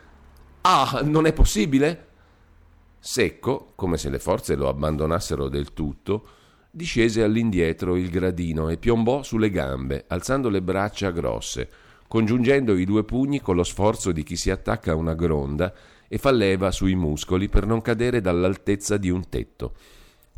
Ah, 0.62 1.02
non 1.04 1.26
è 1.26 1.34
possibile? 1.34 2.08
Secco, 3.00 3.72
come 3.76 3.98
se 3.98 4.10
le 4.10 4.19
forze 4.19 4.56
lo 4.56 4.67
abbandonassero 4.67 5.48
del 5.48 5.74
tutto, 5.74 6.28
discese 6.71 7.23
all'indietro 7.23 7.95
il 7.95 8.10
gradino 8.10 8.69
e 8.69 8.77
piombò 8.77 9.23
sulle 9.23 9.49
gambe, 9.49 10.05
alzando 10.08 10.49
le 10.49 10.62
braccia 10.62 11.12
grosse, 11.12 11.69
congiungendo 12.08 12.77
i 12.77 12.86
due 12.86 13.03
pugni 13.03 13.41
con 13.41 13.55
lo 13.55 13.63
sforzo 13.63 14.12
di 14.12 14.23
chi 14.23 14.36
si 14.36 14.51
attacca 14.51 14.91
a 14.91 14.95
una 14.95 15.15
gronda 15.15 15.73
e 16.08 16.17
fa 16.17 16.32
leva 16.32 16.71
sui 16.71 16.95
muscoli 16.95 17.49
per 17.49 17.65
non 17.65 17.82
cadere 17.82 18.21
dall'altezza 18.21 18.97
di 18.97 19.10
un 19.10 19.29
tetto. 19.29 19.73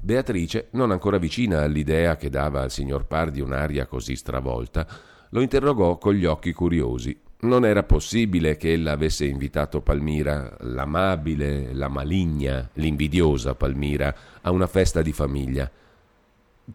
Beatrice, 0.04 0.68
non 0.72 0.92
ancora 0.92 1.18
vicina 1.18 1.62
all'idea 1.62 2.18
che 2.18 2.30
dava 2.30 2.62
al 2.62 2.72
signor 2.72 3.06
Pardi 3.06 3.40
un'aria 3.40 3.86
così 3.86 4.16
stravolta, 4.16 4.88
lo 5.30 5.42
interrogò 5.42 5.98
con 5.98 6.14
gli 6.14 6.26
occhi 6.26 6.54
curiosi. 6.54 7.18
Non 7.42 7.66
era 7.66 7.84
possibile 7.84 8.58
che 8.58 8.74
ella 8.74 8.92
avesse 8.92 9.26
invitato 9.26 9.82
Palmira, 9.82 10.58
l'amabile, 10.62 11.74
la 11.74 11.88
maligna, 11.88 12.70
l'invidiosa 12.74 13.56
Palmira, 13.56 14.14
a 14.42 14.52
una 14.52 14.68
festa 14.68 15.02
di 15.02 15.12
famiglia. 15.12 15.72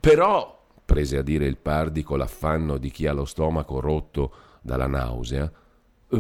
Però, 0.01 0.65
prese 0.85 1.19
a 1.19 1.23
dire 1.23 1.47
il 1.47 1.57
Pardi 1.57 2.03
con 2.03 2.19
l'affanno 2.19 2.79
di 2.79 2.91
chi 2.91 3.07
ha 3.07 3.13
lo 3.13 3.25
stomaco 3.25 3.81
rotto 3.81 4.33
dalla 4.61 4.87
nausea. 4.87 5.51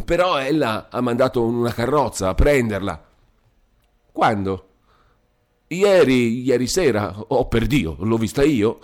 Però 0.05 0.39
ella 0.39 0.89
ha 0.91 1.01
mandato 1.01 1.45
una 1.45 1.73
carrozza 1.73 2.29
a 2.29 2.35
prenderla. 2.35 3.05
Quando? 4.13 4.69
Ieri, 5.69 6.43
ieri 6.43 6.67
sera. 6.67 7.15
Oh, 7.29 7.47
per 7.49 7.67
Dio, 7.67 7.97
l'ho 7.99 8.17
vista 8.17 8.43
io. 8.43 8.79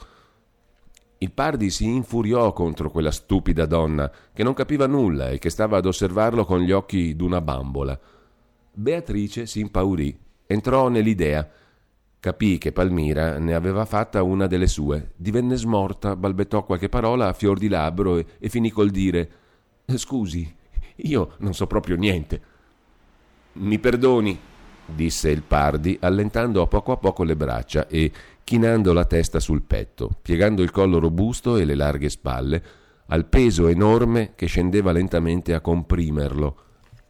Il 1.18 1.30
Pardi 1.30 1.70
si 1.70 1.86
infuriò 1.86 2.52
contro 2.52 2.90
quella 2.90 3.12
stupida 3.12 3.64
donna 3.64 4.10
che 4.32 4.42
non 4.42 4.54
capiva 4.54 4.86
nulla 4.86 5.30
e 5.30 5.38
che 5.38 5.50
stava 5.50 5.76
ad 5.76 5.86
osservarlo 5.86 6.44
con 6.44 6.60
gli 6.60 6.72
occhi 6.72 7.14
d'una 7.14 7.40
bambola. 7.40 7.98
Beatrice 8.72 9.46
si 9.46 9.60
impaurì, 9.60 10.18
entrò 10.46 10.88
nell'idea. 10.88 11.48
Capì 12.22 12.56
che 12.56 12.70
Palmira 12.70 13.40
ne 13.40 13.52
aveva 13.52 13.84
fatta 13.84 14.22
una 14.22 14.46
delle 14.46 14.68
sue, 14.68 15.10
divenne 15.16 15.56
smorta, 15.56 16.14
balbettò 16.14 16.62
qualche 16.62 16.88
parola 16.88 17.26
a 17.26 17.32
fior 17.32 17.58
di 17.58 17.66
labbro 17.66 18.16
e, 18.16 18.24
e 18.38 18.48
finì 18.48 18.70
col 18.70 18.90
dire: 18.90 19.30
Scusi, 19.96 20.54
io 20.98 21.34
non 21.38 21.52
so 21.52 21.66
proprio 21.66 21.96
niente. 21.96 22.40
Mi 23.54 23.80
perdoni, 23.80 24.38
disse 24.86 25.30
il 25.30 25.42
Pardi, 25.42 25.98
allentando 26.00 26.62
a 26.62 26.68
poco 26.68 26.92
a 26.92 26.96
poco 26.96 27.24
le 27.24 27.34
braccia 27.34 27.88
e 27.88 28.12
chinando 28.44 28.92
la 28.92 29.04
testa 29.04 29.40
sul 29.40 29.62
petto, 29.62 30.08
piegando 30.22 30.62
il 30.62 30.70
collo 30.70 31.00
robusto 31.00 31.56
e 31.56 31.64
le 31.64 31.74
larghe 31.74 32.08
spalle, 32.08 32.62
al 33.06 33.26
peso 33.26 33.66
enorme 33.66 34.34
che 34.36 34.46
scendeva 34.46 34.92
lentamente 34.92 35.54
a 35.54 35.60
comprimerlo. 35.60 36.56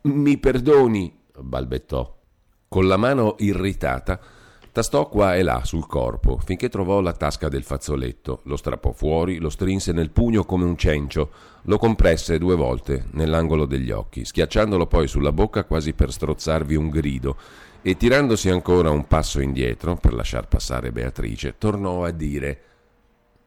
Mi 0.04 0.38
perdoni, 0.38 1.14
balbettò. 1.38 2.18
Con 2.66 2.88
la 2.88 2.96
mano 2.96 3.34
irritata 3.40 4.40
tastò 4.72 5.06
qua 5.08 5.36
e 5.36 5.42
là 5.42 5.62
sul 5.64 5.86
corpo 5.86 6.38
finché 6.42 6.70
trovò 6.70 7.00
la 7.00 7.12
tasca 7.12 7.48
del 7.48 7.62
fazzoletto, 7.62 8.40
lo 8.44 8.56
strappò 8.56 8.92
fuori, 8.92 9.38
lo 9.38 9.50
strinse 9.50 9.92
nel 9.92 10.10
pugno 10.10 10.44
come 10.44 10.64
un 10.64 10.76
cencio, 10.76 11.30
lo 11.62 11.76
compresse 11.76 12.38
due 12.38 12.56
volte 12.56 13.04
nell'angolo 13.12 13.66
degli 13.66 13.90
occhi, 13.90 14.24
schiacciandolo 14.24 14.86
poi 14.86 15.06
sulla 15.06 15.32
bocca 15.32 15.64
quasi 15.64 15.92
per 15.92 16.10
strozzarvi 16.10 16.74
un 16.74 16.88
grido 16.88 17.36
e 17.82 17.96
tirandosi 17.96 18.48
ancora 18.48 18.90
un 18.90 19.06
passo 19.06 19.40
indietro 19.40 19.96
per 19.96 20.14
lasciar 20.14 20.48
passare 20.48 20.90
Beatrice, 20.90 21.56
tornò 21.58 22.04
a 22.04 22.10
dire 22.10 22.60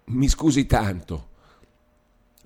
Mi 0.06 0.28
scusi 0.28 0.68
tanto. 0.68 1.30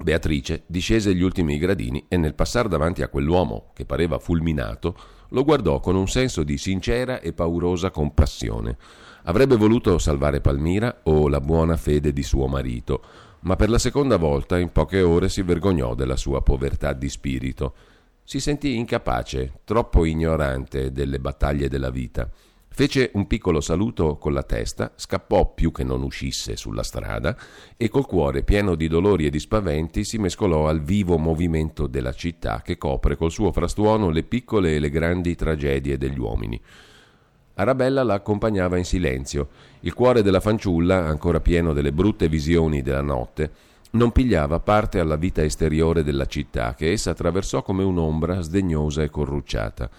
Beatrice 0.01 0.63
discese 0.65 1.13
gli 1.13 1.21
ultimi 1.21 1.57
gradini 1.57 2.05
e 2.07 2.15
nel 2.15 2.33
passare 2.33 2.69
davanti 2.69 3.01
a 3.01 3.09
quell'uomo 3.09 3.71
che 3.73 3.83
pareva 3.83 4.17
fulminato, 4.17 4.95
lo 5.29 5.43
guardò 5.43 5.79
con 5.79 5.95
un 5.95 6.07
senso 6.07 6.43
di 6.43 6.57
sincera 6.57 7.19
e 7.19 7.33
paurosa 7.33 7.89
compassione. 7.91 8.77
Avrebbe 9.23 9.55
voluto 9.55 9.97
salvare 9.97 10.41
Palmira 10.41 11.01
o 11.03 11.27
la 11.27 11.41
buona 11.41 11.77
fede 11.77 12.13
di 12.13 12.23
suo 12.23 12.47
marito, 12.47 13.01
ma 13.41 13.55
per 13.55 13.69
la 13.69 13.79
seconda 13.79 14.17
volta 14.17 14.57
in 14.57 14.71
poche 14.71 15.01
ore 15.01 15.29
si 15.29 15.41
vergognò 15.41 15.95
della 15.95 16.17
sua 16.17 16.41
povertà 16.41 16.93
di 16.93 17.09
spirito 17.09 17.73
si 18.29 18.39
sentì 18.39 18.75
incapace, 18.75 19.61
troppo 19.63 20.05
ignorante 20.05 20.91
delle 20.91 21.19
battaglie 21.19 21.67
della 21.67 21.89
vita. 21.89 22.29
Fece 22.71 23.11
un 23.15 23.27
piccolo 23.27 23.59
saluto 23.59 24.17
con 24.17 24.31
la 24.31 24.43
testa, 24.43 24.93
scappò 24.95 25.53
più 25.53 25.71
che 25.71 25.83
non 25.83 26.01
uscisse 26.01 26.55
sulla 26.55 26.83
strada 26.83 27.35
e 27.75 27.89
col 27.89 28.05
cuore 28.05 28.43
pieno 28.43 28.75
di 28.75 28.87
dolori 28.87 29.25
e 29.25 29.29
di 29.29 29.39
spaventi 29.39 30.05
si 30.05 30.17
mescolò 30.17 30.67
al 30.67 30.81
vivo 30.81 31.17
movimento 31.17 31.87
della 31.87 32.13
città 32.13 32.61
che 32.63 32.77
copre 32.77 33.17
col 33.17 33.31
suo 33.31 33.51
frastuono 33.51 34.09
le 34.09 34.23
piccole 34.23 34.75
e 34.75 34.79
le 34.79 34.89
grandi 34.89 35.35
tragedie 35.35 35.97
degli 35.97 36.19
uomini. 36.19 36.61
Arabella 37.55 38.03
la 38.03 38.13
accompagnava 38.13 38.77
in 38.77 38.85
silenzio. 38.85 39.49
Il 39.81 39.93
cuore 39.93 40.21
della 40.21 40.39
fanciulla, 40.39 41.05
ancora 41.05 41.41
pieno 41.41 41.73
delle 41.73 41.91
brutte 41.91 42.29
visioni 42.29 42.81
della 42.81 43.01
notte, 43.01 43.51
non 43.91 44.13
pigliava 44.13 44.61
parte 44.61 44.99
alla 44.99 45.17
vita 45.17 45.43
esteriore 45.43 46.03
della 46.03 46.25
città, 46.25 46.73
che 46.75 46.91
essa 46.91 47.09
attraversò 47.09 47.61
come 47.61 47.83
un'ombra 47.83 48.39
sdegnosa 48.39 49.03
e 49.03 49.09
corrucciata. 49.09 49.89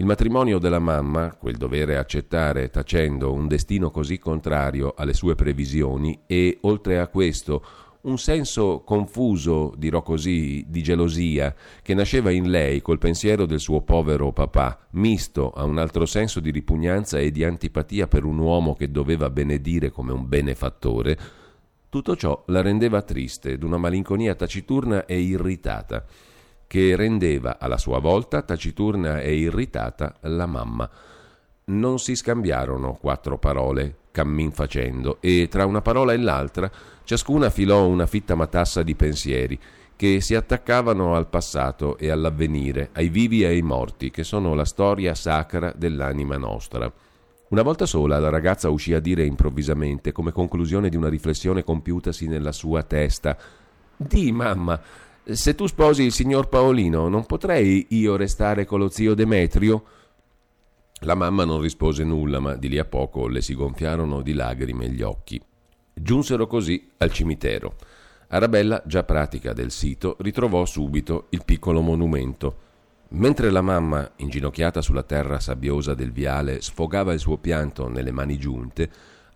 Il 0.00 0.06
matrimonio 0.06 0.58
della 0.58 0.78
mamma, 0.78 1.34
quel 1.34 1.58
dovere 1.58 1.98
accettare 1.98 2.70
tacendo 2.70 3.34
un 3.34 3.46
destino 3.46 3.90
così 3.90 4.18
contrario 4.18 4.94
alle 4.96 5.12
sue 5.12 5.34
previsioni 5.34 6.20
e, 6.24 6.56
oltre 6.62 6.98
a 6.98 7.08
questo, 7.08 7.62
un 8.02 8.16
senso 8.16 8.80
confuso, 8.82 9.74
dirò 9.76 10.00
così, 10.00 10.64
di 10.66 10.82
gelosia, 10.82 11.54
che 11.82 11.92
nasceva 11.92 12.30
in 12.30 12.48
lei 12.48 12.80
col 12.80 12.96
pensiero 12.96 13.44
del 13.44 13.60
suo 13.60 13.82
povero 13.82 14.32
papà, 14.32 14.86
misto 14.92 15.50
a 15.50 15.64
un 15.64 15.76
altro 15.76 16.06
senso 16.06 16.40
di 16.40 16.50
ripugnanza 16.50 17.18
e 17.18 17.30
di 17.30 17.44
antipatia 17.44 18.06
per 18.06 18.24
un 18.24 18.38
uomo 18.38 18.74
che 18.74 18.90
doveva 18.90 19.28
benedire 19.28 19.90
come 19.90 20.12
un 20.12 20.26
benefattore, 20.26 21.18
tutto 21.90 22.16
ciò 22.16 22.42
la 22.46 22.62
rendeva 22.62 23.02
triste, 23.02 23.58
d'una 23.58 23.76
malinconia 23.76 24.34
taciturna 24.34 25.04
e 25.04 25.20
irritata, 25.20 26.06
che 26.70 26.94
rendeva 26.94 27.58
alla 27.58 27.78
sua 27.78 27.98
volta 27.98 28.42
taciturna 28.42 29.20
e 29.20 29.34
irritata 29.34 30.14
la 30.20 30.46
mamma. 30.46 30.88
Non 31.64 31.98
si 31.98 32.14
scambiarono 32.14 32.92
quattro 32.92 33.38
parole, 33.38 33.96
cammin 34.12 34.52
facendo, 34.52 35.16
e 35.18 35.48
tra 35.50 35.66
una 35.66 35.80
parola 35.80 36.12
e 36.12 36.18
l'altra 36.18 36.70
ciascuna 37.02 37.50
filò 37.50 37.88
una 37.88 38.06
fitta 38.06 38.36
matassa 38.36 38.84
di 38.84 38.94
pensieri 38.94 39.58
che 39.96 40.20
si 40.20 40.36
attaccavano 40.36 41.16
al 41.16 41.26
passato 41.26 41.98
e 41.98 42.08
all'avvenire, 42.08 42.90
ai 42.92 43.08
vivi 43.08 43.42
e 43.42 43.46
ai 43.46 43.62
morti, 43.62 44.12
che 44.12 44.22
sono 44.22 44.54
la 44.54 44.64
storia 44.64 45.16
sacra 45.16 45.72
dell'anima 45.76 46.36
nostra. 46.36 46.90
Una 47.48 47.62
volta 47.62 47.84
sola 47.84 48.20
la 48.20 48.30
ragazza 48.30 48.70
uscì 48.70 48.94
a 48.94 49.00
dire 49.00 49.24
improvvisamente, 49.24 50.12
come 50.12 50.30
conclusione 50.30 50.88
di 50.88 50.94
una 50.94 51.08
riflessione 51.08 51.64
compiutasi 51.64 52.28
nella 52.28 52.52
sua 52.52 52.84
testa: 52.84 53.36
Di, 53.96 54.30
mamma, 54.30 54.80
se 55.34 55.54
tu 55.54 55.66
sposi 55.66 56.02
il 56.02 56.12
signor 56.12 56.48
Paolino, 56.48 57.08
non 57.08 57.26
potrei 57.26 57.86
io 57.90 58.16
restare 58.16 58.64
con 58.64 58.78
lo 58.78 58.88
zio 58.88 59.14
Demetrio? 59.14 59.84
La 61.00 61.14
mamma 61.14 61.44
non 61.44 61.60
rispose 61.60 62.04
nulla, 62.04 62.40
ma 62.40 62.56
di 62.56 62.68
lì 62.68 62.78
a 62.78 62.84
poco 62.84 63.26
le 63.26 63.40
si 63.40 63.54
gonfiarono 63.54 64.22
di 64.22 64.32
lagrime 64.32 64.88
gli 64.88 65.02
occhi. 65.02 65.40
Giunsero 65.92 66.46
così 66.46 66.90
al 66.98 67.10
cimitero. 67.10 67.76
Arabella, 68.28 68.82
già 68.86 69.02
pratica 69.02 69.52
del 69.52 69.70
sito, 69.70 70.16
ritrovò 70.20 70.64
subito 70.64 71.26
il 71.30 71.42
piccolo 71.44 71.80
monumento. 71.80 72.68
Mentre 73.10 73.50
la 73.50 73.62
mamma, 73.62 74.08
inginocchiata 74.16 74.82
sulla 74.82 75.02
terra 75.02 75.40
sabbiosa 75.40 75.94
del 75.94 76.12
viale, 76.12 76.60
sfogava 76.60 77.12
il 77.12 77.18
suo 77.18 77.38
pianto 77.38 77.88
nelle 77.88 78.12
mani 78.12 78.38
giunte, 78.38 78.90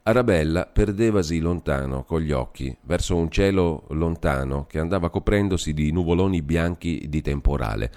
Arabella 0.07 0.67
perdevasi 0.67 1.39
lontano 1.39 2.05
con 2.05 2.21
gli 2.21 2.31
occhi 2.31 2.77
verso 2.83 3.17
un 3.17 3.31
cielo 3.31 3.85
lontano 3.93 4.67
che 4.67 4.79
andava 4.79 5.09
coprendosi 5.09 5.73
di 5.73 5.91
nuvoloni 5.93 6.43
bianchi 6.43 7.07
di 7.09 7.23
temporale. 7.23 7.91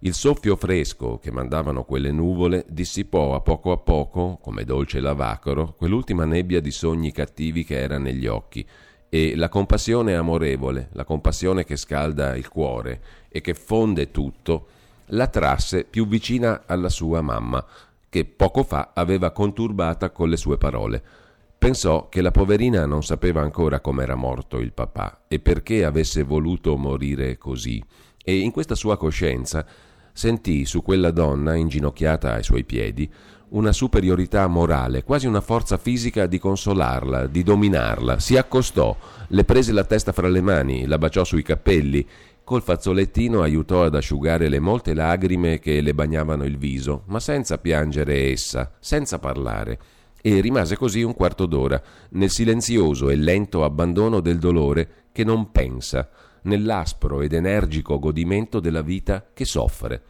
Il 0.00 0.14
soffio 0.14 0.56
fresco 0.56 1.20
che 1.20 1.30
mandavano 1.30 1.84
quelle 1.84 2.10
nuvole 2.10 2.66
dissipò 2.68 3.36
a 3.36 3.40
poco 3.40 3.70
a 3.70 3.76
poco, 3.76 4.36
come 4.42 4.64
dolce 4.64 4.98
lavacoro, 4.98 5.74
quell'ultima 5.74 6.24
nebbia 6.24 6.60
di 6.60 6.72
sogni 6.72 7.12
cattivi 7.12 7.62
che 7.62 7.78
era 7.78 7.98
negli 7.98 8.26
occhi, 8.26 8.66
e 9.08 9.36
la 9.36 9.48
compassione 9.48 10.16
amorevole, 10.16 10.88
la 10.94 11.04
compassione 11.04 11.62
che 11.62 11.76
scalda 11.76 12.34
il 12.34 12.48
cuore 12.48 13.00
e 13.28 13.40
che 13.40 13.54
fonde 13.54 14.10
tutto, 14.10 14.66
la 15.06 15.28
trasse 15.28 15.84
più 15.84 16.08
vicina 16.08 16.64
alla 16.66 16.88
sua 16.88 17.20
mamma, 17.20 17.64
che 18.08 18.24
poco 18.24 18.64
fa 18.64 18.90
aveva 18.92 19.30
conturbata 19.30 20.10
con 20.10 20.28
le 20.28 20.36
sue 20.36 20.58
parole. 20.58 21.22
Pensò 21.64 22.10
che 22.10 22.20
la 22.20 22.30
poverina 22.30 22.84
non 22.84 23.02
sapeva 23.02 23.40
ancora 23.40 23.80
com'era 23.80 24.14
morto 24.14 24.58
il 24.58 24.74
papà 24.74 25.22
e 25.26 25.40
perché 25.40 25.86
avesse 25.86 26.22
voluto 26.22 26.76
morire 26.76 27.38
così, 27.38 27.82
e 28.22 28.36
in 28.36 28.50
questa 28.50 28.74
sua 28.74 28.98
coscienza 28.98 29.64
sentì 30.12 30.66
su 30.66 30.82
quella 30.82 31.10
donna 31.10 31.54
inginocchiata 31.54 32.34
ai 32.34 32.42
suoi 32.42 32.64
piedi 32.64 33.10
una 33.52 33.72
superiorità 33.72 34.46
morale, 34.46 35.04
quasi 35.04 35.26
una 35.26 35.40
forza 35.40 35.78
fisica 35.78 36.26
di 36.26 36.38
consolarla, 36.38 37.28
di 37.28 37.42
dominarla. 37.42 38.18
Si 38.18 38.36
accostò, 38.36 38.94
le 39.28 39.44
prese 39.44 39.72
la 39.72 39.84
testa 39.84 40.12
fra 40.12 40.28
le 40.28 40.42
mani, 40.42 40.86
la 40.86 40.98
baciò 40.98 41.24
sui 41.24 41.42
capelli 41.42 42.06
Col 42.44 42.60
fazzolettino 42.60 43.40
aiutò 43.40 43.84
ad 43.84 43.94
asciugare 43.94 44.50
le 44.50 44.60
molte 44.60 44.92
lagrime 44.92 45.58
che 45.60 45.80
le 45.80 45.94
bagnavano 45.94 46.44
il 46.44 46.58
viso, 46.58 47.04
ma 47.06 47.18
senza 47.18 47.56
piangere 47.56 48.30
essa, 48.30 48.70
senza 48.80 49.18
parlare, 49.18 49.78
e 50.26 50.40
rimase 50.40 50.74
così 50.74 51.02
un 51.02 51.12
quarto 51.12 51.44
d'ora, 51.44 51.82
nel 52.12 52.30
silenzioso 52.30 53.10
e 53.10 53.14
lento 53.14 53.62
abbandono 53.62 54.20
del 54.20 54.38
dolore 54.38 55.08
che 55.12 55.22
non 55.22 55.52
pensa, 55.52 56.08
nell'aspro 56.44 57.20
ed 57.20 57.34
energico 57.34 57.98
godimento 57.98 58.58
della 58.58 58.80
vita 58.80 59.26
che 59.34 59.44
soffre. 59.44 60.02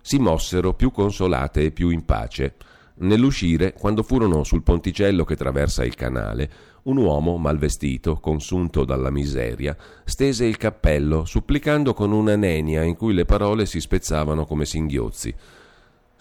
Si 0.00 0.18
mossero 0.18 0.72
più 0.72 0.90
consolate 0.90 1.64
e 1.64 1.70
più 1.70 1.90
in 1.90 2.06
pace. 2.06 2.54
Nell'uscire, 3.00 3.74
quando 3.74 4.02
furono 4.02 4.42
sul 4.42 4.62
ponticello 4.62 5.24
che 5.24 5.36
traversa 5.36 5.84
il 5.84 5.96
canale, 5.96 6.50
un 6.84 6.96
uomo 6.96 7.36
mal 7.36 7.58
vestito, 7.58 8.14
consunto 8.20 8.86
dalla 8.86 9.10
miseria, 9.10 9.76
stese 10.04 10.46
il 10.46 10.56
cappello, 10.56 11.26
supplicando 11.26 11.92
con 11.92 12.12
una 12.12 12.36
nenia 12.36 12.84
in 12.84 12.96
cui 12.96 13.12
le 13.12 13.26
parole 13.26 13.66
si 13.66 13.80
spezzavano 13.80 14.46
come 14.46 14.64
singhiozzi. 14.64 15.34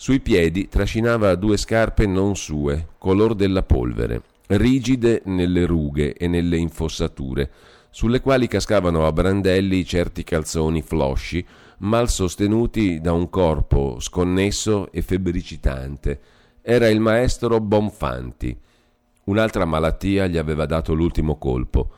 Sui 0.02 0.20
piedi 0.20 0.68
trascinava 0.68 1.36
due 1.36 1.58
scarpe 1.58 2.08
non 2.08 2.36
sue, 2.36 2.88
color 2.98 3.36
della 3.36 3.62
polvere, 3.62 4.24
rigide 4.48 5.22
nelle 5.26 5.64
rughe 5.68 6.16
e 6.16 6.28
nelle 6.28 6.58
infossature. 6.58 7.52
sulle 7.92 8.20
quali 8.20 8.48
cascavano 8.48 9.06
a 9.06 9.12
brandelli 9.12 9.86
certi 9.86 10.24
calzoni 10.24 10.82
flosci, 10.82 11.46
mal 11.82 12.10
sostenuti 12.10 13.00
da 13.00 13.14
un 13.14 13.30
corpo 13.30 14.00
sconnesso 14.00 14.92
e 14.92 15.04
febbricitante. 15.04 16.20
Era 16.64 16.90
il 16.90 17.00
maestro 17.00 17.60
Bonfanti. 17.60 18.58
Un'altra 19.26 19.66
malattia 19.66 20.26
gli 20.26 20.38
aveva 20.38 20.66
dato 20.66 20.96
l'ultimo 20.96 21.38
colpo. 21.38 21.92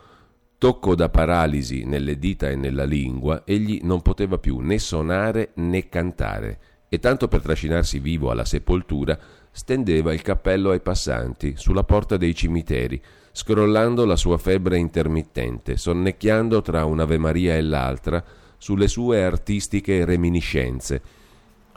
Tocco 0.57 0.93
da 0.93 1.07
paralisi 1.07 1.85
nelle 1.85 2.19
dita 2.19 2.49
e 2.49 2.57
nella 2.57 2.83
lingua, 2.83 3.43
egli 3.45 3.79
non 3.83 4.01
poteva 4.01 4.37
più 4.39 4.59
né 4.59 4.77
suonare 4.77 5.51
né 5.55 5.87
cantare, 5.87 6.59
e 6.93 6.99
tanto 6.99 7.27
per 7.27 7.41
trascinarsi 7.41 7.97
vivo 7.97 8.29
alla 8.29 8.45
sepoltura 8.45 9.17
stendeva 9.49 10.13
il 10.13 10.21
cappello 10.21 10.69
ai 10.69 10.79
passanti 10.79 11.56
sulla 11.58 11.84
porta 11.84 12.17
dei 12.17 12.36
cimiteri, 12.36 13.01
scrollando 13.32 14.06
la 14.06 14.15
sua 14.15 14.38
febbre 14.38 14.77
intermittente, 14.77 15.75
sonnecchiando 15.75 16.62
tra 16.62 16.86
un'Ave 16.86 17.17
Maria 17.17 17.56
e 17.56 17.63
l'altra 17.63 18.23
sulle 18.60 18.88
sue 18.88 19.23
artistiche 19.23 20.06
reminiscenze. 20.06 21.01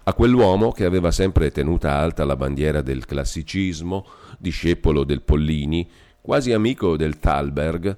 A 0.04 0.12
quell'uomo 0.12 0.70
che 0.70 0.84
aveva 0.84 1.10
sempre 1.10 1.50
tenuta 1.50 1.92
alta 1.94 2.26
la 2.26 2.36
bandiera 2.36 2.82
del 2.82 3.06
classicismo, 3.06 4.04
discepolo 4.36 5.02
del 5.02 5.22
Pollini, 5.22 5.88
quasi 6.20 6.52
amico 6.52 6.94
del 6.98 7.18
Thalberg, 7.18 7.96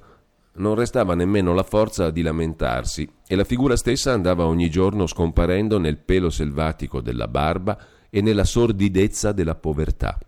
non 0.55 0.75
restava 0.75 1.15
nemmeno 1.15 1.55
la 1.55 1.63
forza 1.63 2.11
di 2.11 2.23
lamentarsi 2.23 3.09
e 3.27 3.37
la 3.37 3.45
figura 3.45 3.77
stessa 3.77 4.13
andava 4.13 4.47
ogni 4.47 4.69
giorno 4.71 5.07
scomparendo 5.07 5.79
nel 5.79 5.99
pelo 5.99 6.31
selvatico 6.31 7.01
della 7.01 7.29
barba 7.29 7.79
e 8.11 8.21
nella 8.21 8.45
sordidezza 8.45 9.33
della 9.33 9.55
povertà. 9.55 10.19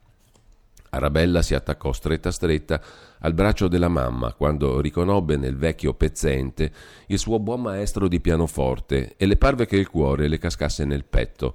Arabella 0.90 1.40
si 1.42 1.54
attaccò 1.54 1.92
stretta 1.92 2.30
stretta 2.30 2.80
al 3.20 3.32
braccio 3.32 3.68
della 3.68 3.88
mamma 3.88 4.32
quando 4.34 4.80
riconobbe 4.80 5.36
nel 5.36 5.56
vecchio 5.56 5.94
pezzente 5.94 6.72
il 7.06 7.18
suo 7.18 7.38
buon 7.38 7.62
maestro 7.62 8.08
di 8.08 8.20
pianoforte 8.20 9.14
e 9.16 9.26
le 9.26 9.36
parve 9.36 9.66
che 9.66 9.76
il 9.76 9.88
cuore 9.88 10.28
le 10.28 10.38
cascasse 10.38 10.84
nel 10.84 11.04
petto. 11.04 11.54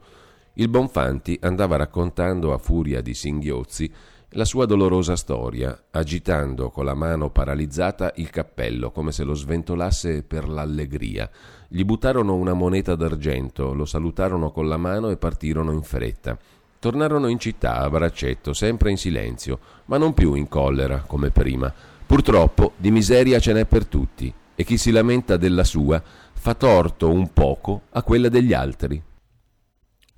Il 0.54 0.69
Bonfanti 0.69 1.38
andava 1.41 1.75
raccontando 1.75 2.54
a 2.54 2.58
furia 2.58 3.01
di 3.01 3.13
singhiozzi 3.13 3.91
la 4.36 4.43
sua 4.45 4.65
dolorosa 4.65 5.15
storia, 5.15 5.86
agitando 5.91 6.69
con 6.69 6.84
la 6.84 6.93
mano 6.93 7.30
paralizzata 7.30 8.12
il 8.17 8.30
cappello 8.30 8.91
come 8.91 9.13
se 9.13 9.24
lo 9.24 9.34
sventolasse 9.34 10.24
per 10.24 10.50
l'allegria. 10.50 11.30
Gli 11.69 11.84
buttarono 11.86 12.36
una 12.36 12.54
moneta 12.54 12.95
d'argento, 12.95 13.74
lo 13.74 13.86
salutarono 13.86 14.52
con 14.52 14.67
la 14.67 14.76
mano 14.76 15.10
e 15.10 15.15
partirono 15.15 15.71
in 15.71 15.84
fretta. 15.84 16.38
Tornarono 16.80 17.28
in 17.28 17.39
città 17.39 17.78
a 17.78 17.89
braccetto, 17.89 18.52
sempre 18.52 18.91
in 18.91 18.98
silenzio, 18.98 19.60
ma 19.86 19.98
non 19.98 20.13
più 20.13 20.34
in 20.34 20.50
collera 20.50 21.00
come 21.08 21.30
prima. 21.30 21.74
Purtroppo 22.06 22.74
di 22.76 22.91
miseria 22.91 23.39
ce 23.39 23.54
n'è 23.54 23.65
per 23.65 23.86
tutti 23.86 24.32
e 24.54 24.63
chi 24.65 24.78
si 24.78 24.91
lamenta 24.91 25.38
della 25.38 25.63
sua 25.63 26.04
fa 26.34 26.54
torto 26.56 27.10
un 27.10 27.32
poco 27.32 27.84
a 27.91 28.04
quella 28.04 28.28
degli 28.28 28.52
altri. 28.52 29.02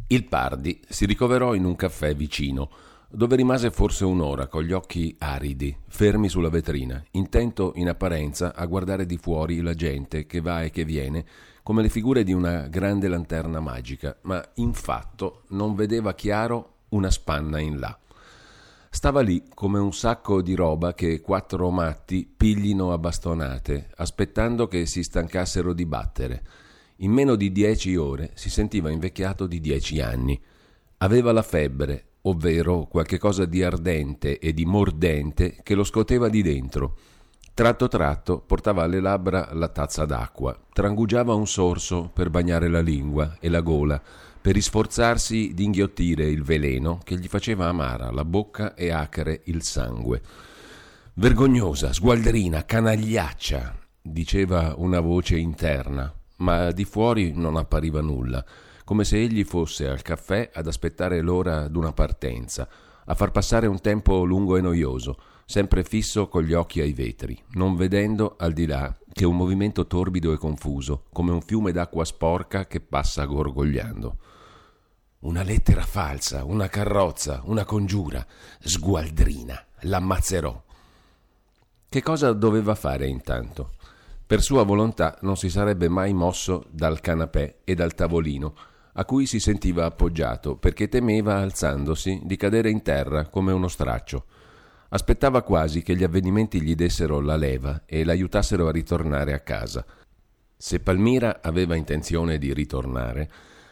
Il 0.08 0.24
Pardi 0.24 0.82
si 0.88 1.06
ricoverò 1.06 1.54
in 1.54 1.66
un 1.66 1.76
caffè 1.76 2.16
vicino 2.16 2.70
dove 3.10 3.38
rimase 3.38 3.72
forse 3.72 4.04
un'ora 4.04 4.48
con 4.48 4.64
gli 4.64 4.74
occhi 4.74 5.16
aridi, 5.20 5.76
fermi 5.88 6.28
sulla 6.28 6.50
vetrina, 6.50 7.02
intento 7.12 7.72
in 7.76 7.88
apparenza 7.88 8.54
a 8.54 8.66
guardare 8.66 9.06
di 9.06 9.18
fuori 9.18 9.62
la 9.62 9.74
gente 9.74 10.26
che 10.26 10.42
va 10.42 10.64
e 10.64 10.72
che 10.72 10.84
viene, 10.84 11.26
come 11.64 11.82
le 11.82 11.90
figure 11.90 12.24
di 12.24 12.34
una 12.34 12.68
grande 12.68 13.08
lanterna 13.08 13.60
magica, 13.60 14.16
ma 14.24 14.44
in 14.56 14.74
fatto 14.74 15.44
non 15.50 15.76
vedeva 15.76 16.14
chiaro 16.14 16.76
una 16.90 17.10
spanna 17.10 17.60
in 17.60 17.80
là. 17.80 17.98
Stava 18.90 19.22
lì 19.22 19.44
come 19.54 19.80
un 19.80 19.94
sacco 19.94 20.42
di 20.42 20.56
roba 20.56 20.94
che 20.94 21.22
quattro 21.22 21.70
matti 21.70 22.26
piglino 22.26 22.92
a 22.92 22.98
bastonate, 22.98 23.90
aspettando 23.96 24.68
che 24.68 24.86
si 24.86 25.04
stancassero 25.04 25.74
di 25.74 25.86
battere. 25.86 26.44
In 26.98 27.12
meno 27.12 27.36
di 27.36 27.52
dieci 27.52 27.96
ore 27.96 28.32
si 28.34 28.50
sentiva 28.50 28.90
invecchiato 28.90 29.46
di 29.46 29.60
dieci 29.60 30.02
anni. 30.02 30.42
Aveva 30.98 31.32
la 31.32 31.44
febbre 31.44 32.07
ovvero 32.28 32.86
qualche 32.86 33.18
cosa 33.18 33.46
di 33.46 33.64
ardente 33.64 34.40
e 34.40 34.54
di 34.54 34.66
mordente 34.66 35.58
che 35.64 35.76
lo 35.76 35.84
scoteva 35.84 36.30
di 36.30 36.42
dentro. 36.42 36.98
Tratto 37.54 37.88
tratto 37.88 38.40
portava 38.40 38.84
alle 38.84 39.00
labbra 39.00 39.50
la 39.54 39.70
tazza 39.70 40.06
d'acqua, 40.06 40.56
trangugiava 40.72 41.34
un 41.34 41.48
sorso 41.48 42.10
per 42.14 42.30
bagnare 42.30 42.68
la 42.68 42.82
lingua 42.82 43.38
e 43.40 43.50
la 43.50 43.62
gola, 43.62 44.00
per 44.40 44.54
risforzarsi 44.54 45.54
di 45.54 45.64
inghiottire 45.64 46.26
il 46.26 46.44
veleno 46.44 47.00
che 47.04 47.18
gli 47.18 47.28
faceva 47.28 47.68
amara 47.68 48.12
la 48.12 48.24
bocca 48.24 48.76
e 48.76 48.92
acre 48.92 49.42
il 49.46 49.64
sangue. 49.64 50.22
Vergognosa, 51.16 51.94
sgualderina, 51.94 52.64
canagliaccia, 52.64 53.76
diceva 54.00 54.76
una 54.78 55.00
voce 55.00 55.38
interna, 55.38 56.14
ma 56.38 56.72
di 56.72 56.86
fuori 56.86 57.34
non 57.34 57.58
appariva 57.58 58.02
nulla 58.02 58.46
come 58.88 59.04
se 59.04 59.22
egli 59.22 59.44
fosse 59.44 59.90
al 59.90 60.02
caffè 60.02 60.50
ad 60.54 60.66
aspettare 60.66 61.20
l'ora 61.20 61.68
d'una 61.68 61.92
partenza, 61.92 62.70
a 63.04 63.16
far 63.16 63.32
passare 63.32 63.68
un 63.68 63.82
tempo 63.82 64.24
lungo 64.24 64.56
e 64.56 64.62
noioso, 64.62 65.18
sempre 65.46 65.84
fisso 65.84 66.30
con 66.30 66.44
gli 66.44 66.54
occhi 66.54 66.80
ai 66.80 66.94
vetri, 66.94 67.38
non 67.56 67.76
vedendo 67.76 68.38
al 68.40 68.54
di 68.54 68.66
là 68.66 68.98
che 69.12 69.26
un 69.26 69.36
movimento 69.36 69.88
torbido 69.88 70.32
e 70.32 70.38
confuso, 70.38 71.04
come 71.12 71.32
un 71.32 71.42
fiume 71.42 71.74
d'acqua 71.74 72.06
sporca 72.06 72.66
che 72.66 72.80
passa 72.80 73.26
gorgogliando. 73.26 74.18
Una 75.20 75.44
lettera 75.44 75.84
falsa, 75.84 76.46
una 76.46 76.70
carrozza, 76.70 77.42
una 77.44 77.66
congiura, 77.66 78.26
sgualdrina, 78.62 79.66
l'ammazzerò. 79.82 80.64
Che 81.90 82.02
cosa 82.02 82.32
doveva 82.32 82.74
fare 82.74 83.06
intanto? 83.08 83.72
Per 84.26 84.42
sua 84.42 84.64
volontà 84.64 85.18
non 85.24 85.36
si 85.36 85.50
sarebbe 85.50 85.90
mai 85.90 86.14
mosso 86.14 86.64
dal 86.70 87.02
canapè 87.02 87.58
e 87.66 87.76
dal 87.76 87.94
tavolino, 87.94 88.56
a 89.00 89.06
cui 89.06 89.28
si 89.28 89.40
sentiva 89.40 89.86
appoggiato 89.86 90.58
perché 90.58 90.88
temeva, 90.88 91.38
alzandosi, 91.38 92.22
di 92.24 92.36
cadere 92.36 92.70
in 92.70 92.82
terra 92.82 93.28
come 93.28 93.52
uno 93.52 93.68
straccio. 93.68 94.26
Aspettava 94.90 95.44
quasi 95.44 95.84
che 95.84 95.96
gli 95.96 96.04
avvenimenti 96.04 96.62
gli 96.62 96.74
dessero 96.74 97.20
la 97.20 97.36
leva 97.36 97.84
e 97.86 98.04
l'aiutassero 98.04 98.68
a 98.68 98.72
ritornare 98.72 99.34
a 99.34 99.42
casa. 99.42 99.86
Se 100.56 100.80
Palmira 100.80 101.42
aveva 101.44 101.76
intenzione 101.76 102.40
di 102.40 102.54
ritornare, 102.54 103.30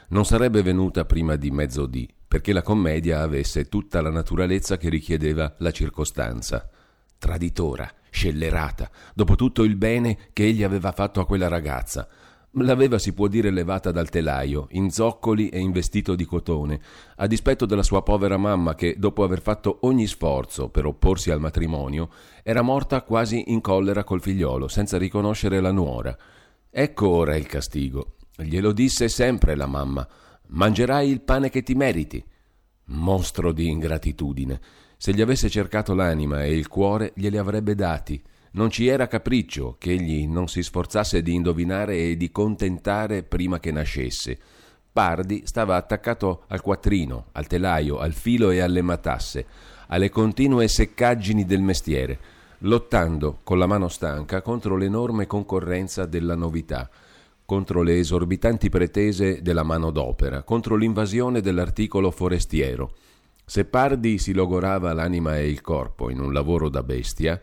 non 0.10 0.26
sarebbe 0.26 0.62
venuta 0.62 1.06
prima 1.06 1.36
di 1.36 1.50
mezzodì, 1.50 2.08
perché 2.28 2.54
la 2.54 2.62
commedia 2.62 3.22
avesse 3.22 3.68
tutta 3.68 4.02
la 4.02 4.12
naturalezza 4.12 4.78
che 4.78 4.90
richiedeva 4.90 5.56
la 5.60 5.72
circostanza. 5.72 6.70
Traditora, 7.18 7.92
scellerata, 8.12 8.92
dopo 9.16 9.36
tutto 9.36 9.64
il 9.64 9.76
bene 9.76 10.30
che 10.34 10.44
egli 10.44 10.64
aveva 10.64 10.92
fatto 10.92 11.20
a 11.20 11.26
quella 11.26 11.48
ragazza, 11.48 12.08
L'aveva, 12.60 12.98
si 13.00 13.14
può 13.14 13.28
dire, 13.28 13.52
levata 13.52 13.92
dal 13.92 14.10
telaio, 14.10 14.68
in 14.72 14.90
zoccoli 14.90 15.50
e 15.50 15.60
in 15.60 15.72
vestito 15.72 16.16
di 16.16 16.24
cotone, 16.24 16.80
a 17.18 17.28
dispetto 17.28 17.66
della 17.66 17.84
sua 17.84 18.02
povera 18.02 18.38
mamma 18.38 18.76
che, 18.76 18.96
dopo 18.98 19.24
aver 19.24 19.42
fatto 19.42 19.80
ogni 19.82 20.08
sforzo 20.08 20.70
per 20.70 20.86
opporsi 20.86 21.32
al 21.32 21.42
matrimonio, 21.42 22.10
era 22.44 22.62
morta 22.62 23.02
quasi 23.02 23.52
in 23.52 23.60
collera 23.60 24.06
col 24.06 24.22
figliolo, 24.22 24.70
senza 24.70 24.98
riconoscere 24.98 25.60
la 25.60 25.72
nuora. 25.72 26.18
Ecco 26.70 27.10
ora 27.10 27.36
il 27.36 27.46
castigo. 27.46 28.16
Glielo 28.38 28.72
disse 28.72 29.10
sempre 29.10 29.56
la 29.56 29.68
mamma. 29.68 30.08
Mangerai 30.48 31.10
il 31.10 31.22
pane 31.22 31.50
che 31.50 31.62
ti 31.62 31.74
meriti. 31.74 32.24
Mostro 32.86 33.52
di 33.52 33.68
ingratitudine. 33.68 34.62
Se 34.96 35.14
gli 35.14 35.22
avesse 35.22 35.50
cercato 35.50 35.94
l'anima 35.94 36.46
e 36.46 36.56
il 36.56 36.70
cuore, 36.70 37.12
glieli 37.16 37.38
avrebbe 37.38 37.76
dati. 37.76 38.22
Non 38.56 38.70
ci 38.70 38.88
era 38.88 39.08
capriccio 39.08 39.76
che 39.78 39.92
egli 39.92 40.26
non 40.28 40.48
si 40.48 40.64
sforzasse 40.64 41.22
di 41.22 41.34
indovinare 41.34 41.98
e 41.98 42.16
di 42.16 42.32
contentare 42.32 43.24
prima 43.24 43.60
che 43.60 43.70
nascesse. 43.70 44.38
Pardi 44.94 45.42
stava 45.46 45.76
attaccato 45.76 46.44
al 46.48 46.62
quattrino, 46.62 47.26
al 47.34 47.48
telaio, 47.48 47.98
al 47.98 48.14
filo 48.14 48.52
e 48.52 48.62
alle 48.62 48.82
matasse, 48.82 49.46
alle 49.88 50.10
continue 50.10 50.70
seccaggini 50.70 51.44
del 51.44 51.60
mestiere, 51.60 52.18
lottando 52.60 53.40
con 53.44 53.60
la 53.60 53.66
mano 53.66 53.90
stanca 53.90 54.42
contro 54.42 54.78
l'enorme 54.78 55.28
concorrenza 55.28 56.06
della 56.06 56.36
novità, 56.36 56.90
contro 57.44 57.82
le 57.82 58.00
esorbitanti 58.00 58.70
pretese 58.70 59.42
della 59.42 59.64
manodopera, 59.64 60.44
contro 60.44 60.78
l'invasione 60.78 61.42
dell'articolo 61.42 62.10
forestiero. 62.10 62.94
Se 63.44 63.66
Pardi 63.66 64.18
si 64.18 64.32
logorava 64.32 64.94
l'anima 64.94 65.38
e 65.38 65.50
il 65.50 65.60
corpo 65.60 66.10
in 66.10 66.22
un 66.22 66.32
lavoro 66.32 66.70
da 66.70 66.84
bestia, 66.84 67.38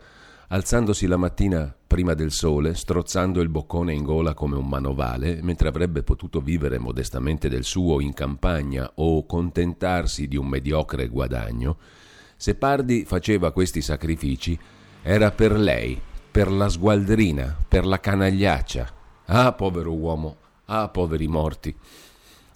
alzandosi 0.53 1.07
la 1.07 1.17
mattina 1.17 1.75
prima 1.87 2.13
del 2.13 2.31
sole, 2.31 2.75
strozzando 2.75 3.41
il 3.41 3.49
boccone 3.49 3.91
in 3.91 4.03
gola 4.03 4.35
come 4.35 4.55
un 4.55 4.67
manovale, 4.67 5.41
mentre 5.41 5.67
avrebbe 5.67 6.03
potuto 6.03 6.41
vivere 6.41 6.77
modestamente 6.77 7.49
del 7.49 7.63
suo 7.63 7.99
in 7.99 8.13
campagna 8.13 8.91
o 8.95 9.25
contentarsi 9.25 10.27
di 10.27 10.37
un 10.37 10.45
mediocre 10.45 11.07
guadagno, 11.07 11.77
se 12.37 12.53
Pardi 12.53 13.03
faceva 13.03 13.51
questi 13.51 13.81
sacrifici 13.81 14.57
era 15.01 15.31
per 15.31 15.53
lei, 15.53 15.99
per 16.29 16.51
la 16.51 16.69
sgualdrina, 16.69 17.57
per 17.67 17.87
la 17.87 17.99
canagliaccia. 17.99 18.93
Ah, 19.25 19.53
povero 19.53 19.91
uomo, 19.91 20.35
ah, 20.65 20.87
poveri 20.89 21.27
morti. 21.27 21.75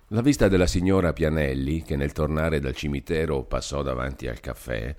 La 0.10 0.22
vista 0.22 0.48
della 0.48 0.68
signora 0.68 1.14
Pianelli, 1.14 1.82
che 1.82 1.96
nel 1.96 2.12
tornare 2.12 2.60
dal 2.60 2.76
cimitero 2.76 3.42
passò 3.42 3.82
davanti 3.82 4.28
al 4.28 4.40
caffè, 4.40 4.96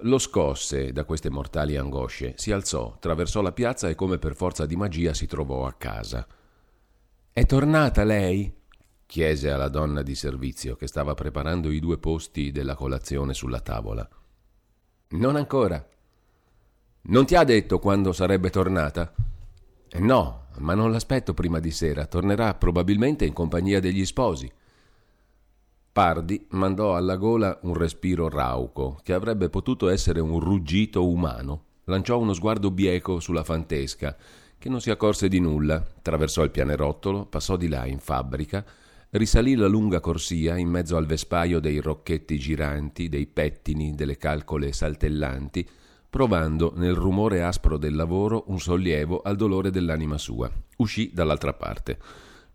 lo 0.00 0.18
scosse 0.18 0.92
da 0.92 1.04
queste 1.04 1.30
mortali 1.30 1.76
angosce, 1.76 2.34
si 2.36 2.52
alzò, 2.52 2.92
attraversò 2.94 3.40
la 3.40 3.52
piazza 3.52 3.88
e 3.88 3.94
come 3.94 4.18
per 4.18 4.34
forza 4.34 4.66
di 4.66 4.76
magia 4.76 5.14
si 5.14 5.26
trovò 5.26 5.66
a 5.66 5.72
casa. 5.72 6.26
È 7.32 7.46
tornata 7.46 8.04
lei? 8.04 8.52
chiese 9.06 9.50
alla 9.50 9.68
donna 9.68 10.02
di 10.02 10.14
servizio 10.14 10.74
che 10.74 10.88
stava 10.88 11.14
preparando 11.14 11.70
i 11.70 11.78
due 11.78 11.96
posti 11.96 12.50
della 12.50 12.74
colazione 12.74 13.34
sulla 13.34 13.60
tavola. 13.60 14.06
Non 15.10 15.36
ancora. 15.36 15.86
Non 17.02 17.24
ti 17.24 17.36
ha 17.36 17.44
detto 17.44 17.78
quando 17.78 18.12
sarebbe 18.12 18.50
tornata? 18.50 19.14
No, 19.98 20.46
ma 20.58 20.74
non 20.74 20.90
l'aspetto 20.90 21.34
prima 21.34 21.60
di 21.60 21.70
sera. 21.70 22.06
Tornerà 22.06 22.54
probabilmente 22.54 23.24
in 23.24 23.32
compagnia 23.32 23.78
degli 23.78 24.04
sposi. 24.04 24.50
Pardi 25.96 26.44
mandò 26.50 26.94
alla 26.94 27.16
gola 27.16 27.58
un 27.62 27.72
respiro 27.72 28.28
rauco, 28.28 29.00
che 29.02 29.14
avrebbe 29.14 29.48
potuto 29.48 29.88
essere 29.88 30.20
un 30.20 30.38
ruggito 30.40 31.08
umano. 31.08 31.62
Lanciò 31.84 32.18
uno 32.18 32.34
sguardo 32.34 32.70
bieco 32.70 33.18
sulla 33.18 33.42
fantesca, 33.42 34.14
che 34.58 34.68
non 34.68 34.82
si 34.82 34.90
accorse 34.90 35.26
di 35.28 35.40
nulla, 35.40 35.76
attraversò 35.76 36.44
il 36.44 36.50
pianerottolo, 36.50 37.24
passò 37.24 37.56
di 37.56 37.68
là 37.68 37.86
in 37.86 37.98
fabbrica, 37.98 38.62
risalì 39.12 39.54
la 39.54 39.68
lunga 39.68 40.00
corsia 40.00 40.58
in 40.58 40.68
mezzo 40.68 40.98
al 40.98 41.06
vespaio 41.06 41.60
dei 41.60 41.80
rocchetti 41.80 42.38
giranti, 42.38 43.08
dei 43.08 43.26
pettini, 43.26 43.94
delle 43.94 44.18
calcole 44.18 44.74
saltellanti, 44.74 45.66
provando 46.10 46.74
nel 46.76 46.94
rumore 46.94 47.42
aspro 47.42 47.78
del 47.78 47.96
lavoro 47.96 48.44
un 48.48 48.60
sollievo 48.60 49.22
al 49.22 49.36
dolore 49.36 49.70
dell'anima 49.70 50.18
sua. 50.18 50.52
Uscì 50.76 51.12
dall'altra 51.14 51.54
parte. 51.54 51.98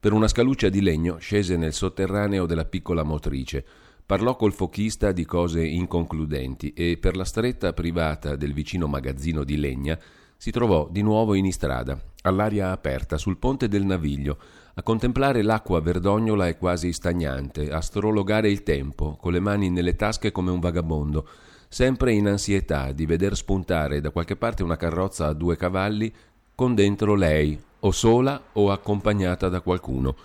Per 0.02 0.14
una 0.14 0.28
scaluccia 0.28 0.70
di 0.70 0.82
legno 0.82 1.18
scese 1.20 1.58
nel 1.58 1.74
sotterraneo 1.74 2.48
della 2.48 2.66
piccola 2.66 3.04
motrice, 3.04 3.64
parlò 4.04 4.36
col 4.36 4.52
fochista 4.52 5.12
di 5.12 5.26
cose 5.26 5.64
inconcludenti 5.64 6.74
e 6.74 6.98
per 7.00 7.16
la 7.16 7.24
stretta 7.24 7.72
privata 7.72 8.36
del 8.36 8.52
vicino 8.52 8.88
magazzino 8.88 9.44
di 9.44 9.58
legna 9.58 9.96
si 10.36 10.50
trovò 10.50 10.90
di 10.90 11.04
nuovo 11.04 11.36
in 11.36 11.46
istrada, 11.46 12.02
all'aria 12.24 12.72
aperta, 12.72 13.20
sul 13.20 13.38
ponte 13.38 13.68
del 13.68 13.86
Naviglio, 13.86 14.40
a 14.74 14.82
contemplare 14.82 15.44
l'acqua 15.44 15.80
verdognola 15.82 16.48
e 16.48 16.58
quasi 16.58 16.94
stagnante, 16.94 17.70
a 17.70 17.80
strologare 17.80 18.50
il 18.50 18.64
tempo, 18.64 19.18
con 19.22 19.32
le 19.32 19.40
mani 19.40 19.70
nelle 19.70 19.96
tasche 19.96 20.32
come 20.32 20.50
un 20.50 20.60
vagabondo, 20.60 21.28
sempre 21.68 22.12
in 22.14 22.28
ansietà 22.28 22.92
di 22.92 23.06
veder 23.06 23.36
spuntare 23.36 24.02
da 24.02 24.10
qualche 24.10 24.36
parte 24.36 24.64
una 24.64 24.78
carrozza 24.78 25.28
a 25.28 25.34
due 25.34 25.56
cavalli 25.56 26.12
con 26.56 26.74
dentro 26.74 27.14
lei, 27.14 27.70
o 27.82 27.92
sola 27.92 28.50
o 28.54 28.72
accompagnata 28.72 29.50
da 29.50 29.62
qualcuno. 29.62 30.16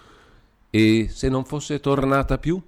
E 0.71 1.09
se 1.11 1.29
non 1.29 1.45
fosse 1.45 1.81
tornata 1.81 2.39
più? 2.39 2.61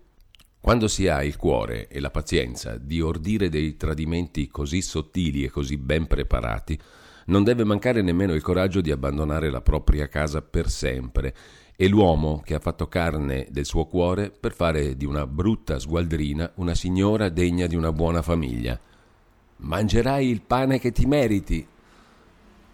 Quando 0.61 0.89
si 0.89 1.09
ha 1.09 1.23
il 1.23 1.37
cuore 1.37 1.89
e 1.89 2.01
la 2.01 2.11
pazienza 2.11 2.77
di 2.77 3.01
ordire 3.01 3.49
dei 3.49 3.77
tradimenti 3.77 4.49
così 4.49 4.83
sottili 4.83 5.45
e 5.45 5.51
così 5.51 5.77
ben 5.77 6.07
preparati, 6.07 6.79
non 7.27 7.45
deve 7.45 7.65
mancare 7.65 8.03
nemmeno 8.03 8.35
il 8.35 8.43
coraggio 8.43 8.81
di 8.81 8.91
abbandonare 8.91 9.51
la 9.51 9.61
propria 9.61 10.09
casa 10.09 10.43
per 10.43 10.69
sempre 10.69 11.35
e 11.77 11.87
l'uomo 11.87 12.43
che 12.45 12.55
ha 12.55 12.59
fatto 12.59 12.89
carne 12.89 13.47
del 13.51 13.65
suo 13.65 13.87
cuore 13.87 14.31
per 14.31 14.53
fare 14.53 14.97
di 14.97 15.05
una 15.05 15.27
brutta 15.27 15.79
sgualdrina 15.79 16.53
una 16.57 16.75
signora 16.75 17.29
degna 17.29 17.67
di 17.67 17.77
una 17.77 17.93
buona 17.93 18.21
famiglia. 18.21 18.79
Mangerai 19.59 20.29
il 20.29 20.43
pane 20.43 20.81
che 20.81 20.91
ti 20.91 21.07
meriti, 21.07 21.67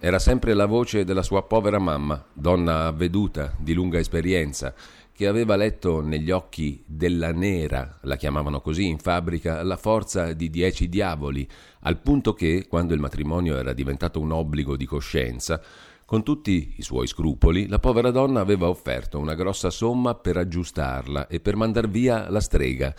era 0.04 0.18
sempre 0.18 0.52
la 0.52 0.66
voce 0.66 1.02
della 1.02 1.22
sua 1.22 1.44
povera 1.44 1.78
mamma, 1.78 2.22
donna 2.30 2.88
avveduta, 2.88 3.54
di 3.58 3.72
lunga 3.72 3.98
esperienza, 3.98 4.74
che 5.10 5.26
aveva 5.26 5.56
letto 5.56 6.02
negli 6.02 6.30
occhi 6.30 6.84
della 6.86 7.32
nera, 7.32 8.00
la 8.02 8.16
chiamavano 8.16 8.60
così 8.60 8.86
in 8.86 8.98
fabbrica, 8.98 9.62
la 9.62 9.78
forza 9.78 10.34
di 10.34 10.50
dieci 10.50 10.90
diavoli, 10.90 11.48
al 11.84 12.02
punto 12.02 12.34
che, 12.34 12.66
quando 12.68 12.92
il 12.92 13.00
matrimonio 13.00 13.56
era 13.56 13.72
diventato 13.72 14.20
un 14.20 14.32
obbligo 14.32 14.76
di 14.76 14.84
coscienza, 14.84 15.58
con 16.04 16.22
tutti 16.22 16.74
i 16.76 16.82
suoi 16.82 17.06
scrupoli, 17.06 17.66
la 17.66 17.78
povera 17.78 18.10
donna 18.10 18.40
aveva 18.40 18.68
offerto 18.68 19.18
una 19.18 19.34
grossa 19.34 19.70
somma 19.70 20.14
per 20.14 20.36
aggiustarla 20.36 21.28
e 21.28 21.40
per 21.40 21.56
mandar 21.56 21.88
via 21.88 22.28
la 22.28 22.40
strega. 22.40 22.94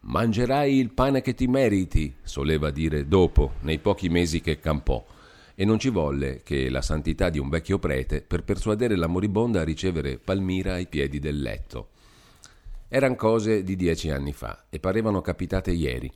Mangerai 0.00 0.78
il 0.78 0.90
pane 0.94 1.20
che 1.20 1.34
ti 1.34 1.46
meriti, 1.48 2.14
soleva 2.22 2.70
dire 2.70 3.06
dopo, 3.06 3.56
nei 3.60 3.78
pochi 3.78 4.08
mesi 4.08 4.40
che 4.40 4.58
campò 4.58 5.04
e 5.54 5.64
non 5.64 5.78
ci 5.78 5.88
volle 5.88 6.42
che 6.42 6.68
la 6.68 6.82
santità 6.82 7.30
di 7.30 7.38
un 7.38 7.48
vecchio 7.48 7.78
prete 7.78 8.22
per 8.22 8.42
persuadere 8.42 8.96
la 8.96 9.06
moribonda 9.06 9.60
a 9.60 9.64
ricevere 9.64 10.18
Palmira 10.18 10.74
ai 10.74 10.86
piedi 10.86 11.18
del 11.18 11.40
letto. 11.40 11.88
Eran 12.88 13.16
cose 13.16 13.62
di 13.62 13.76
dieci 13.76 14.10
anni 14.10 14.32
fa 14.32 14.64
e 14.68 14.78
parevano 14.78 15.20
capitate 15.20 15.72
ieri. 15.72 16.10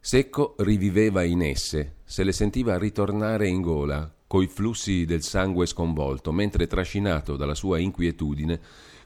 Secco 0.00 0.54
riviveva 0.58 1.22
in 1.22 1.42
esse, 1.42 1.96
se 2.04 2.22
le 2.22 2.32
sentiva 2.32 2.78
ritornare 2.78 3.48
in 3.48 3.60
gola, 3.60 4.10
coi 4.26 4.46
flussi 4.46 5.04
del 5.04 5.22
sangue 5.22 5.66
sconvolto, 5.66 6.32
mentre 6.32 6.66
trascinato 6.66 7.36
dalla 7.36 7.54
sua 7.54 7.78
inquietudine, 7.78 8.60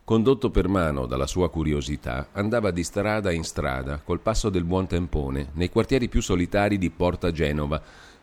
condotto 0.05 0.51
per 0.51 0.67
mano 0.69 1.07
dalla 1.07 1.29
sua 1.29 1.49
curiosità, 1.49 2.29
andava 2.33 2.73
di 2.73 2.83
strada 2.83 3.31
in 3.31 3.45
strada, 3.45 4.01
col 4.05 4.21
passo 4.21 4.51
del 4.51 4.65
buon 4.65 4.87
tempone, 4.87 5.51
nei 5.55 5.71
quartieri 5.71 6.09
più 6.09 6.21
solitari 6.21 6.77
di 6.77 6.91
Porta 6.91 7.31
Genova, 7.31 7.81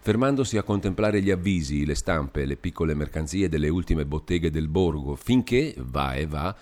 fermandosi 0.10 0.58
a 0.58 0.64
contemplare 0.64 1.22
gli 1.22 1.30
avvisi, 1.30 1.86
le 1.86 1.94
stampe, 1.94 2.46
le 2.46 2.56
piccole 2.56 2.96
mercanzie 2.96 3.48
delle 3.48 3.70
ultime 3.70 4.08
botteghe 4.08 4.50
del 4.50 4.68
borgo, 4.68 5.14
finché, 5.14 5.76
va 5.78 6.16
e 6.16 6.26
va, 6.26 6.58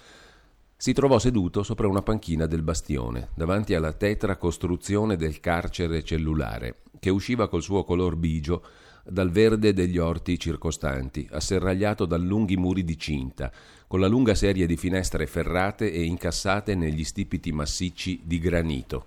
si 0.75 0.91
trovò 0.91 1.17
seduto 1.17 1.63
sopra 1.63 1.87
una 1.87 2.01
panchina 2.01 2.45
del 2.45 2.61
bastione, 2.61 3.29
davanti 3.35 3.73
alla 3.73 3.93
tetra 3.93 4.35
costruzione 4.35 5.15
del 5.15 5.39
carcere 5.39 6.03
cellulare, 6.03 6.79
che 6.99 7.09
usciva 7.09 7.47
col 7.47 7.61
suo 7.61 7.85
color 7.85 8.17
bigio 8.17 8.65
dal 9.05 9.31
verde 9.31 9.71
degli 9.71 9.97
orti 9.97 10.37
circostanti, 10.37 11.25
asserragliato 11.31 12.03
da 12.05 12.17
lunghi 12.17 12.57
muri 12.57 12.83
di 12.83 12.97
cinta, 12.97 13.49
con 13.87 14.01
la 14.01 14.07
lunga 14.07 14.35
serie 14.35 14.65
di 14.65 14.75
finestre 14.75 15.25
ferrate 15.25 15.89
e 15.89 16.03
incassate 16.03 16.75
negli 16.75 17.05
stipiti 17.05 17.53
massicci 17.53 18.23
di 18.25 18.39
granito. 18.39 19.05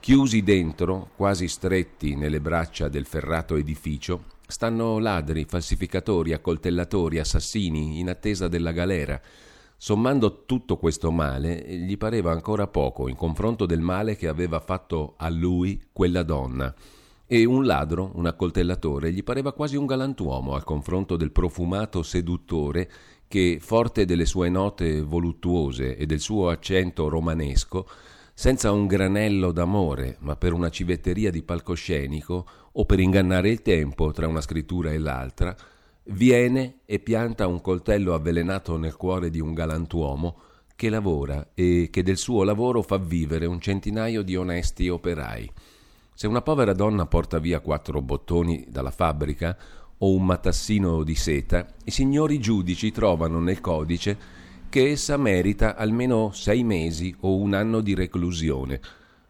Chiusi 0.00 0.42
dentro, 0.42 1.10
quasi 1.16 1.48
stretti 1.48 2.14
nelle 2.14 2.40
braccia 2.40 2.88
del 2.88 3.06
ferrato 3.06 3.56
edificio, 3.56 4.24
stanno 4.46 4.98
ladri, 4.98 5.44
falsificatori, 5.44 6.32
accoltellatori, 6.32 7.18
assassini, 7.18 7.98
in 7.98 8.08
attesa 8.08 8.46
della 8.46 8.70
galera. 8.70 9.20
Sommando 9.76 10.44
tutto 10.46 10.76
questo 10.76 11.10
male, 11.10 11.64
gli 11.68 11.98
pareva 11.98 12.30
ancora 12.30 12.66
poco 12.66 13.08
in 13.08 13.16
confronto 13.16 13.66
del 13.66 13.80
male 13.80 14.16
che 14.16 14.28
aveva 14.28 14.60
fatto 14.60 15.14
a 15.18 15.28
lui 15.28 15.82
quella 15.92 16.22
donna. 16.22 16.72
E 17.26 17.44
un 17.44 17.66
ladro, 17.66 18.12
un 18.14 18.26
accoltellatore, 18.26 19.12
gli 19.12 19.24
pareva 19.24 19.52
quasi 19.52 19.76
un 19.76 19.84
galantuomo 19.84 20.54
al 20.54 20.62
confronto 20.62 21.16
del 21.16 21.32
profumato 21.32 22.04
seduttore 22.04 22.88
che, 23.26 23.58
forte 23.60 24.04
delle 24.04 24.26
sue 24.26 24.48
note 24.48 25.02
voluttuose 25.02 25.96
e 25.96 26.06
del 26.06 26.20
suo 26.20 26.48
accento 26.48 27.08
romanesco, 27.08 27.88
senza 28.38 28.70
un 28.70 28.86
granello 28.86 29.50
d'amore, 29.50 30.18
ma 30.20 30.36
per 30.36 30.52
una 30.52 30.68
civetteria 30.68 31.30
di 31.30 31.42
palcoscenico 31.42 32.46
o 32.70 32.84
per 32.84 33.00
ingannare 33.00 33.48
il 33.48 33.62
tempo 33.62 34.12
tra 34.12 34.28
una 34.28 34.42
scrittura 34.42 34.90
e 34.90 34.98
l'altra, 34.98 35.56
viene 36.08 36.80
e 36.84 36.98
pianta 36.98 37.46
un 37.46 37.62
coltello 37.62 38.12
avvelenato 38.12 38.76
nel 38.76 38.94
cuore 38.94 39.30
di 39.30 39.40
un 39.40 39.54
galantuomo 39.54 40.38
che 40.76 40.90
lavora 40.90 41.52
e 41.54 41.88
che 41.90 42.02
del 42.02 42.18
suo 42.18 42.42
lavoro 42.42 42.82
fa 42.82 42.98
vivere 42.98 43.46
un 43.46 43.58
centinaio 43.58 44.20
di 44.20 44.36
onesti 44.36 44.90
operai. 44.90 45.50
Se 46.12 46.26
una 46.26 46.42
povera 46.42 46.74
donna 46.74 47.06
porta 47.06 47.38
via 47.38 47.60
quattro 47.60 48.02
bottoni 48.02 48.66
dalla 48.68 48.90
fabbrica 48.90 49.56
o 49.96 50.12
un 50.12 50.26
matassino 50.26 51.02
di 51.04 51.14
seta, 51.14 51.66
i 51.84 51.90
signori 51.90 52.38
giudici 52.38 52.92
trovano 52.92 53.40
nel 53.40 53.62
codice 53.62 54.35
che 54.68 54.90
essa 54.90 55.16
merita 55.16 55.76
almeno 55.76 56.30
sei 56.32 56.64
mesi 56.64 57.14
o 57.20 57.36
un 57.36 57.54
anno 57.54 57.80
di 57.80 57.94
reclusione. 57.94 58.80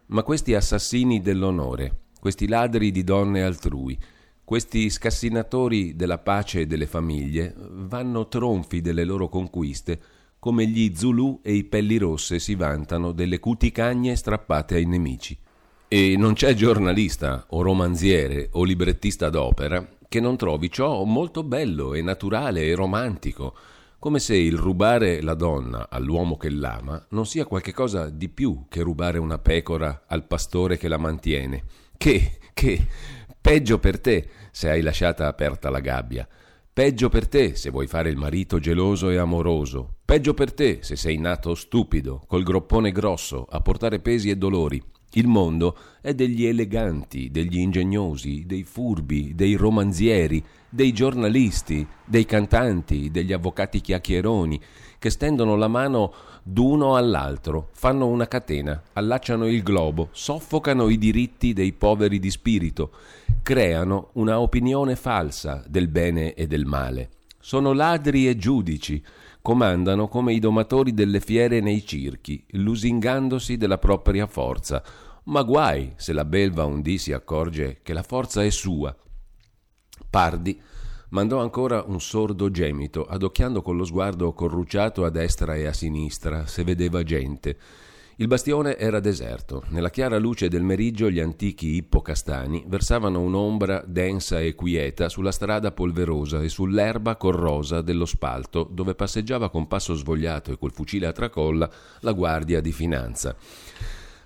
Ma 0.07 0.23
questi 0.23 0.53
assassini 0.53 1.21
dell'onore, 1.21 1.99
questi 2.19 2.47
ladri 2.47 2.91
di 2.91 3.03
donne 3.03 3.43
altrui, 3.43 3.97
questi 4.43 4.89
scassinatori 4.89 5.95
della 5.95 6.19
pace 6.19 6.61
e 6.61 6.67
delle 6.67 6.87
famiglie 6.87 7.53
vanno 7.57 8.27
tronfi 8.27 8.81
delle 8.81 9.03
loro 9.03 9.27
conquiste 9.27 9.99
come 10.39 10.65
gli 10.67 10.95
Zulu 10.95 11.41
e 11.43 11.53
i 11.53 11.63
pelli 11.65 11.97
rosse 11.97 12.39
si 12.39 12.55
vantano 12.55 13.11
delle 13.11 13.39
cuti 13.39 13.71
cagne 13.71 14.15
strappate 14.15 14.75
ai 14.75 14.85
nemici. 14.85 15.37
E 15.89 16.15
non 16.17 16.33
c'è 16.33 16.53
giornalista 16.53 17.45
o 17.49 17.61
romanziere 17.61 18.49
o 18.53 18.63
librettista 18.63 19.29
d'opera 19.29 19.95
che 20.07 20.19
non 20.19 20.37
trovi 20.37 20.71
ciò 20.71 21.03
molto 21.03 21.43
bello 21.43 21.93
e 21.93 22.01
naturale 22.01 22.63
e 22.63 22.75
romantico, 22.75 23.55
come 23.99 24.19
se 24.19 24.35
il 24.35 24.57
rubare 24.57 25.21
la 25.21 25.33
donna 25.33 25.87
all'uomo 25.89 26.37
che 26.37 26.49
l'ama 26.49 27.03
non 27.09 27.25
sia 27.25 27.45
qualcosa 27.45 28.09
di 28.09 28.29
più 28.29 28.65
che 28.69 28.81
rubare 28.81 29.17
una 29.17 29.39
pecora 29.39 30.03
al 30.07 30.25
pastore 30.25 30.77
che 30.77 30.87
la 30.87 30.97
mantiene. 30.97 31.63
Che, 31.97 32.37
che, 32.53 32.87
peggio 33.41 33.79
per 33.79 33.99
te 33.99 34.29
se 34.51 34.69
hai 34.69 34.81
lasciata 34.81 35.27
aperta 35.27 35.69
la 35.69 35.79
gabbia. 35.79 36.27
Peggio 36.71 37.09
per 37.09 37.27
te 37.27 37.55
se 37.55 37.71
vuoi 37.71 37.87
fare 37.87 38.09
il 38.09 38.17
marito 38.17 38.59
geloso 38.59 39.09
e 39.09 39.17
amoroso. 39.17 39.95
Peggio 40.05 40.35
per 40.35 40.53
te 40.53 40.79
se 40.81 40.95
sei 40.95 41.17
nato 41.17 41.55
stupido, 41.55 42.23
col 42.27 42.43
groppone 42.43 42.91
grosso, 42.91 43.47
a 43.49 43.61
portare 43.61 43.99
pesi 43.99 44.29
e 44.29 44.37
dolori. 44.37 44.81
Il 45.17 45.25
mondo 45.25 45.75
è 45.99 46.13
degli 46.13 46.45
eleganti, 46.45 47.31
degli 47.31 47.57
ingegnosi, 47.57 48.43
dei 48.45 48.61
furbi, 48.61 49.33
dei 49.33 49.55
romanzieri, 49.55 50.43
dei 50.69 50.93
giornalisti, 50.93 51.85
dei 52.05 52.23
cantanti, 52.23 53.09
degli 53.09 53.33
avvocati 53.33 53.81
chiacchieroni, 53.81 54.61
che 54.99 55.09
stendono 55.09 55.55
la 55.55 55.67
mano 55.67 56.13
d'uno 56.43 56.95
all'altro, 56.95 57.69
fanno 57.71 58.05
una 58.05 58.27
catena, 58.27 58.79
allacciano 58.93 59.47
il 59.47 59.63
globo, 59.63 60.09
soffocano 60.11 60.87
i 60.87 60.99
diritti 60.99 61.51
dei 61.51 61.73
poveri 61.73 62.19
di 62.19 62.29
spirito, 62.29 62.91
creano 63.41 64.09
una 64.13 64.39
opinione 64.39 64.95
falsa 64.95 65.63
del 65.67 65.87
bene 65.87 66.35
e 66.35 66.45
del 66.45 66.65
male. 66.65 67.09
Sono 67.39 67.73
ladri 67.73 68.27
e 68.27 68.37
giudici, 68.37 69.03
comandano 69.41 70.09
come 70.09 70.33
i 70.33 70.39
domatori 70.39 70.93
delle 70.93 71.21
fiere 71.21 71.61
nei 71.61 71.85
circhi, 71.85 72.43
lusingandosi 72.49 73.55
della 73.55 73.77
propria 73.77 74.27
forza. 74.27 74.83
Ma 75.27 75.43
guai 75.43 75.91
se 75.97 76.13
la 76.13 76.23
belva 76.23 76.63
un 76.63 76.81
dì 76.81 76.97
si 76.97 77.11
accorge 77.11 77.79
che 77.83 77.91
la 77.91 78.03
forza 78.03 78.45
è 78.45 78.49
sua. 78.49 78.95
Pardi 80.09 80.57
mandò 81.09 81.41
ancora 81.41 81.83
un 81.85 81.99
sordo 81.99 82.49
gemito, 82.49 83.03
adocchiando 83.03 83.61
con 83.61 83.75
lo 83.75 83.83
sguardo 83.83 84.31
corrucciato 84.31 85.03
a 85.03 85.09
destra 85.09 85.55
e 85.55 85.65
a 85.65 85.73
sinistra, 85.73 86.47
se 86.47 86.63
vedeva 86.63 87.03
gente. 87.03 87.57
Il 88.19 88.27
bastione 88.27 88.77
era 88.77 89.01
deserto. 89.01 89.63
Nella 89.67 89.89
chiara 89.89 90.17
luce 90.17 90.47
del 90.47 90.63
meriggio 90.63 91.11
gli 91.11 91.19
antichi 91.19 91.75
ippocastani 91.75 92.63
versavano 92.65 93.19
un'ombra 93.19 93.83
densa 93.85 94.39
e 94.39 94.55
quieta 94.55 95.09
sulla 95.09 95.33
strada 95.33 95.73
polverosa 95.73 96.41
e 96.41 96.47
sull'erba 96.47 97.17
corrosa 97.17 97.81
dello 97.81 98.05
spalto, 98.05 98.63
dove 98.63 98.95
passeggiava 98.95 99.49
con 99.49 99.67
passo 99.67 99.93
svogliato 99.93 100.53
e 100.53 100.57
col 100.57 100.71
fucile 100.71 101.05
a 101.05 101.11
tracolla 101.11 101.69
la 101.99 102.13
guardia 102.13 102.61
di 102.61 102.71
finanza. 102.71 103.35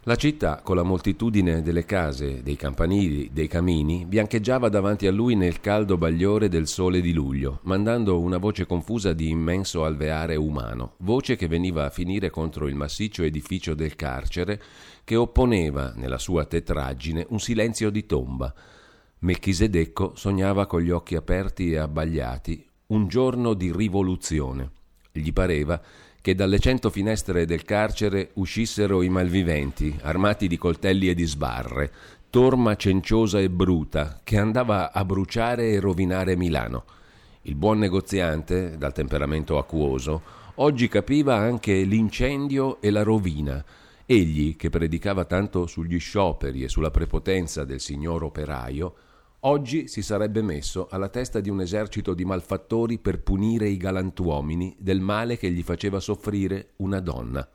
La 0.06 0.16
città, 0.16 0.62
con 0.64 0.76
la 0.76 0.82
moltitudine 0.82 1.62
delle 1.62 1.86
case, 1.86 2.42
dei 2.42 2.56
campanili, 2.56 3.30
dei 3.32 3.48
camini, 3.48 4.04
biancheggiava 4.08 4.68
davanti 4.68 5.06
a 5.06 5.12
lui 5.12 5.36
nel 5.36 5.60
caldo 5.60 5.96
bagliore 5.96 6.50
del 6.50 6.66
sole 6.66 7.02
di 7.02 7.14
luglio, 7.14 7.60
mandando 7.66 8.20
una 8.20 8.40
voce 8.40 8.66
confusa 8.66 9.14
di 9.14 9.30
immenso 9.30 9.86
alveare 9.86 10.36
umano, 10.36 10.96
voce 11.02 11.36
che 11.36 11.48
veniva 11.48 11.86
a 11.86 11.92
finire 11.92 12.32
contro 12.32 12.68
il 12.68 12.74
massiccio 12.74 13.22
edificio 13.22 13.76
del 13.76 13.96
carcere 13.96 14.60
che 15.04 15.16
opponeva, 15.16 15.94
nella 15.96 16.18
sua 16.18 16.46
tetraggine, 16.46 17.28
un 17.30 17.40
silenzio 17.40 17.92
di 17.92 18.08
tomba. 18.08 18.52
Melchisedecco 19.20 20.14
sognava 20.16 20.66
con 20.66 20.82
gli 20.82 20.90
occhi 20.90 21.16
aperti 21.16 21.74
e 21.74 21.78
abbagliati 21.78 22.68
un 22.88 23.08
giorno 23.08 23.54
di 23.54 23.72
rivoluzione. 23.72 24.72
Gli 25.12 25.32
pareva 25.32 25.80
che 26.22 26.36
dalle 26.36 26.60
cento 26.60 26.92
finestre 26.92 27.46
del 27.46 27.64
carcere 27.64 28.30
uscissero 28.36 29.02
i 29.02 29.10
malviventi, 29.10 29.98
armati 30.04 30.48
di 30.48 30.58
coltelli 30.58 31.10
e 31.10 31.16
di 31.16 31.26
sbarre, 31.26 31.92
torma 32.30 32.76
cenciosa 32.76 33.40
e 33.40 33.50
bruta, 33.50 34.20
che 34.24 34.38
andava 34.38 34.92
a 34.94 35.04
bruciare 35.04 35.72
e 35.72 35.80
rovinare 35.80 36.36
Milano. 36.36 36.86
Il 37.44 37.56
buon 37.56 37.80
negoziante, 37.80 38.78
dal 38.78 38.94
temperamento 38.94 39.58
acquoso, 39.58 40.22
oggi 40.56 40.88
capiva 40.88 41.36
anche 41.36 41.82
l'incendio 41.82 42.80
e 42.82 42.92
la 42.92 43.02
rovina. 43.02 43.64
Egli, 44.06 44.56
che 44.56 44.70
predicava 44.70 45.26
tanto 45.26 45.66
sugli 45.66 46.00
scioperi 46.00 46.64
e 46.64 46.70
sulla 46.70 46.92
prepotenza 46.92 47.64
del 47.64 47.80
signor 47.80 48.24
operaio, 48.24 48.94
Oggi 49.44 49.88
si 49.88 50.04
sarebbe 50.04 50.44
messo 50.44 50.88
alla 50.92 51.10
testa 51.10 51.40
di 51.40 51.50
un 51.50 51.62
esercito 51.62 52.14
di 52.14 52.26
malfattori 52.26 53.00
per 53.00 53.24
punire 53.24 53.68
i 53.70 53.78
galantuomini 53.78 54.76
del 54.78 55.00
male 55.00 55.36
che 55.36 55.50
gli 55.50 55.64
faceva 55.64 56.00
soffrire 56.00 56.74
una 56.78 57.00
donna. 57.00 57.50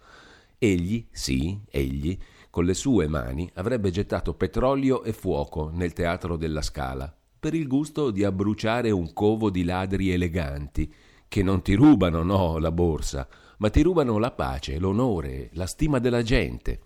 Egli, 0.58 1.06
sì, 1.12 1.60
egli, 1.70 2.18
con 2.50 2.64
le 2.64 2.74
sue 2.74 3.06
mani 3.06 3.48
avrebbe 3.54 3.92
gettato 3.92 4.34
petrolio 4.34 5.04
e 5.04 5.12
fuoco 5.12 5.70
nel 5.72 5.92
teatro 5.92 6.36
della 6.36 6.60
Scala, 6.60 7.14
per 7.38 7.54
il 7.54 7.68
gusto 7.68 8.10
di 8.10 8.24
abbruciare 8.24 8.90
un 8.90 9.12
covo 9.12 9.48
di 9.48 9.62
ladri 9.62 10.10
eleganti, 10.10 10.92
che 11.28 11.42
non 11.44 11.62
ti 11.62 11.74
rubano, 11.74 12.24
no, 12.24 12.58
la 12.58 12.72
borsa, 12.72 13.28
ma 13.58 13.70
ti 13.70 13.82
rubano 13.82 14.18
la 14.18 14.32
pace, 14.32 14.80
l'onore, 14.80 15.50
la 15.52 15.66
stima 15.66 16.00
della 16.00 16.22
gente. 16.22 16.80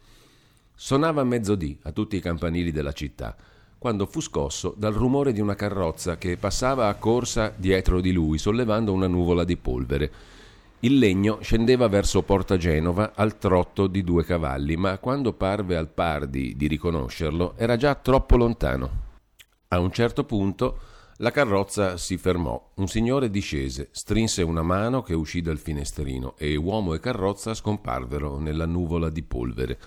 Sonava 0.75 1.25
mezzodì 1.25 1.79
a 1.85 1.93
tutti 1.93 2.17
i 2.17 2.21
campanili 2.21 2.71
della 2.71 2.93
città 2.93 3.35
quando 3.81 4.05
fu 4.05 4.21
scosso 4.21 4.75
dal 4.77 4.93
rumore 4.93 5.33
di 5.33 5.41
una 5.41 5.55
carrozza 5.55 6.19
che 6.19 6.37
passava 6.37 6.89
a 6.89 6.97
corsa 6.97 7.51
dietro 7.57 8.03
di 8.03 8.13
lui, 8.13 8.37
sollevando 8.37 8.93
una 8.93 9.07
nuvola 9.07 9.43
di 9.43 9.57
polvere. 9.57 10.13
Il 10.81 10.99
legno 10.99 11.39
scendeva 11.41 11.89
verso 11.89 12.21
Porta 12.21 12.59
Genova 12.59 13.13
al 13.15 13.39
trotto 13.39 13.87
di 13.87 14.05
due 14.05 14.23
cavalli, 14.23 14.77
ma 14.77 14.99
quando 14.99 15.33
parve 15.33 15.79
al 15.79 15.89
Pardi 15.89 16.55
di 16.57 16.67
riconoscerlo 16.67 17.55
era 17.57 17.79
già 17.79 17.95
troppo 17.95 18.37
lontano. 18.37 18.91
A 19.69 19.81
un 19.81 19.91
certo 19.91 20.25
punto 20.25 20.79
la 21.17 21.31
carrozza 21.31 21.97
si 21.97 22.19
fermò. 22.19 22.73
Un 22.75 22.87
signore 22.87 23.31
discese, 23.31 23.89
strinse 23.93 24.43
una 24.43 24.63
mano 24.63 25.01
che 25.01 25.15
uscì 25.15 25.41
dal 25.41 25.59
finestrino 25.59 26.35
e 26.37 26.55
uomo 26.55 26.93
e 26.93 27.01
carrozza 27.01 27.55
scomparvero 27.55 28.39
nella 28.39 28.67
nuvola 28.67 29.09
di 29.09 29.23
polvere. 29.23 29.79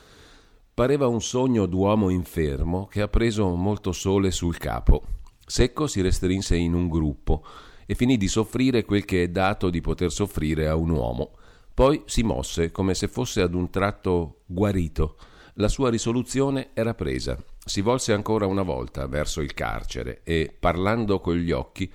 Pareva 0.75 1.05
un 1.05 1.21
sogno 1.21 1.67
d'uomo 1.67 2.09
infermo 2.09 2.87
che 2.87 3.01
ha 3.01 3.07
preso 3.07 3.47
molto 3.53 3.91
sole 3.91 4.31
sul 4.31 4.57
capo. 4.57 5.03
Secco 5.45 5.85
si 5.85 6.01
restrinse 6.01 6.55
in 6.55 6.73
un 6.73 6.89
gruppo 6.89 7.45
e 7.85 7.93
finì 7.93 8.17
di 8.17 8.27
soffrire 8.27 8.83
quel 8.83 9.05
che 9.05 9.21
è 9.21 9.27
dato 9.27 9.69
di 9.69 9.81
poter 9.81 10.11
soffrire 10.11 10.67
a 10.67 10.75
un 10.75 10.89
uomo. 10.89 11.37
Poi 11.75 12.01
si 12.05 12.23
mosse 12.23 12.71
come 12.71 12.95
se 12.95 13.07
fosse 13.07 13.41
ad 13.41 13.53
un 13.53 13.69
tratto 13.69 14.41
guarito. 14.47 15.17
La 15.55 15.67
sua 15.67 15.91
risoluzione 15.91 16.69
era 16.73 16.95
presa. 16.95 17.37
Si 17.63 17.81
volse 17.81 18.11
ancora 18.11 18.47
una 18.47 18.63
volta 18.63 19.05
verso 19.05 19.41
il 19.41 19.53
carcere 19.53 20.21
e, 20.23 20.55
parlando 20.59 21.19
con 21.19 21.35
gli 21.35 21.51
occhi, 21.51 21.91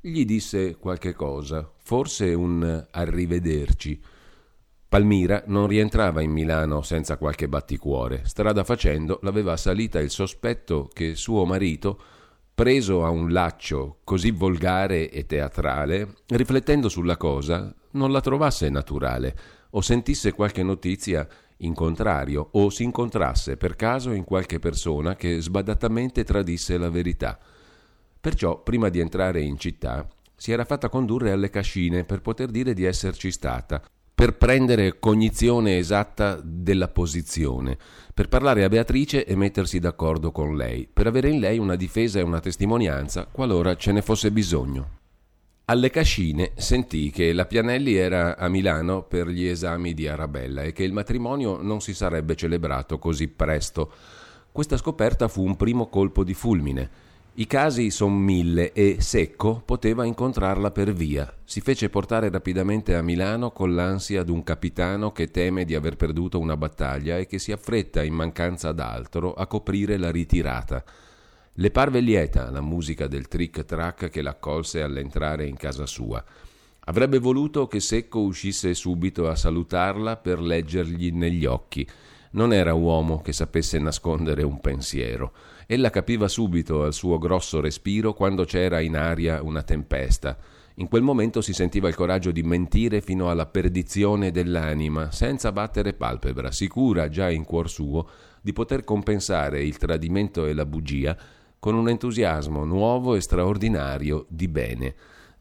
gli 0.00 0.24
disse 0.24 0.76
qualche 0.76 1.14
cosa, 1.14 1.68
forse 1.78 2.32
un 2.32 2.86
arrivederci. 2.92 4.00
Palmira 4.90 5.44
non 5.46 5.68
rientrava 5.68 6.20
in 6.20 6.32
Milano 6.32 6.82
senza 6.82 7.16
qualche 7.16 7.48
batticuore. 7.48 8.22
Strada 8.24 8.64
facendo 8.64 9.20
l'aveva 9.22 9.56
salita 9.56 10.00
il 10.00 10.10
sospetto 10.10 10.90
che 10.92 11.14
suo 11.14 11.44
marito, 11.44 11.96
preso 12.52 13.04
a 13.04 13.08
un 13.08 13.30
laccio 13.30 13.98
così 14.02 14.32
volgare 14.32 15.08
e 15.08 15.26
teatrale, 15.26 16.16
riflettendo 16.26 16.88
sulla 16.88 17.16
cosa, 17.16 17.72
non 17.92 18.10
la 18.10 18.20
trovasse 18.20 18.68
naturale 18.68 19.38
o 19.70 19.80
sentisse 19.80 20.32
qualche 20.32 20.64
notizia 20.64 21.24
in 21.58 21.72
contrario 21.72 22.48
o 22.50 22.68
si 22.68 22.82
incontrasse 22.82 23.56
per 23.56 23.76
caso 23.76 24.10
in 24.10 24.24
qualche 24.24 24.58
persona 24.58 25.14
che 25.14 25.40
sbadatamente 25.40 26.24
tradisse 26.24 26.76
la 26.76 26.90
verità. 26.90 27.38
Perciò, 28.20 28.60
prima 28.60 28.88
di 28.88 28.98
entrare 28.98 29.40
in 29.40 29.56
città, 29.56 30.04
si 30.34 30.50
era 30.50 30.64
fatta 30.64 30.88
condurre 30.88 31.30
alle 31.30 31.48
cascine 31.48 32.02
per 32.02 32.22
poter 32.22 32.50
dire 32.50 32.74
di 32.74 32.82
esserci 32.82 33.30
stata 33.30 33.80
per 34.20 34.36
prendere 34.36 34.98
cognizione 34.98 35.78
esatta 35.78 36.38
della 36.44 36.88
posizione, 36.88 37.78
per 38.12 38.28
parlare 38.28 38.64
a 38.64 38.68
Beatrice 38.68 39.24
e 39.24 39.34
mettersi 39.34 39.78
d'accordo 39.78 40.30
con 40.30 40.58
lei, 40.58 40.86
per 40.92 41.06
avere 41.06 41.30
in 41.30 41.40
lei 41.40 41.56
una 41.56 41.74
difesa 41.74 42.18
e 42.18 42.22
una 42.22 42.38
testimonianza 42.38 43.26
qualora 43.32 43.76
ce 43.76 43.92
ne 43.92 44.02
fosse 44.02 44.30
bisogno. 44.30 44.98
Alle 45.64 45.88
Cascine 45.88 46.52
sentì 46.56 47.10
che 47.10 47.32
la 47.32 47.46
Pianelli 47.46 47.94
era 47.94 48.36
a 48.36 48.46
Milano 48.48 49.04
per 49.04 49.26
gli 49.26 49.46
esami 49.46 49.94
di 49.94 50.06
Arabella 50.06 50.64
e 50.64 50.72
che 50.72 50.84
il 50.84 50.92
matrimonio 50.92 51.62
non 51.62 51.80
si 51.80 51.94
sarebbe 51.94 52.36
celebrato 52.36 52.98
così 52.98 53.26
presto. 53.26 53.90
Questa 54.52 54.76
scoperta 54.76 55.28
fu 55.28 55.46
un 55.46 55.56
primo 55.56 55.88
colpo 55.88 56.24
di 56.24 56.34
fulmine. 56.34 56.90
I 57.34 57.46
casi 57.46 57.90
son 57.90 58.12
mille 58.14 58.72
e 58.72 58.96
Secco 58.98 59.62
poteva 59.64 60.04
incontrarla 60.04 60.72
per 60.72 60.92
via. 60.92 61.32
Si 61.44 61.60
fece 61.60 61.88
portare 61.88 62.28
rapidamente 62.28 62.96
a 62.96 63.02
Milano 63.02 63.52
con 63.52 63.72
l'ansia 63.72 64.24
d'un 64.24 64.42
capitano 64.42 65.12
che 65.12 65.30
teme 65.30 65.64
di 65.64 65.76
aver 65.76 65.94
perduto 65.94 66.40
una 66.40 66.56
battaglia 66.56 67.18
e 67.18 67.26
che 67.26 67.38
si 67.38 67.52
affretta 67.52 68.02
in 68.02 68.14
mancanza 68.14 68.72
d'altro 68.72 69.32
a 69.32 69.46
coprire 69.46 69.96
la 69.96 70.10
ritirata. 70.10 70.84
Le 71.54 71.70
parve 71.70 72.00
lieta 72.00 72.50
la 72.50 72.60
musica 72.60 73.06
del 73.06 73.28
trick 73.28 73.64
track 73.64 74.08
che 74.08 74.22
l'accolse 74.22 74.82
all'entrare 74.82 75.46
in 75.46 75.56
casa 75.56 75.86
sua. 75.86 76.22
Avrebbe 76.86 77.20
voluto 77.20 77.68
che 77.68 77.78
Secco 77.78 78.18
uscisse 78.20 78.74
subito 78.74 79.28
a 79.28 79.36
salutarla 79.36 80.16
per 80.16 80.40
leggergli 80.40 81.12
negli 81.12 81.44
occhi. 81.46 81.88
Non 82.32 82.52
era 82.52 82.74
uomo 82.74 83.20
che 83.22 83.32
sapesse 83.32 83.78
nascondere 83.80 84.44
un 84.44 84.60
pensiero. 84.60 85.32
Ella 85.66 85.90
capiva 85.90 86.28
subito 86.28 86.84
al 86.84 86.94
suo 86.94 87.18
grosso 87.18 87.60
respiro 87.60 88.14
quando 88.14 88.44
c'era 88.44 88.78
in 88.78 88.96
aria 88.96 89.42
una 89.42 89.62
tempesta. 89.62 90.36
In 90.74 90.86
quel 90.86 91.02
momento 91.02 91.40
si 91.40 91.52
sentiva 91.52 91.88
il 91.88 91.96
coraggio 91.96 92.30
di 92.30 92.44
mentire 92.44 93.00
fino 93.00 93.30
alla 93.30 93.46
perdizione 93.46 94.30
dell'anima, 94.30 95.10
senza 95.10 95.50
battere 95.50 95.92
palpebra, 95.92 96.52
sicura 96.52 97.08
già 97.08 97.28
in 97.30 97.44
cuor 97.44 97.68
suo 97.68 98.08
di 98.40 98.52
poter 98.52 98.84
compensare 98.84 99.64
il 99.64 99.76
tradimento 99.76 100.46
e 100.46 100.54
la 100.54 100.64
bugia 100.64 101.16
con 101.58 101.74
un 101.74 101.88
entusiasmo 101.88 102.64
nuovo 102.64 103.16
e 103.16 103.20
straordinario 103.20 104.26
di 104.28 104.46
bene. 104.46 104.94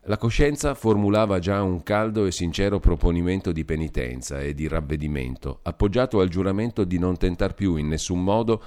La 0.10 0.18
coscienza 0.18 0.74
formulava 0.74 1.38
già 1.38 1.62
un 1.62 1.84
caldo 1.84 2.26
e 2.26 2.32
sincero 2.32 2.80
proponimento 2.80 3.52
di 3.52 3.64
penitenza 3.64 4.42
e 4.42 4.56
di 4.56 4.68
ravvedimento, 4.68 5.60
appoggiato 5.62 6.20
al 6.20 6.30
giuramento 6.30 6.84
di 6.84 6.98
non 6.98 7.16
tentar 7.16 7.54
più 7.54 7.76
in 7.76 7.90
nessun 7.90 8.24
modo 8.24 8.60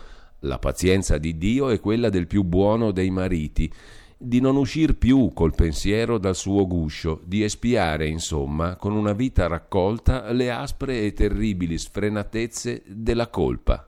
la 0.43 0.61
pazienza 0.61 1.19
di 1.19 1.37
Dio 1.39 1.71
e 1.71 1.81
quella 1.81 2.11
del 2.11 2.29
più 2.29 2.45
buono 2.45 2.93
dei 2.93 3.11
mariti, 3.11 3.69
di 4.17 4.39
non 4.39 4.55
uscir 4.55 4.97
più 4.97 5.33
col 5.35 5.53
pensiero 5.53 6.17
dal 6.19 6.37
suo 6.37 6.65
guscio, 6.69 7.21
di 7.25 7.43
espiare, 7.43 8.07
insomma, 8.07 8.77
con 8.77 8.93
una 8.93 9.13
vita 9.13 9.49
raccolta 9.49 10.31
le 10.31 10.49
aspre 10.49 11.01
e 11.01 11.13
terribili 11.13 11.77
sfrenatezze 11.77 12.85
della 12.87 13.27
colpa. 13.27 13.85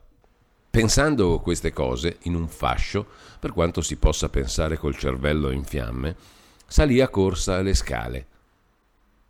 Pensando 0.69 1.39
queste 1.39 1.71
cose 1.71 2.17
in 2.23 2.35
un 2.35 2.49
fascio, 2.49 3.05
per 3.39 3.53
quanto 3.53 3.79
si 3.79 3.95
possa 3.95 4.27
pensare 4.27 4.77
col 4.77 4.97
cervello 4.97 5.51
in 5.51 5.63
fiamme, 5.63 6.34
salì 6.67 7.01
a 7.01 7.09
corsa 7.09 7.61
le 7.61 7.73
scale. 7.73 8.27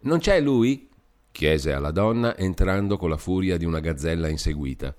Non 0.01 0.19
c'è 0.19 0.39
lui? 0.39 0.89
chiese 1.31 1.73
alla 1.73 1.91
donna 1.91 2.37
entrando 2.37 2.95
con 2.97 3.09
la 3.09 3.17
furia 3.17 3.57
di 3.57 3.65
una 3.65 3.79
gazzella 3.79 4.29
inseguita. 4.29 4.95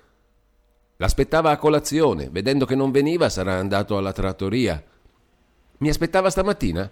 L'aspettava 0.98 1.50
a 1.50 1.56
colazione, 1.56 2.28
vedendo 2.30 2.66
che 2.66 2.74
non 2.74 2.90
veniva 2.90 3.28
sarà 3.28 3.54
andato 3.54 3.96
alla 3.96 4.12
trattoria. 4.12 4.82
Mi 5.78 5.88
aspettava 5.88 6.30
stamattina? 6.30 6.90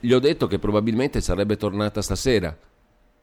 Gli 0.00 0.12
ho 0.12 0.18
detto 0.18 0.46
che 0.46 0.58
probabilmente 0.58 1.20
sarebbe 1.20 1.56
tornata 1.56 2.02
stasera. 2.02 2.56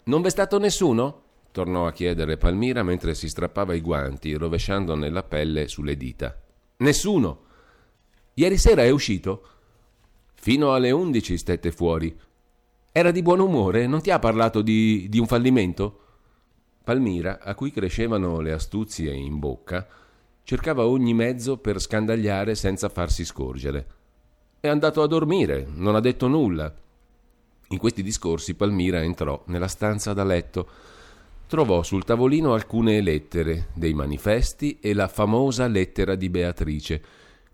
Non 0.04 0.22
v'è 0.22 0.30
stato 0.30 0.58
nessuno? 0.58 1.22
tornò 1.52 1.86
a 1.86 1.92
chiedere 1.92 2.38
Palmira 2.38 2.82
mentre 2.82 3.14
si 3.14 3.28
strappava 3.28 3.74
i 3.74 3.82
guanti, 3.82 4.34
rovesciandone 4.34 5.10
la 5.10 5.24
pelle 5.24 5.68
sulle 5.68 5.98
dita. 5.98 6.36
Nessuno. 6.78 7.46
Ieri 8.34 8.58
sera 8.58 8.84
è 8.84 8.90
uscito? 8.90 9.48
Fino 10.44 10.74
alle 10.74 10.90
undici 10.90 11.38
stette 11.38 11.72
fuori. 11.72 12.18
Era 12.92 13.12
di 13.12 13.22
buon 13.22 13.42
umore? 13.42 13.86
Non 13.86 14.02
ti 14.02 14.10
ha 14.10 14.18
parlato 14.18 14.64
di, 14.64 15.06
di 15.08 15.20
un 15.20 15.28
fallimento? 15.28 16.00
Palmira, 16.84 17.38
a 17.40 17.54
cui 17.54 17.70
crescevano 17.70 18.40
le 18.40 18.52
astuzie 18.52 19.14
in 19.14 19.38
bocca, 19.38 19.88
cercava 20.42 20.88
ogni 20.88 21.14
mezzo 21.14 21.58
per 21.58 21.80
scandagliare 21.80 22.56
senza 22.56 22.90
farsi 22.90 23.24
scorgere. 23.24 23.86
È 24.60 24.68
andato 24.68 25.04
a 25.04 25.08
dormire, 25.08 25.68
non 25.76 25.94
ha 25.94 26.00
detto 26.00 26.28
nulla. 26.28 26.74
In 27.68 27.78
questi 27.78 28.02
discorsi 28.02 28.56
Palmira 28.56 29.04
entrò 29.04 29.44
nella 29.46 29.68
stanza 29.68 30.12
da 30.14 30.24
letto. 30.24 30.68
Trovò 31.46 31.84
sul 31.84 32.04
tavolino 32.04 32.56
alcune 32.56 33.00
lettere, 33.02 33.68
dei 33.76 33.94
manifesti 33.94 34.80
e 34.82 34.96
la 34.96 35.08
famosa 35.08 35.68
lettera 35.68 36.16
di 36.16 36.30
Beatrice. 36.30 37.04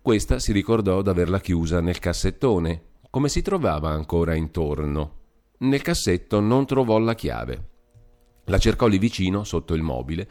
Questa 0.08 0.38
si 0.38 0.52
ricordò 0.52 1.02
d'averla 1.02 1.38
chiusa 1.38 1.82
nel 1.82 1.98
cassettone, 1.98 2.82
come 3.10 3.28
si 3.28 3.42
trovava 3.42 3.90
ancora 3.90 4.34
intorno. 4.34 5.16
Nel 5.58 5.82
cassetto 5.82 6.40
non 6.40 6.64
trovò 6.64 6.98
la 6.98 7.14
chiave. 7.14 7.68
La 8.46 8.56
cercò 8.56 8.86
lì 8.86 8.96
vicino, 8.96 9.44
sotto 9.44 9.74
il 9.74 9.82
mobile, 9.82 10.26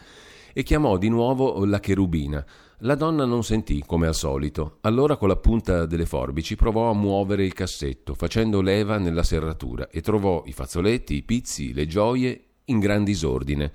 e 0.52 0.64
chiamò 0.64 0.98
di 0.98 1.10
nuovo 1.10 1.64
la 1.64 1.80
cherubina. 1.80 2.44
La 2.80 2.96
donna 2.96 3.26
non 3.26 3.44
sentì, 3.44 3.84
come 3.86 4.08
al 4.08 4.16
solito. 4.16 4.80
Allora 4.82 5.16
con 5.16 5.28
la 5.28 5.36
punta 5.36 5.86
delle 5.86 6.08
forbici 6.08 6.56
provò 6.56 6.90
a 6.90 6.96
muovere 6.96 7.46
il 7.46 7.54
cassetto, 7.54 8.16
facendo 8.16 8.62
leva 8.62 8.98
nella 8.98 9.22
serratura, 9.22 9.90
e 9.90 10.02
trovò 10.02 10.42
i 10.48 10.54
fazzoletti, 10.54 11.14
i 11.14 11.22
pizzi, 11.22 11.72
le 11.72 11.86
gioie 11.86 12.46
in 12.66 12.80
gran 12.80 13.04
disordine. 13.04 13.72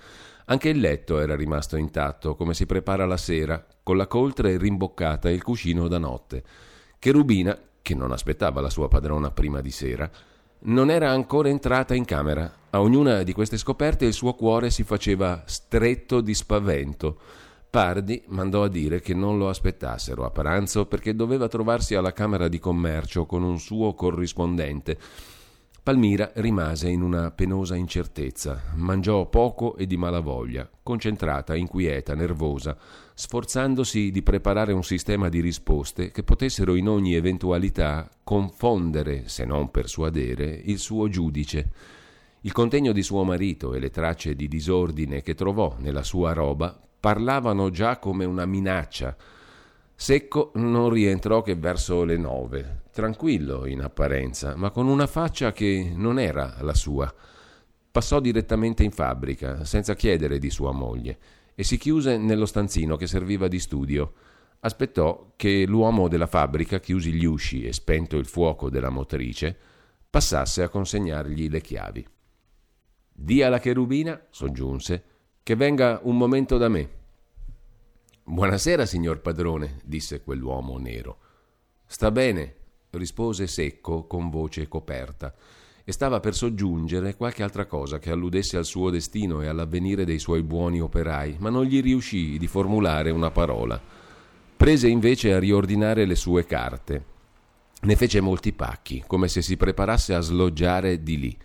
Anche 0.47 0.69
il 0.69 0.81
letto 0.81 1.21
era 1.21 1.37
rimasto 1.37 1.77
intatto, 1.77 2.35
come 2.35 2.55
si 2.55 2.67
prepara 2.67 3.07
la 3.07 3.17
sera, 3.17 3.65
con 3.83 3.97
la 3.97 4.07
coltre 4.07 4.57
rimboccata 4.57 5.29
e 5.29 5.33
il 5.33 5.43
cuscino 5.43 5.89
da 5.89 5.99
notte. 5.99 6.43
Cherubina, 6.99 7.59
che 7.83 7.95
non 7.95 8.13
aspettava 8.13 8.61
la 8.61 8.71
sua 8.71 8.89
padrona 8.89 9.31
prima 9.31 9.61
di 9.61 9.71
sera, 9.71 10.11
non 10.65 10.91
era 10.91 11.11
ancora 11.11 11.49
entrata 11.49 11.95
in 11.95 12.05
camera. 12.05 12.51
A 12.71 12.81
ognuna 12.81 13.23
di 13.23 13.33
queste 13.33 13.57
scoperte 13.57 14.05
il 14.05 14.13
suo 14.13 14.35
cuore 14.35 14.71
si 14.71 14.85
faceva 14.85 15.43
stretto 15.47 16.21
di 16.21 16.35
spavento. 16.35 17.19
Pardi 17.69 18.23
mandò 18.29 18.65
a 18.65 18.69
dire 18.69 19.01
che 19.01 19.15
non 19.15 19.39
lo 19.39 19.49
aspettassero 19.49 20.25
a 20.25 20.31
pranzo 20.31 20.87
perché 20.87 21.15
doveva 21.15 21.49
trovarsi 21.49 21.95
alla 21.95 22.13
Camera 22.13 22.47
di 22.49 22.59
Commercio 22.59 23.25
con 23.25 23.43
un 23.43 23.59
suo 23.59 23.95
corrispondente 23.95 24.99
Palmira 25.85 26.31
rimase 26.35 26.91
in 26.91 27.03
una 27.03 27.33
penosa 27.33 27.75
incertezza, 27.75 28.71
mangiò 28.77 29.29
poco 29.29 29.75
e 29.75 29.85
di 29.85 29.97
malavoglia, 29.97 30.71
concentrata, 30.81 31.57
inquieta, 31.57 32.15
nervosa, 32.15 32.77
sforzandosi 33.23 34.11
di 34.11 34.21
preparare 34.21 34.73
un 34.73 34.83
sistema 34.83 35.29
di 35.29 35.41
risposte 35.41 36.11
che 36.11 36.25
potessero 36.25 36.75
in 36.75 36.89
ogni 36.89 37.15
eventualità 37.15 38.11
confondere, 38.25 39.29
se 39.29 39.45
non 39.45 39.71
persuadere, 39.71 40.61
il 40.65 40.81
suo 40.81 41.09
giudice. 41.09 41.71
Il 42.41 42.51
contegno 42.51 42.91
di 42.91 43.05
suo 43.05 43.23
marito 43.23 43.75
e 43.75 43.79
le 43.79 43.91
tracce 43.91 44.35
di 44.35 44.49
disordine 44.49 45.23
che 45.23 45.37
trovò 45.37 45.77
nella 45.79 46.03
sua 46.03 46.33
roba 46.33 46.77
parlavano 46.99 47.71
già 47.71 48.01
come 48.01 48.25
una 48.25 48.45
minaccia. 48.45 49.17
Secco 49.95 50.51
non 50.57 50.91
rientrò 50.91 51.43
che 51.43 51.55
verso 51.55 52.03
le 52.03 52.17
nove, 52.17 52.81
tranquillo 52.91 53.67
in 53.67 53.83
apparenza, 53.83 54.57
ma 54.57 54.73
con 54.73 54.89
una 54.89 55.07
faccia 55.07 55.53
che 55.53 55.93
non 55.95 56.19
era 56.19 56.57
la 56.63 56.75
sua. 56.75 57.15
Passò 57.93 58.19
direttamente 58.19 58.83
in 58.83 58.91
fabbrica, 58.91 59.65
senza 59.65 59.95
chiedere 59.95 60.41
di 60.41 60.51
sua 60.51 60.73
moglie, 60.73 61.19
e 61.55 61.65
si 61.65 61.77
chiuse 61.77 62.17
nello 62.17 62.47
stanzino 62.47 62.97
che 62.97 63.07
serviva 63.07 63.49
di 63.49 63.59
studio. 63.59 64.13
Aspettò 64.61 65.33
che 65.37 65.67
l'uomo 65.67 66.09
della 66.09 66.27
fabbrica, 66.27 66.81
chiusi 66.81 67.13
gli 67.13 67.25
usci 67.25 67.65
e 67.65 67.73
spento 67.73 68.17
il 68.17 68.27
fuoco 68.27 68.71
della 68.71 68.91
motrice, 68.91 69.57
passasse 70.09 70.63
a 70.63 70.69
consegnargli 70.69 71.49
le 71.49 71.61
chiavi. 71.61 72.07
Dia 73.13 73.47
alla 73.49 73.59
cherubina, 73.59 74.21
soggiunse, 74.31 75.05
che 75.43 75.57
venga 75.57 76.01
un 76.05 76.17
momento 76.17 76.59
da 76.59 76.69
me. 76.69 76.89
Buonasera, 78.25 78.87
signor 78.87 79.21
padrone, 79.21 79.81
disse 79.85 80.23
quell'uomo 80.23 80.79
nero. 80.79 81.19
Sta 81.85 82.11
bene, 82.11 82.57
rispose 82.91 83.47
secco 83.47 84.07
con 84.07 84.31
voce 84.31 84.69
coperta 84.69 85.35
e 85.85 85.93
stava 85.93 86.21
per 86.21 86.35
soggiungere 86.35 87.17
qualche 87.17 87.43
altra 87.43 87.67
cosa 87.67 87.99
che 87.99 88.11
alludesse 88.11 88.57
al 88.57 88.65
suo 88.65 88.91
destino 88.91 89.43
e 89.43 89.47
all'avvenire 89.47 90.05
dei 90.05 90.19
suoi 90.19 90.43
buoni 90.43 90.81
operai, 90.81 91.37
ma 91.39 91.51
non 91.51 91.65
gli 91.65 91.81
riuscì 91.81 92.39
di 92.39 92.47
formulare 92.47 93.11
una 93.11 93.31
parola. 93.31 93.81
Prese 94.57 94.89
invece 94.89 95.33
a 95.33 95.39
riordinare 95.39 96.05
le 96.05 96.15
sue 96.15 96.45
carte. 96.45 97.05
Ne 97.83 97.97
fece 97.97 98.21
molti 98.21 98.53
pacchi, 98.53 99.03
come 99.07 99.27
se 99.27 99.43
si 99.43 99.57
preparasse 99.57 100.15
a 100.15 100.21
sloggiare 100.21 101.03
di 101.03 101.19
lì. 101.19 101.39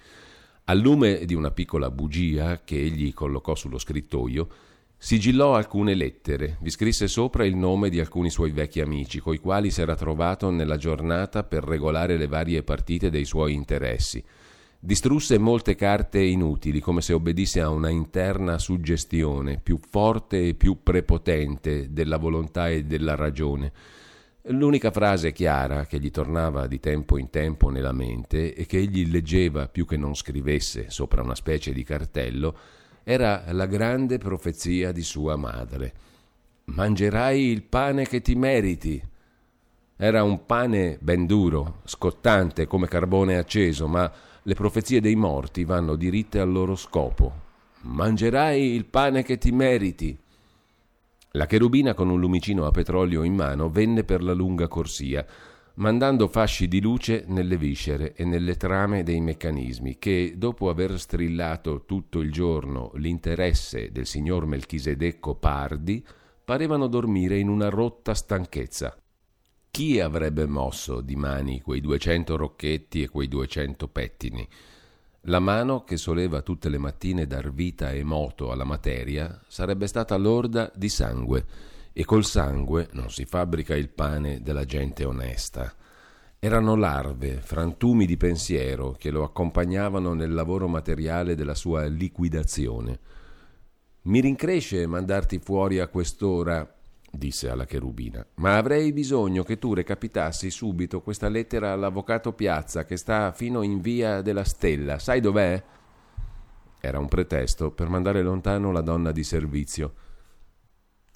Al 0.65 0.77
lume 0.77 1.25
di 1.25 1.33
una 1.33 1.49
piccola 1.49 1.89
bugia 1.89 2.61
che 2.63 2.79
egli 2.79 3.13
collocò 3.13 3.55
sullo 3.55 3.79
scrittoio, 3.79 4.47
Sigillò 4.99 5.53
alcune 5.53 5.93
lettere, 5.93 6.57
vi 6.59 6.71
scrisse 6.71 7.07
sopra 7.07 7.45
il 7.45 7.55
nome 7.55 7.89
di 7.89 7.99
alcuni 7.99 8.31
suoi 8.31 8.49
vecchi 8.49 8.81
amici, 8.81 9.19
coi 9.19 9.37
quali 9.37 9.69
si 9.69 9.79
era 9.79 9.95
trovato 9.95 10.49
nella 10.49 10.75
giornata 10.75 11.43
per 11.43 11.63
regolare 11.63 12.17
le 12.17 12.25
varie 12.25 12.63
partite 12.63 13.11
dei 13.11 13.23
suoi 13.23 13.53
interessi. 13.53 14.23
Distrusse 14.79 15.37
molte 15.37 15.75
carte 15.75 16.19
inutili, 16.19 16.79
come 16.79 17.01
se 17.01 17.13
obbedisse 17.13 17.61
a 17.61 17.69
una 17.69 17.89
interna 17.89 18.57
suggestione, 18.57 19.59
più 19.61 19.77
forte 19.77 20.47
e 20.47 20.53
più 20.55 20.81
prepotente 20.81 21.93
della 21.93 22.17
volontà 22.17 22.69
e 22.69 22.83
della 22.83 23.13
ragione. 23.13 23.71
L'unica 24.49 24.89
frase 24.89 25.31
chiara 25.31 25.85
che 25.85 25.99
gli 25.99 26.09
tornava 26.09 26.65
di 26.65 26.79
tempo 26.79 27.17
in 27.19 27.29
tempo 27.29 27.69
nella 27.69 27.91
mente 27.91 28.55
e 28.55 28.65
che 28.65 28.77
egli 28.77 29.11
leggeva 29.11 29.67
più 29.67 29.85
che 29.85 29.97
non 29.97 30.15
scrivesse 30.15 30.89
sopra 30.89 31.21
una 31.21 31.35
specie 31.35 31.71
di 31.71 31.83
cartello 31.83 32.57
era 33.09 33.45
la 33.51 33.67
grande 33.67 34.17
profezia 34.17 34.91
di 34.91 35.01
sua 35.01 35.37
madre. 35.37 35.93
Mangerai 36.65 37.41
il 37.41 37.63
pane 37.63 38.05
che 38.05 38.19
ti 38.19 38.35
meriti. 38.35 39.01
Era 39.95 40.23
un 40.23 40.45
pane 40.45 40.97
ben 40.99 41.25
duro, 41.25 41.79
scottante 41.85 42.67
come 42.67 42.89
carbone 42.89 43.37
acceso, 43.37 43.87
ma 43.87 44.11
le 44.43 44.53
profezie 44.55 44.99
dei 44.99 45.15
morti 45.15 45.63
vanno 45.63 45.95
diritte 45.95 46.41
al 46.41 46.51
loro 46.51 46.75
scopo. 46.75 47.31
Mangerai 47.83 48.73
il 48.73 48.83
pane 48.83 49.23
che 49.23 49.37
ti 49.37 49.53
meriti. 49.53 50.19
La 51.31 51.45
cherubina 51.45 51.93
con 51.93 52.09
un 52.09 52.19
lumicino 52.19 52.65
a 52.65 52.71
petrolio 52.71 53.23
in 53.23 53.35
mano 53.35 53.69
venne 53.69 54.03
per 54.03 54.21
la 54.21 54.33
lunga 54.33 54.67
corsia 54.67 55.25
mandando 55.77 56.27
fasci 56.27 56.67
di 56.67 56.81
luce 56.81 57.25
nelle 57.27 57.57
viscere 57.57 58.13
e 58.13 58.25
nelle 58.25 58.55
trame 58.55 59.03
dei 59.03 59.19
meccanismi 59.21 59.97
che, 59.99 60.33
dopo 60.35 60.69
aver 60.69 60.99
strillato 60.99 61.85
tutto 61.85 62.19
il 62.19 62.31
giorno 62.31 62.91
l'interesse 62.95 63.91
del 63.91 64.05
signor 64.05 64.45
Melchisedecco 64.45 65.35
Pardi, 65.35 66.03
parevano 66.43 66.87
dormire 66.87 67.37
in 67.37 67.49
una 67.49 67.69
rotta 67.69 68.13
stanchezza. 68.13 68.97
Chi 69.69 69.99
avrebbe 69.99 70.47
mosso 70.47 71.01
di 71.01 71.15
mani 71.15 71.61
quei 71.61 71.81
duecento 71.81 72.35
rocchetti 72.35 73.03
e 73.03 73.09
quei 73.09 73.27
duecento 73.27 73.87
pettini? 73.87 74.47
La 75.21 75.39
mano 75.39 75.83
che 75.83 75.97
soleva 75.97 76.41
tutte 76.41 76.69
le 76.69 76.77
mattine 76.77 77.27
dar 77.27 77.51
vita 77.51 77.91
e 77.91 78.03
moto 78.03 78.51
alla 78.51 78.63
materia 78.63 79.39
sarebbe 79.47 79.85
stata 79.85 80.15
lorda 80.15 80.71
di 80.73 80.89
sangue 80.89 81.45
e 81.99 82.05
col 82.05 82.25
sangue 82.25 82.89
non 82.91 83.09
si 83.09 83.25
fabbrica 83.25 83.75
il 83.75 83.89
pane 83.89 84.43
della 84.43 84.65
gente 84.65 85.03
onesta. 85.03 85.73
Erano 86.37 86.75
larve, 86.75 87.41
frantumi 87.41 88.05
di 88.05 88.17
pensiero 88.17 88.91
che 88.91 89.09
lo 89.09 89.23
accompagnavano 89.23 90.13
nel 90.13 90.31
lavoro 90.31 90.67
materiale 90.67 91.33
della 91.33 91.55
sua 91.55 91.85
liquidazione. 91.85 92.99
Mi 94.03 94.19
rincresce 94.19 94.85
mandarti 94.85 95.39
fuori 95.39 95.79
a 95.79 95.87
quest'ora, 95.87 96.71
disse 97.09 97.49
alla 97.49 97.65
cherubina, 97.65 98.23
ma 98.35 98.57
avrei 98.57 98.93
bisogno 98.93 99.41
che 99.41 99.57
tu 99.57 99.73
recapitassi 99.73 100.51
subito 100.51 101.01
questa 101.01 101.29
lettera 101.29 101.71
all'avvocato 101.71 102.31
Piazza 102.33 102.85
che 102.85 102.95
sta 102.95 103.31
fino 103.31 103.63
in 103.63 103.81
via 103.81 104.21
della 104.21 104.43
Stella. 104.43 104.99
Sai 104.99 105.19
dov'è? 105.19 105.63
Era 106.79 106.99
un 106.99 107.07
pretesto 107.07 107.71
per 107.71 107.89
mandare 107.89 108.21
lontano 108.21 108.71
la 108.71 108.81
donna 108.81 109.11
di 109.11 109.23
servizio. 109.23 110.05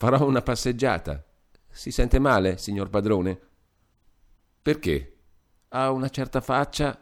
Farò 0.01 0.25
una 0.25 0.41
passeggiata. 0.41 1.23
Si 1.69 1.91
sente 1.91 2.17
male, 2.17 2.57
signor 2.57 2.89
padrone? 2.89 3.39
Perché? 4.59 5.17
Ha 5.67 5.91
una 5.91 6.09
certa 6.09 6.41
faccia. 6.41 6.99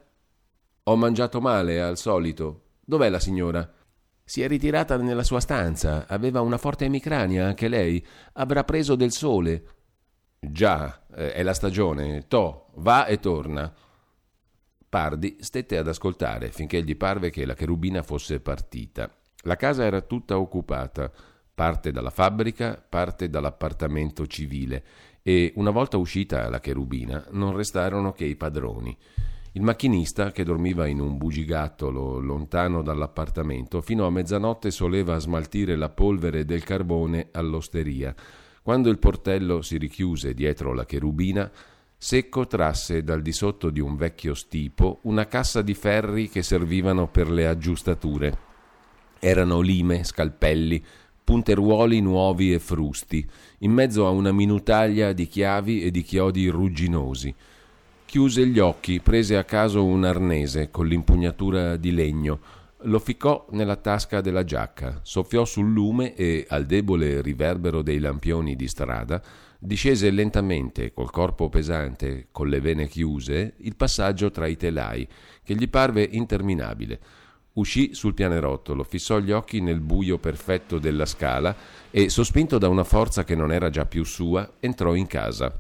Ho 0.84 0.96
mangiato 0.98 1.40
male, 1.40 1.82
al 1.82 1.96
solito. 1.96 2.72
Dov'è 2.84 3.08
la 3.08 3.22
signora? 3.22 3.74
Si 4.22 4.42
è 4.42 4.50
ritirata 4.50 4.98
nella 4.98 5.24
sua 5.24 5.40
stanza. 5.40 6.08
Aveva 6.10 6.42
una 6.42 6.58
forte 6.58 6.84
emicrania, 6.84 7.46
anche 7.46 7.70
lei. 7.70 8.06
Avrà 8.34 8.66
preso 8.66 8.96
del 8.96 9.14
sole. 9.14 9.64
Già, 10.38 11.06
eh, 11.16 11.32
è 11.32 11.42
la 11.42 11.54
stagione. 11.54 12.28
To, 12.28 12.72
va 12.80 13.06
e 13.06 13.18
torna. 13.22 13.74
Pardi 14.90 15.38
stette 15.40 15.78
ad 15.78 15.88
ascoltare 15.88 16.52
finché 16.52 16.84
gli 16.84 16.98
parve 16.98 17.30
che 17.30 17.46
la 17.46 17.54
cherubina 17.54 18.04
fosse 18.04 18.42
partita. 18.42 19.10
La 19.44 19.56
casa 19.56 19.86
era 19.86 20.02
tutta 20.02 20.38
occupata, 20.38 21.10
parte 21.60 21.92
dalla 21.92 22.10
fabbrica, 22.10 22.82
parte 22.88 23.30
dall'appartamento 23.30 24.26
civile, 24.28 24.82
e 25.22 25.52
una 25.58 25.72
volta 25.72 25.98
uscita 25.98 26.48
la 26.48 26.62
cherubina 26.62 27.22
non 27.32 27.54
restarono 27.54 28.14
che 28.14 28.24
i 28.24 28.38
padroni. 28.38 28.98
Il 29.52 29.64
macchinista, 29.64 30.32
che 30.32 30.46
dormiva 30.46 30.88
in 30.88 31.02
un 31.02 31.18
bugigattolo 31.18 32.20
lontano 32.20 32.82
dall'appartamento, 32.82 33.82
fino 33.82 34.06
a 34.06 34.10
mezzanotte 34.10 34.72
soleva 34.72 35.20
smaltire 35.20 35.76
la 35.76 35.90
polvere 35.90 36.46
del 36.46 36.64
carbone 36.64 37.28
all'osteria. 37.34 38.16
Quando 38.62 38.90
il 38.90 38.98
portello 38.98 39.62
si 39.62 39.78
richiuse 39.78 40.34
dietro 40.34 40.74
la 40.74 40.86
cherubina, 40.86 41.52
Secco 41.98 42.48
trasse 42.48 43.04
dal 43.04 43.22
di 43.22 43.34
sotto 43.34 43.70
di 43.70 43.82
un 43.82 43.98
vecchio 43.98 44.34
stipo 44.34 45.00
una 45.02 45.26
cassa 45.26 45.62
di 45.62 45.74
ferri 45.74 46.30
che 46.30 46.42
servivano 46.42 47.10
per 47.10 47.30
le 47.30 47.46
aggiustature. 47.46 48.38
Erano 49.20 49.60
lime, 49.60 50.06
scalpelli, 50.06 50.82
punteruoli 51.30 52.02
nuovi 52.02 52.54
e 52.56 52.58
frusti, 52.58 53.24
in 53.60 53.72
mezzo 53.72 54.08
a 54.08 54.10
una 54.10 54.32
minutaglia 54.32 55.14
di 55.14 55.28
chiavi 55.28 55.84
e 55.84 55.92
di 55.92 56.02
chiodi 56.02 56.48
rugginosi. 56.48 57.32
Chiuse 58.04 58.48
gli 58.48 58.58
occhi, 58.58 59.00
prese 59.00 59.38
a 59.38 59.44
caso 59.44 59.86
un 59.86 60.06
arnese 60.06 60.72
con 60.72 60.88
l'impugnatura 60.88 61.78
di 61.78 61.92
legno, 61.92 62.40
lo 62.78 62.98
ficcò 62.98 63.46
nella 63.52 63.76
tasca 63.76 64.22
della 64.22 64.44
giacca, 64.44 65.02
soffiò 65.04 65.46
sul 65.46 65.72
lume 65.72 66.16
e, 66.16 66.48
al 66.50 66.66
debole 66.66 67.22
riverbero 67.22 67.84
dei 67.84 68.00
lampioni 68.00 68.56
di 68.56 68.68
strada, 68.68 69.22
discese 69.60 70.10
lentamente, 70.10 70.92
col 70.94 71.12
corpo 71.12 71.48
pesante, 71.48 72.30
con 72.32 72.48
le 72.48 72.60
vene 72.60 72.88
chiuse, 72.88 73.54
il 73.58 73.76
passaggio 73.76 74.32
tra 74.32 74.48
i 74.48 74.58
telai, 74.58 75.08
che 75.44 75.54
gli 75.54 75.70
parve 75.70 76.10
interminabile. 76.10 77.00
Uscì 77.60 77.94
sul 77.94 78.14
pianerottolo, 78.14 78.84
fissò 78.84 79.20
gli 79.20 79.32
occhi 79.32 79.60
nel 79.60 79.82
buio 79.82 80.18
perfetto 80.18 80.80
della 80.80 81.06
scala 81.06 81.54
e, 81.92 82.08
sospinto 82.08 82.58
da 82.58 82.70
una 82.70 82.86
forza 82.86 83.26
che 83.26 83.36
non 83.36 83.52
era 83.52 83.70
già 83.70 83.86
più 83.86 84.06
sua, 84.06 84.50
entrò 84.62 84.96
in 84.96 85.08
casa. 85.08 85.54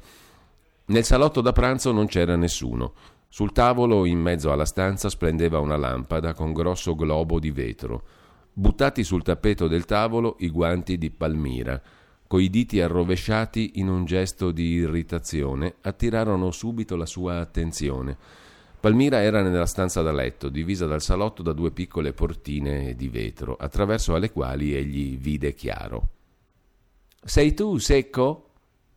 Nel 0.86 1.04
salotto 1.04 1.41
da 1.41 1.52
pranzo 1.52 1.91
non 1.91 2.08
c'era 2.08 2.38
nessuno. 2.38 2.93
Sul 3.28 3.52
tavolo, 3.52 4.06
in 4.06 4.18
mezzo 4.18 4.50
alla 4.50 4.64
stanza, 4.64 5.10
splendeva 5.10 5.60
una 5.60 5.76
lampada 5.76 6.34
con 6.34 6.54
grosso 6.54 6.95
globo 6.95 7.38
di 7.38 7.52
vetro. 7.52 8.04
Buttati 8.54 9.04
sul 9.04 9.22
tappeto 9.22 9.68
del 9.68 9.84
tavolo 9.84 10.38
i 10.39 10.50
guanti 10.50 10.97
di 10.97 11.12
Palmira 11.12 11.82
coi 12.30 12.52
diti 12.52 12.80
arrovesciati 12.80 13.72
in 13.80 13.89
un 13.89 14.06
gesto 14.06 14.52
di 14.52 14.74
irritazione, 14.74 15.78
attirarono 15.82 16.52
subito 16.52 16.95
la 16.95 17.08
sua 17.08 17.39
attenzione. 17.39 18.18
Palmira 18.80 19.22
era 19.22 19.42
nella 19.42 19.66
stanza 19.66 20.02
da 20.02 20.14
letto, 20.14 20.48
divisa 20.48 20.86
dal 20.86 21.02
salotto 21.02 21.42
da 21.44 21.52
due 21.52 21.72
piccole 21.72 22.14
portine 22.14 22.96
di 22.96 23.10
vetro, 23.10 23.58
attraverso 23.60 24.16
alle 24.16 24.32
quali 24.32 24.74
egli 24.74 25.18
vide 25.18 25.54
chiaro. 25.54 26.10
Sei 27.22 27.54
tu, 27.54 27.78
secco? 27.78 28.46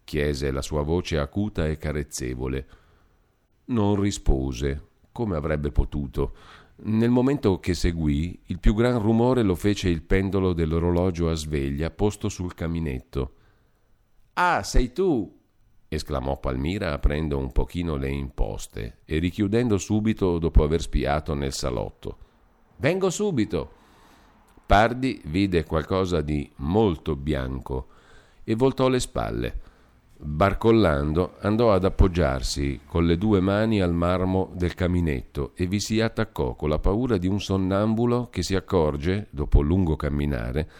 chiese 0.04 0.52
la 0.52 0.62
sua 0.62 0.82
voce 0.82 1.18
acuta 1.18 1.66
e 1.66 1.78
carezzevole. 1.78 2.66
Non 3.66 4.00
rispose, 4.00 4.88
come 5.10 5.34
avrebbe 5.34 5.72
potuto. 5.72 6.36
Nel 6.84 7.10
momento 7.10 7.58
che 7.58 7.74
seguì, 7.74 8.40
il 8.46 8.60
più 8.60 8.74
gran 8.74 9.00
rumore 9.00 9.42
lo 9.42 9.56
fece 9.56 9.88
il 9.88 10.02
pendolo 10.02 10.52
dell'orologio 10.52 11.28
a 11.28 11.34
sveglia 11.34 11.90
posto 11.90 12.28
sul 12.28 12.54
caminetto. 12.54 13.34
Ah, 14.34 14.62
sei 14.62 14.92
tu! 14.92 15.40
Esclamò 15.94 16.38
Palmira 16.38 16.92
aprendo 16.92 17.38
un 17.38 17.52
pochino 17.52 17.96
le 17.96 18.10
imposte 18.10 18.98
e 19.04 19.18
richiudendo 19.18 19.78
subito 19.78 20.38
dopo 20.38 20.62
aver 20.62 20.80
spiato 20.80 21.34
nel 21.34 21.52
salotto. 21.52 22.16
Vengo 22.76 23.10
subito! 23.10 23.80
Pardi 24.66 25.20
vide 25.26 25.64
qualcosa 25.64 26.20
di 26.20 26.50
molto 26.56 27.14
bianco 27.14 27.88
e 28.44 28.54
voltò 28.54 28.88
le 28.88 29.00
spalle. 29.00 29.60
Barcollando 30.16 31.34
andò 31.40 31.72
ad 31.72 31.84
appoggiarsi 31.84 32.80
con 32.86 33.04
le 33.04 33.18
due 33.18 33.40
mani 33.40 33.80
al 33.80 33.92
marmo 33.92 34.50
del 34.54 34.74
caminetto 34.74 35.52
e 35.56 35.66
vi 35.66 35.80
si 35.80 36.00
attaccò 36.00 36.54
con 36.54 36.68
la 36.68 36.78
paura 36.78 37.18
di 37.18 37.26
un 37.26 37.40
sonnambulo 37.40 38.28
che 38.30 38.42
si 38.42 38.54
accorge, 38.54 39.26
dopo 39.30 39.62
lungo 39.62 39.96
camminare, 39.96 40.70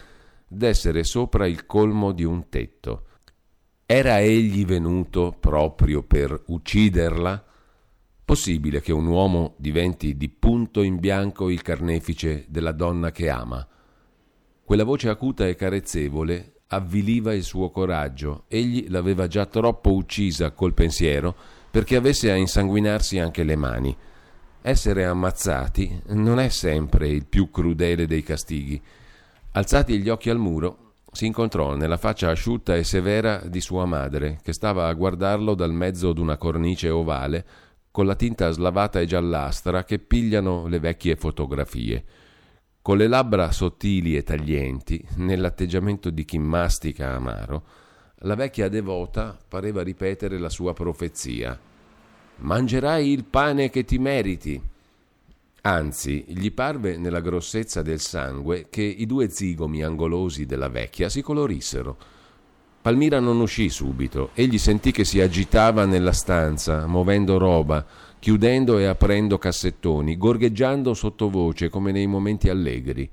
d'essere 0.47 1.03
sopra 1.03 1.47
il 1.47 1.67
colmo 1.67 2.13
di 2.13 2.25
un 2.25 2.49
tetto. 2.49 3.07
Era 3.87 4.21
egli 4.21 4.65
venuto 4.65 5.37
proprio 5.39 6.03
per 6.03 6.43
ucciderla? 6.47 7.45
Possibile 8.25 8.81
che 8.81 8.93
un 8.93 9.07
uomo 9.07 9.55
diventi 9.59 10.17
di 10.17 10.29
punto 10.31 10.83
in 10.83 10.99
bianco 10.99 11.51
il 11.51 11.61
carnefice 11.61 12.47
della 12.49 12.73
donna 12.73 13.11
che 13.11 13.29
ama? 13.29 13.67
Quella 14.65 14.85
voce 14.85 15.09
acuta 15.09 15.47
e 15.47 15.55
carezzevole 15.55 16.61
avviliva 16.69 17.35
il 17.35 17.43
suo 17.43 17.71
coraggio. 17.71 18.45
Egli 18.49 18.87
l'aveva 18.89 19.27
già 19.27 19.45
troppo 19.47 19.93
uccisa 19.93 20.53
col 20.53 20.73
pensiero 20.73 21.35
perché 21.71 21.97
avesse 21.97 22.31
a 22.31 22.37
insanguinarsi 22.37 23.19
anche 23.19 23.43
le 23.43 23.57
mani. 23.57 23.95
Essere 24.63 25.05
ammazzati 25.05 26.03
non 26.09 26.39
è 26.39 26.49
sempre 26.49 27.09
il 27.09 27.27
più 27.27 27.51
crudele 27.51 28.07
dei 28.07 28.23
castighi. 28.23 28.81
Alzati 29.53 29.99
gli 29.99 30.09
occhi 30.09 30.31
al 30.31 30.39
muro, 30.39 30.92
si 31.13 31.27
incontrò 31.27 31.77
nella 31.77 31.99
faccia 31.99 32.31
asciutta 32.31 32.75
e 32.75 32.85
severa 32.85 33.43
di 33.45 33.61
sua 33.61 33.85
madre, 33.85 34.39
che 34.43 34.55
stava 34.55 34.89
a 34.89 34.93
guardarlo 34.95 35.55
dal 35.55 35.73
mezzo 35.73 36.15
d'una 36.15 36.39
cornice 36.39 36.89
ovale, 36.89 37.45
con 37.91 38.07
la 38.07 38.15
tinta 38.15 38.51
slavata 38.51 38.99
e 38.99 39.05
giallastra 39.05 39.85
che 39.85 39.99
pigliano 39.99 40.67
le 40.67 40.79
vecchie 40.79 41.17
fotografie. 41.17 42.03
Con 42.81 42.97
le 42.97 43.07
labbra 43.07 43.53
sottili 43.53 44.17
e 44.17 44.23
taglienti, 44.23 45.07
nell'atteggiamento 45.17 46.09
di 46.09 46.25
chi 46.25 46.39
mastica 46.39 47.13
amaro, 47.13 47.63
la 48.25 48.35
vecchia 48.35 48.71
devota 48.71 49.39
pareva 49.47 49.83
ripetere 49.83 50.39
la 50.39 50.49
sua 50.49 50.73
profezia. 50.73 51.59
Mangerai 52.37 53.11
il 53.11 53.25
pane 53.25 53.69
che 53.69 53.85
ti 53.85 53.99
meriti. 53.99 54.61
Anzi, 55.65 56.25
gli 56.27 56.51
parve 56.51 56.97
nella 56.97 57.21
grossezza 57.21 57.83
del 57.83 58.01
sangue 58.01 58.67
che 58.69 58.83
i 58.83 59.07
due 59.07 59.29
zigomi 59.29 59.85
angolosi 59.85 60.45
della 60.45 60.69
vecchia 60.69 61.09
si 61.09 61.23
colorissero. 61.23 61.97
Palmira 62.83 63.21
non 63.21 63.39
uscì 63.39 63.69
subito, 63.69 64.31
egli 64.35 64.59
sentì 64.59 64.91
che 64.91 65.05
si 65.05 65.21
agitava 65.21 65.85
nella 65.85 66.11
stanza, 66.11 66.89
muovendo 66.89 67.39
roba, 67.39 67.87
chiudendo 68.19 68.77
e 68.79 68.87
aprendo 68.87 69.39
cassettoni, 69.39 70.17
gorgheggiando 70.17 70.95
sottovoce 70.95 71.69
come 71.69 71.93
nei 71.93 72.09
momenti 72.09 72.49
allegri. 72.49 73.09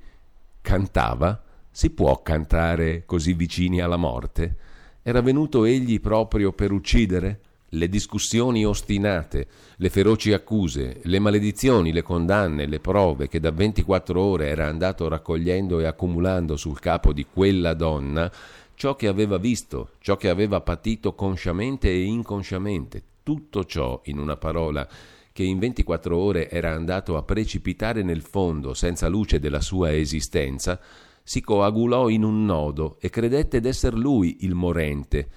Cantava? 0.60 1.40
Si 1.70 1.90
può 1.90 2.20
cantare 2.20 3.04
così 3.06 3.32
vicini 3.32 3.80
alla 3.80 3.96
morte? 3.96 4.56
Era 5.02 5.20
venuto 5.20 5.64
egli 5.64 6.00
proprio 6.00 6.50
per 6.50 6.72
uccidere? 6.72 7.40
Le 7.72 7.88
discussioni 7.88 8.64
ostinate, 8.66 9.46
le 9.76 9.90
feroci 9.90 10.32
accuse, 10.32 11.00
le 11.04 11.20
maledizioni, 11.20 11.92
le 11.92 12.02
condanne, 12.02 12.66
le 12.66 12.80
prove 12.80 13.28
che 13.28 13.38
da 13.38 13.52
24 13.52 14.20
ore 14.20 14.48
era 14.48 14.66
andato 14.66 15.06
raccogliendo 15.06 15.78
e 15.78 15.84
accumulando 15.84 16.56
sul 16.56 16.80
capo 16.80 17.12
di 17.12 17.24
quella 17.32 17.74
donna, 17.74 18.30
ciò 18.74 18.96
che 18.96 19.06
aveva 19.06 19.38
visto, 19.38 19.90
ciò 20.00 20.16
che 20.16 20.28
aveva 20.28 20.60
patito 20.62 21.14
consciamente 21.14 21.88
e 21.88 22.02
inconsciamente, 22.02 23.02
tutto 23.22 23.64
ciò, 23.64 24.00
in 24.06 24.18
una 24.18 24.36
parola, 24.36 24.88
che 25.32 25.44
in 25.44 25.60
24 25.60 26.16
ore 26.16 26.50
era 26.50 26.72
andato 26.72 27.16
a 27.16 27.22
precipitare 27.22 28.02
nel 28.02 28.22
fondo 28.22 28.74
senza 28.74 29.06
luce 29.06 29.38
della 29.38 29.60
sua 29.60 29.94
esistenza, 29.94 30.80
si 31.22 31.40
coagulò 31.40 32.08
in 32.08 32.24
un 32.24 32.44
nodo 32.44 32.96
e 32.98 33.10
credette 33.10 33.60
d'esser 33.60 33.94
lui 33.94 34.38
il 34.40 34.54
morente, 34.54 35.28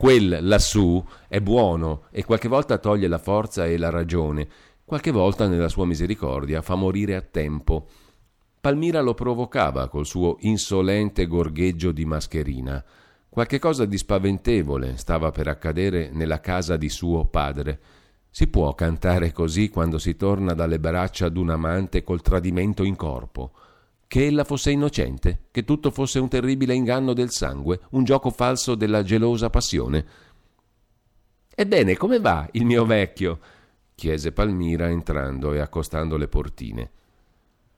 Quel 0.00 0.38
lassù 0.40 1.04
è 1.28 1.42
buono 1.42 2.04
e 2.10 2.24
qualche 2.24 2.48
volta 2.48 2.78
toglie 2.78 3.06
la 3.06 3.18
forza 3.18 3.66
e 3.66 3.76
la 3.76 3.90
ragione, 3.90 4.48
qualche 4.82 5.10
volta 5.10 5.46
nella 5.46 5.68
sua 5.68 5.84
misericordia 5.84 6.62
fa 6.62 6.74
morire 6.74 7.16
a 7.16 7.20
tempo. 7.20 7.86
Palmira 8.62 9.02
lo 9.02 9.12
provocava 9.12 9.90
col 9.90 10.06
suo 10.06 10.38
insolente 10.40 11.26
gorgheggio 11.26 11.92
di 11.92 12.06
mascherina. 12.06 12.82
Qualche 13.28 13.58
cosa 13.58 13.84
di 13.84 13.98
spaventevole 13.98 14.96
stava 14.96 15.30
per 15.32 15.48
accadere 15.48 16.08
nella 16.10 16.40
casa 16.40 16.78
di 16.78 16.88
suo 16.88 17.26
padre. 17.26 17.78
Si 18.30 18.46
può 18.46 18.74
cantare 18.74 19.32
così 19.32 19.68
quando 19.68 19.98
si 19.98 20.16
torna 20.16 20.54
dalle 20.54 20.80
braccia 20.80 21.28
d'un 21.28 21.50
amante 21.50 22.02
col 22.02 22.22
tradimento 22.22 22.84
in 22.84 22.96
corpo. 22.96 23.52
Che 24.10 24.26
ella 24.26 24.42
fosse 24.42 24.72
innocente, 24.72 25.42
che 25.52 25.62
tutto 25.62 25.92
fosse 25.92 26.18
un 26.18 26.28
terribile 26.28 26.74
inganno 26.74 27.12
del 27.12 27.30
sangue, 27.30 27.78
un 27.90 28.02
gioco 28.02 28.30
falso 28.30 28.74
della 28.74 29.04
gelosa 29.04 29.50
passione. 29.50 30.04
Ebbene, 31.54 31.96
come 31.96 32.18
va 32.18 32.48
il 32.50 32.64
mio 32.64 32.84
vecchio? 32.84 33.38
chiese 33.94 34.32
Palmira 34.32 34.88
entrando 34.88 35.52
e 35.52 35.60
accostando 35.60 36.16
le 36.16 36.26
portine. 36.26 36.90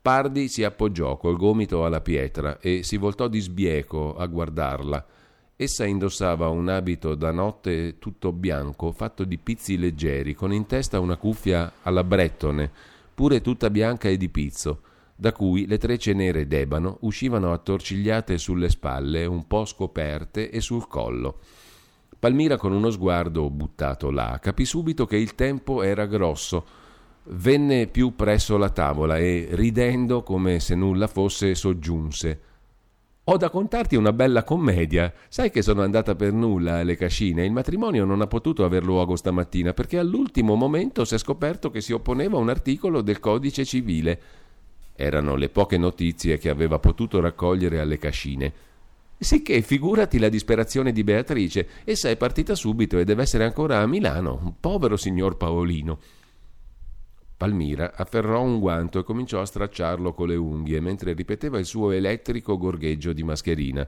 Pardi 0.00 0.48
si 0.48 0.64
appoggiò 0.64 1.18
col 1.18 1.36
gomito 1.36 1.84
alla 1.84 2.00
pietra 2.00 2.60
e 2.60 2.82
si 2.82 2.96
voltò 2.96 3.28
di 3.28 3.40
sbieco 3.40 4.16
a 4.16 4.24
guardarla. 4.24 5.06
Essa 5.54 5.84
indossava 5.84 6.48
un 6.48 6.70
abito 6.70 7.14
da 7.14 7.30
notte 7.30 7.98
tutto 7.98 8.32
bianco, 8.32 8.90
fatto 8.92 9.24
di 9.24 9.36
pizzi 9.36 9.76
leggeri, 9.76 10.32
con 10.32 10.50
in 10.50 10.64
testa 10.64 10.98
una 10.98 11.18
cuffia 11.18 11.74
alla 11.82 12.02
brettone, 12.02 12.70
pure 13.12 13.42
tutta 13.42 13.68
bianca 13.68 14.08
e 14.08 14.16
di 14.16 14.30
pizzo, 14.30 14.80
da 15.22 15.30
cui 15.30 15.66
le 15.68 15.78
trecce 15.78 16.14
nere 16.14 16.48
d'ebano 16.48 16.96
uscivano 17.02 17.52
attorcigliate 17.52 18.38
sulle 18.38 18.68
spalle, 18.68 19.24
un 19.24 19.46
po' 19.46 19.64
scoperte 19.64 20.50
e 20.50 20.60
sul 20.60 20.88
collo. 20.88 21.38
Palmira, 22.18 22.56
con 22.56 22.72
uno 22.72 22.90
sguardo 22.90 23.48
buttato 23.48 24.10
là, 24.10 24.40
capì 24.42 24.64
subito 24.64 25.06
che 25.06 25.16
il 25.16 25.36
tempo 25.36 25.84
era 25.84 26.06
grosso 26.06 26.80
Venne 27.24 27.86
più 27.86 28.16
presso 28.16 28.56
la 28.56 28.70
tavola 28.70 29.16
e, 29.16 29.46
ridendo 29.52 30.24
come 30.24 30.58
se 30.58 30.74
nulla 30.74 31.06
fosse, 31.06 31.54
soggiunse. 31.54 32.40
Ho 33.24 33.36
da 33.36 33.48
contarti 33.48 33.94
una 33.94 34.12
bella 34.12 34.42
commedia. 34.42 35.12
Sai 35.28 35.52
che 35.52 35.62
sono 35.62 35.82
andata 35.82 36.16
per 36.16 36.32
nulla 36.32 36.78
alle 36.78 36.96
cascine. 36.96 37.44
Il 37.44 37.52
matrimonio 37.52 38.04
non 38.04 38.22
ha 38.22 38.26
potuto 38.26 38.64
aver 38.64 38.82
luogo 38.82 39.14
stamattina 39.14 39.72
perché 39.72 39.98
all'ultimo 39.98 40.56
momento 40.56 41.04
si 41.04 41.14
è 41.14 41.18
scoperto 41.18 41.70
che 41.70 41.80
si 41.80 41.92
opponeva 41.92 42.38
a 42.38 42.40
un 42.40 42.48
articolo 42.48 43.02
del 43.02 43.20
codice 43.20 43.64
civile. 43.64 44.20
Erano 45.02 45.34
le 45.34 45.48
poche 45.48 45.78
notizie 45.78 46.38
che 46.38 46.48
aveva 46.48 46.78
potuto 46.78 47.18
raccogliere 47.18 47.80
alle 47.80 47.98
cascine. 47.98 48.52
Sicché 49.18 49.60
figurati 49.60 50.20
la 50.20 50.28
disperazione 50.28 50.92
di 50.92 51.02
Beatrice. 51.02 51.68
Essa 51.82 52.08
è 52.08 52.16
partita 52.16 52.54
subito 52.54 52.96
e 52.98 53.04
deve 53.04 53.22
essere 53.22 53.42
ancora 53.42 53.80
a 53.80 53.86
Milano. 53.88 54.38
Un 54.40 54.60
povero 54.60 54.96
signor 54.96 55.36
Paolino. 55.36 55.98
Palmira 57.36 57.94
afferrò 57.96 58.42
un 58.42 58.60
guanto 58.60 59.00
e 59.00 59.02
cominciò 59.02 59.40
a 59.40 59.44
stracciarlo 59.44 60.14
con 60.14 60.28
le 60.28 60.36
unghie 60.36 60.78
mentre 60.78 61.14
ripeteva 61.14 61.58
il 61.58 61.64
suo 61.64 61.90
elettrico 61.90 62.56
gorgheggio 62.56 63.12
di 63.12 63.24
mascherina. 63.24 63.84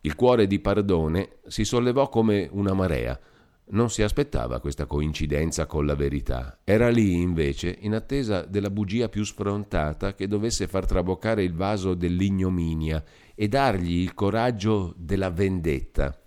Il 0.00 0.16
cuore 0.16 0.48
di 0.48 0.58
Pardone 0.58 1.36
si 1.46 1.64
sollevò 1.64 2.08
come 2.08 2.48
una 2.50 2.74
marea. 2.74 3.16
Non 3.72 3.88
si 3.88 4.02
aspettava 4.02 4.60
questa 4.60 4.86
coincidenza 4.86 5.66
con 5.66 5.86
la 5.86 5.94
verità. 5.94 6.58
Era 6.64 6.88
lì, 6.88 7.20
invece, 7.20 7.76
in 7.80 7.94
attesa 7.94 8.42
della 8.42 8.70
bugia 8.70 9.08
più 9.08 9.24
sfrontata 9.24 10.14
che 10.14 10.26
dovesse 10.26 10.66
far 10.66 10.86
traboccare 10.86 11.44
il 11.44 11.54
vaso 11.54 11.94
dell'ignominia 11.94 13.02
e 13.34 13.46
dargli 13.46 14.00
il 14.00 14.14
coraggio 14.14 14.92
della 14.96 15.30
vendetta. 15.30 16.18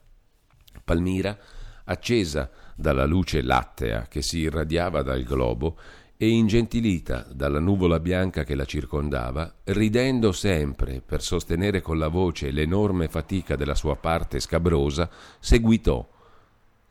Palmira, 0.83 1.37
accesa 1.85 2.49
dalla 2.75 3.05
luce 3.05 3.41
lattea 3.41 4.07
che 4.07 4.21
si 4.21 4.39
irradiava 4.39 5.01
dal 5.01 5.23
globo, 5.23 5.77
e 6.23 6.29
ingentilita 6.29 7.27
dalla 7.33 7.59
nuvola 7.59 7.99
bianca 7.99 8.45
che 8.45 8.55
la 8.55 8.63
circondava, 8.63 9.55
ridendo 9.65 10.31
sempre 10.31 11.01
per 11.05 11.21
sostenere 11.21 11.81
con 11.81 11.97
la 11.97 12.07
voce 12.07 12.51
l'enorme 12.51 13.09
fatica 13.09 13.57
della 13.57 13.75
sua 13.75 13.97
parte 13.97 14.39
scabrosa, 14.39 15.09
seguitò. 15.39 16.12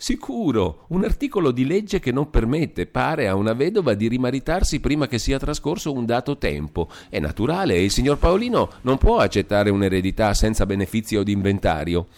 Sicuro, 0.03 0.87
un 0.89 1.05
articolo 1.05 1.53
di 1.53 1.65
legge 1.65 2.01
che 2.01 2.11
non 2.11 2.29
permette, 2.29 2.87
pare, 2.87 3.29
a 3.29 3.37
una 3.37 3.53
vedova 3.53 3.95
di 3.95 4.09
rimaritarsi 4.09 4.81
prima 4.81 5.07
che 5.07 5.21
sia 5.21 5.39
trascorso 5.39 5.93
un 5.93 6.05
dato 6.07 6.39
tempo. 6.39 6.89
È 7.09 7.21
naturale 7.21 7.75
e 7.75 7.85
il 7.85 7.93
signor 7.93 8.19
Paolino 8.19 8.69
non 8.81 8.99
può 8.99 9.19
accettare 9.19 9.71
un'eredità 9.71 10.35
senza 10.35 10.67
benefizio 10.67 11.23
d'inventario. 11.23 12.09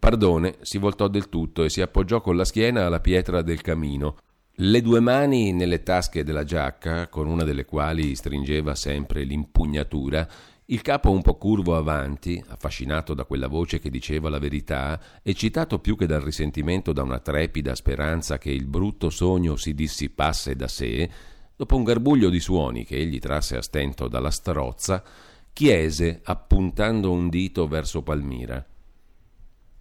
Pardone 0.00 0.56
si 0.62 0.78
voltò 0.78 1.06
del 1.06 1.28
tutto 1.28 1.62
e 1.62 1.70
si 1.70 1.80
appoggiò 1.80 2.20
con 2.20 2.36
la 2.36 2.44
schiena 2.44 2.86
alla 2.86 2.98
pietra 2.98 3.40
del 3.42 3.60
camino 3.60 4.16
le 4.60 4.80
due 4.82 4.98
mani 4.98 5.52
nelle 5.52 5.84
tasche 5.84 6.24
della 6.24 6.42
giacca, 6.42 7.06
con 7.06 7.28
una 7.28 7.44
delle 7.44 7.64
quali 7.64 8.16
stringeva 8.16 8.74
sempre 8.74 9.22
l'impugnatura, 9.22 10.26
il 10.70 10.82
capo 10.82 11.10
un 11.10 11.22
po' 11.22 11.36
curvo 11.36 11.76
avanti, 11.76 12.42
affascinato 12.48 13.14
da 13.14 13.24
quella 13.24 13.46
voce 13.46 13.78
che 13.78 13.88
diceva 13.88 14.28
la 14.28 14.38
verità, 14.38 15.00
eccitato 15.22 15.78
più 15.78 15.96
che 15.96 16.04
dal 16.04 16.20
risentimento 16.20 16.92
da 16.92 17.02
una 17.02 17.20
trepida 17.20 17.74
speranza 17.74 18.36
che 18.36 18.50
il 18.50 18.66
brutto 18.66 19.08
sogno 19.08 19.56
si 19.56 19.72
dissipasse 19.72 20.56
da 20.56 20.68
sé, 20.68 21.10
dopo 21.56 21.74
un 21.74 21.84
garbuglio 21.84 22.28
di 22.28 22.38
suoni 22.38 22.84
che 22.84 22.96
egli 22.96 23.18
trasse 23.18 23.56
a 23.56 23.62
stento 23.62 24.08
dalla 24.08 24.30
strozza, 24.30 25.02
chiese, 25.54 26.20
appuntando 26.22 27.12
un 27.12 27.30
dito 27.30 27.66
verso 27.66 28.02
Palmira. 28.02 28.62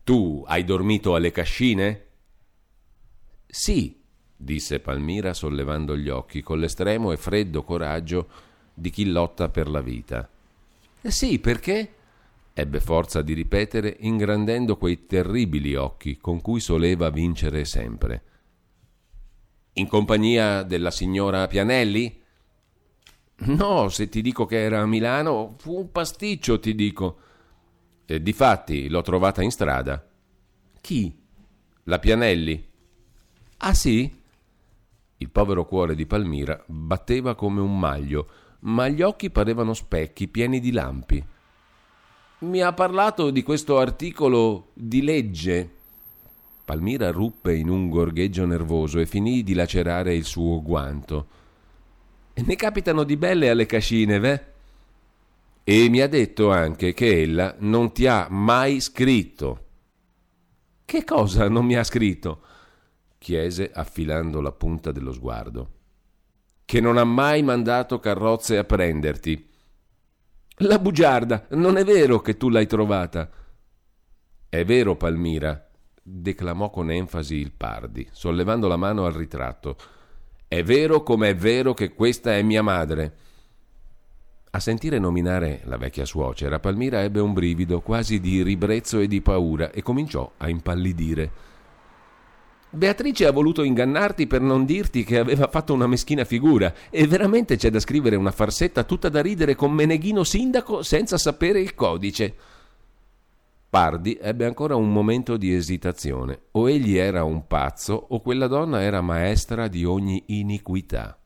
Tu 0.05 0.43
hai 0.47 0.63
dormito 0.63 1.15
alle 1.15 1.31
cascine? 1.31 2.05
Sì, 3.45 4.01
disse 4.33 4.79
Palmira 4.79 5.33
sollevando 5.33 5.97
gli 5.97 6.07
occhi 6.07 6.41
con 6.41 6.59
l'estremo 6.59 7.11
e 7.11 7.17
freddo 7.17 7.63
coraggio 7.63 8.29
di 8.73 8.89
chi 8.89 9.05
lotta 9.11 9.49
per 9.49 9.67
la 9.67 9.81
vita. 9.81 10.29
Eh 11.01 11.11
sì, 11.11 11.39
perché? 11.39 11.91
ebbe 12.57 12.79
forza 12.79 13.21
di 13.21 13.33
ripetere, 13.33 13.97
ingrandendo 13.99 14.77
quei 14.77 15.05
terribili 15.05 15.75
occhi 15.75 16.17
con 16.17 16.41
cui 16.41 16.59
soleva 16.59 17.11
vincere 17.11 17.65
sempre. 17.65 18.23
In 19.73 19.87
compagnia 19.87 20.63
della 20.63 20.89
signora 20.89 21.45
Pianelli? 21.45 22.19
No, 23.35 23.89
se 23.89 24.09
ti 24.09 24.23
dico 24.23 24.47
che 24.47 24.59
era 24.59 24.81
a 24.81 24.87
Milano, 24.87 25.53
fu 25.59 25.77
un 25.77 25.91
pasticcio, 25.91 26.59
ti 26.59 26.73
dico. 26.73 27.19
E 28.07 28.23
difatti 28.23 28.89
l'ho 28.89 29.03
trovata 29.03 29.43
in 29.43 29.51
strada. 29.51 30.03
Chi? 30.81 31.15
La 31.83 31.99
Pianelli. 31.99 32.67
Ah 33.57 33.75
sì? 33.75 34.11
Il 35.17 35.29
povero 35.29 35.67
cuore 35.67 35.93
di 35.93 36.07
Palmira 36.07 36.63
batteva 36.65 37.35
come 37.35 37.61
un 37.61 37.77
maglio, 37.77 38.27
ma 38.59 38.87
gli 38.87 39.01
occhi 39.01 39.29
parevano 39.29 39.73
specchi 39.73 40.27
pieni 40.27 40.59
di 40.59 40.71
lampi. 40.71 41.23
Mi 42.39 42.61
ha 42.61 42.73
parlato 42.73 43.29
di 43.29 43.43
questo 43.43 43.79
articolo 43.79 44.69
di 44.73 45.01
legge. 45.01 45.69
Palmira 46.63 47.11
ruppe 47.11 47.55
in 47.55 47.69
un 47.69 47.89
gorgheggio 47.89 48.45
nervoso 48.45 48.99
e 48.99 49.05
finì 49.05 49.43
di 49.43 49.53
lacerare 49.53 50.13
il 50.13 50.25
suo 50.25 50.61
guanto. 50.61 51.27
Ne 52.33 52.55
capitano 52.55 53.03
di 53.03 53.17
belle 53.17 53.49
alle 53.49 53.65
cascine, 53.65 54.19
ve? 54.19 54.45
E 55.63 55.89
mi 55.89 56.01
ha 56.01 56.07
detto 56.07 56.51
anche 56.51 56.93
che 56.93 57.21
ella 57.21 57.55
non 57.59 57.91
ti 57.91 58.05
ha 58.05 58.27
mai 58.29 58.79
scritto. 58.79 59.65
Che 60.85 61.03
cosa 61.03 61.49
non 61.49 61.65
mi 61.65 61.75
ha 61.75 61.83
scritto? 61.83 62.41
chiese 63.17 63.71
affilando 63.73 64.39
la 64.39 64.51
punta 64.51 64.91
dello 64.91 65.11
sguardo. 65.11 65.76
Che 66.69 66.81
non 66.81 66.97
ha 66.97 67.05
mai 67.05 67.43
mandato 67.43 67.97
carrozze 67.97 68.57
a 68.57 68.65
prenderti. 68.65 69.49
La 70.63 70.79
bugiarda, 70.79 71.47
non 71.51 71.77
è 71.77 71.85
vero 71.85 72.19
che 72.19 72.35
tu 72.35 72.49
l'hai 72.49 72.67
trovata. 72.67 73.29
È 74.49 74.65
vero, 74.65 74.97
Palmira, 74.97 75.65
declamò 76.03 76.69
con 76.69 76.91
enfasi 76.91 77.35
il 77.35 77.53
Pardi, 77.53 78.05
sollevando 78.11 78.67
la 78.67 78.75
mano 78.75 79.05
al 79.05 79.13
ritratto. 79.13 79.77
È 80.45 80.61
vero 80.61 81.03
come 81.03 81.29
è 81.29 81.35
vero 81.37 81.73
che 81.73 81.93
questa 81.93 82.35
è 82.35 82.41
mia 82.41 82.63
madre. 82.63 83.15
A 84.49 84.59
sentire 84.59 84.99
nominare 84.99 85.61
la 85.67 85.77
vecchia 85.77 86.03
suocera, 86.03 86.59
Palmira 86.59 87.01
ebbe 87.01 87.21
un 87.21 87.31
brivido 87.31 87.79
quasi 87.79 88.19
di 88.19 88.43
ribrezzo 88.43 88.99
e 88.99 89.07
di 89.07 89.21
paura 89.21 89.71
e 89.71 89.81
cominciò 89.81 90.33
a 90.35 90.49
impallidire. 90.49 91.31
Beatrice 92.69 93.25
ha 93.25 93.31
voluto 93.31 93.63
ingannarti 93.63 94.27
per 94.27 94.41
non 94.41 94.65
dirti 94.65 95.03
che 95.05 95.19
aveva 95.19 95.47
fatto 95.47 95.73
una 95.73 95.87
meschina 95.87 96.25
figura 96.25 96.73
e 96.89 97.07
veramente 97.07 97.55
c'è 97.55 97.69
da 97.69 97.79
scrivere 97.79 98.17
una 98.17 98.31
farsetta 98.31 98.83
tutta 98.83 99.07
da 99.07 99.21
ridere 99.21 99.55
con 99.55 99.71
Meneghino 99.71 100.23
sindaco 100.23 100.83
senza 100.83 101.17
sapere 101.17 101.61
il 101.61 101.73
codice. 101.73 102.35
Pardi 103.69 104.17
ebbe 104.19 104.45
ancora 104.45 104.75
un 104.75 104.91
momento 104.91 105.37
di 105.37 105.53
esitazione. 105.53 106.39
O 106.51 106.69
egli 106.69 106.97
era 106.97 107.23
un 107.23 107.47
pazzo 107.47 107.93
o 108.09 108.21
quella 108.21 108.47
donna 108.47 108.81
era 108.81 109.01
maestra 109.01 109.67
di 109.67 109.85
ogni 109.85 110.23
iniquità. 110.27 111.17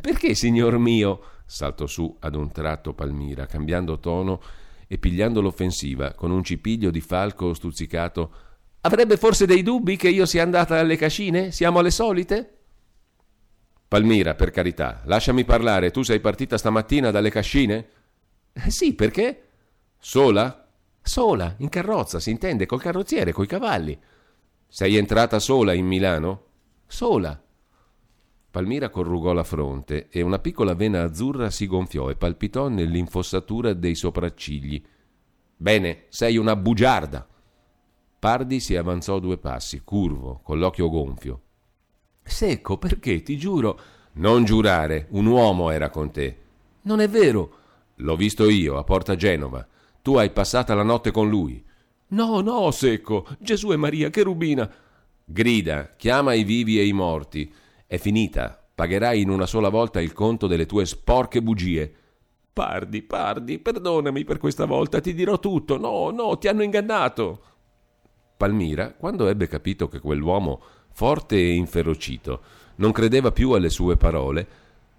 Perché, 0.00 0.34
signor 0.34 0.78
mio? 0.78 1.20
saltò 1.46 1.86
su 1.86 2.16
ad 2.20 2.34
un 2.34 2.52
tratto 2.52 2.94
Palmira, 2.94 3.46
cambiando 3.46 3.98
tono 3.98 4.40
e 4.86 4.98
pigliando 4.98 5.40
l'offensiva 5.40 6.14
con 6.14 6.30
un 6.30 6.44
cipiglio 6.44 6.90
di 6.90 7.00
falco 7.00 7.54
stuzzicato 7.54 8.32
Avrebbe 8.82 9.16
forse 9.16 9.44
dei 9.46 9.62
dubbi 9.62 9.96
che 9.96 10.08
io 10.08 10.24
sia 10.24 10.42
andata 10.42 10.78
alle 10.78 10.96
cascine? 10.96 11.50
Siamo 11.50 11.80
le 11.80 11.90
solite? 11.90 12.58
Palmira, 13.86 14.34
per 14.34 14.50
carità, 14.50 15.02
lasciami 15.04 15.44
parlare. 15.44 15.90
Tu 15.90 16.02
sei 16.02 16.20
partita 16.20 16.56
stamattina 16.56 17.10
dalle 17.10 17.30
cascine? 17.30 17.88
Eh, 18.52 18.70
sì, 18.70 18.94
perché? 18.94 19.48
Sola? 19.98 20.68
Sola, 21.02 21.56
in 21.58 21.68
carrozza, 21.68 22.20
si 22.20 22.30
intende, 22.30 22.66
col 22.66 22.80
carrozziere, 22.80 23.32
coi 23.32 23.46
cavalli. 23.46 23.98
Sei 24.66 24.96
entrata 24.96 25.38
sola 25.40 25.72
in 25.72 25.86
Milano? 25.86 26.44
Sola. 26.86 27.38
Palmira 28.50 28.88
corrugò 28.88 29.32
la 29.32 29.44
fronte 29.44 30.08
e 30.08 30.22
una 30.22 30.38
piccola 30.38 30.74
vena 30.74 31.02
azzurra 31.02 31.50
si 31.50 31.66
gonfiò 31.66 32.10
e 32.10 32.16
palpitò 32.16 32.68
nell'infossatura 32.68 33.74
dei 33.74 33.94
sopraccigli. 33.94 34.82
Bene, 35.56 36.04
sei 36.08 36.36
una 36.36 36.56
bugiarda. 36.56 37.28
Pardi 38.20 38.60
si 38.60 38.76
avanzò 38.76 39.18
due 39.18 39.38
passi, 39.38 39.80
curvo, 39.82 40.40
con 40.42 40.58
l'occhio 40.58 40.90
gonfio. 40.90 41.40
Secco, 42.22 42.76
perché? 42.76 43.22
Ti 43.22 43.38
giuro. 43.38 43.80
Non 44.12 44.44
giurare, 44.44 45.06
un 45.12 45.24
uomo 45.24 45.70
era 45.70 45.88
con 45.88 46.10
te. 46.10 46.36
Non 46.82 47.00
è 47.00 47.08
vero. 47.08 47.56
L'ho 47.94 48.16
visto 48.16 48.46
io, 48.46 48.76
a 48.76 48.84
Porta 48.84 49.16
Genova. 49.16 49.66
Tu 50.02 50.16
hai 50.16 50.28
passata 50.28 50.74
la 50.74 50.82
notte 50.82 51.10
con 51.10 51.30
lui. 51.30 51.64
No, 52.08 52.42
no, 52.42 52.70
Secco. 52.72 53.26
Gesù 53.38 53.72
e 53.72 53.76
Maria, 53.76 54.10
che 54.10 54.22
rubina. 54.22 54.70
Grida, 55.24 55.94
chiama 55.96 56.34
i 56.34 56.44
vivi 56.44 56.78
e 56.78 56.84
i 56.84 56.92
morti. 56.92 57.50
È 57.86 57.96
finita. 57.96 58.62
Pagherai 58.74 59.22
in 59.22 59.30
una 59.30 59.46
sola 59.46 59.70
volta 59.70 59.98
il 59.98 60.12
conto 60.12 60.46
delle 60.46 60.66
tue 60.66 60.84
sporche 60.84 61.40
bugie. 61.40 61.90
Pardi, 62.52 63.00
Pardi, 63.00 63.58
perdonami 63.58 64.24
per 64.24 64.36
questa 64.36 64.66
volta, 64.66 65.00
ti 65.00 65.14
dirò 65.14 65.38
tutto. 65.38 65.78
No, 65.78 66.10
no, 66.10 66.36
ti 66.36 66.48
hanno 66.48 66.62
ingannato. 66.62 67.44
Palmira, 68.40 68.94
quando 68.96 69.28
ebbe 69.28 69.46
capito 69.48 69.86
che 69.86 70.00
quell'uomo 70.00 70.62
forte 70.92 71.36
e 71.36 71.52
inferocito, 71.52 72.40
non 72.76 72.90
credeva 72.90 73.32
più 73.32 73.50
alle 73.50 73.68
sue 73.68 73.98
parole, 73.98 74.46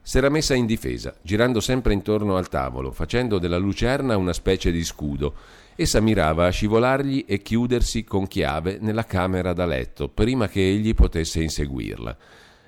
s'era 0.03 0.29
messa 0.29 0.53
in 0.53 0.67
difesa, 0.67 1.15
girando 1.23 1.59
sempre 1.59 1.93
intorno 1.93 2.37
al 2.37 2.49
tavolo, 2.49 2.91
facendo 2.91 3.39
della 3.39 3.57
lucerna 3.57 4.15
una 4.15 4.33
specie 4.33 4.71
di 4.71 4.83
scudo. 4.83 5.33
Essa 5.75 5.99
mirava 5.99 6.45
a 6.45 6.51
scivolargli 6.51 7.25
e 7.27 7.41
chiudersi 7.41 8.03
con 8.03 8.27
chiave 8.27 8.77
nella 8.79 9.05
camera 9.05 9.53
da 9.53 9.65
letto, 9.65 10.07
prima 10.07 10.47
che 10.47 10.61
egli 10.61 10.93
potesse 10.93 11.41
inseguirla. 11.41 12.15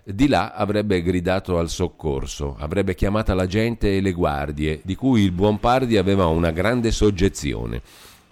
Di 0.05 0.27
là 0.27 0.53
avrebbe 0.53 1.03
gridato 1.03 1.59
al 1.59 1.69
soccorso, 1.69 2.55
avrebbe 2.57 2.95
chiamata 2.95 3.35
la 3.35 3.45
gente 3.45 3.95
e 3.95 4.01
le 4.01 4.11
guardie, 4.11 4.81
di 4.83 4.95
cui 4.95 5.21
il 5.21 5.31
buon 5.33 5.59
Pardi 5.59 5.97
aveva 5.97 6.25
una 6.25 6.49
grande 6.49 6.89
soggezione. 6.89 7.79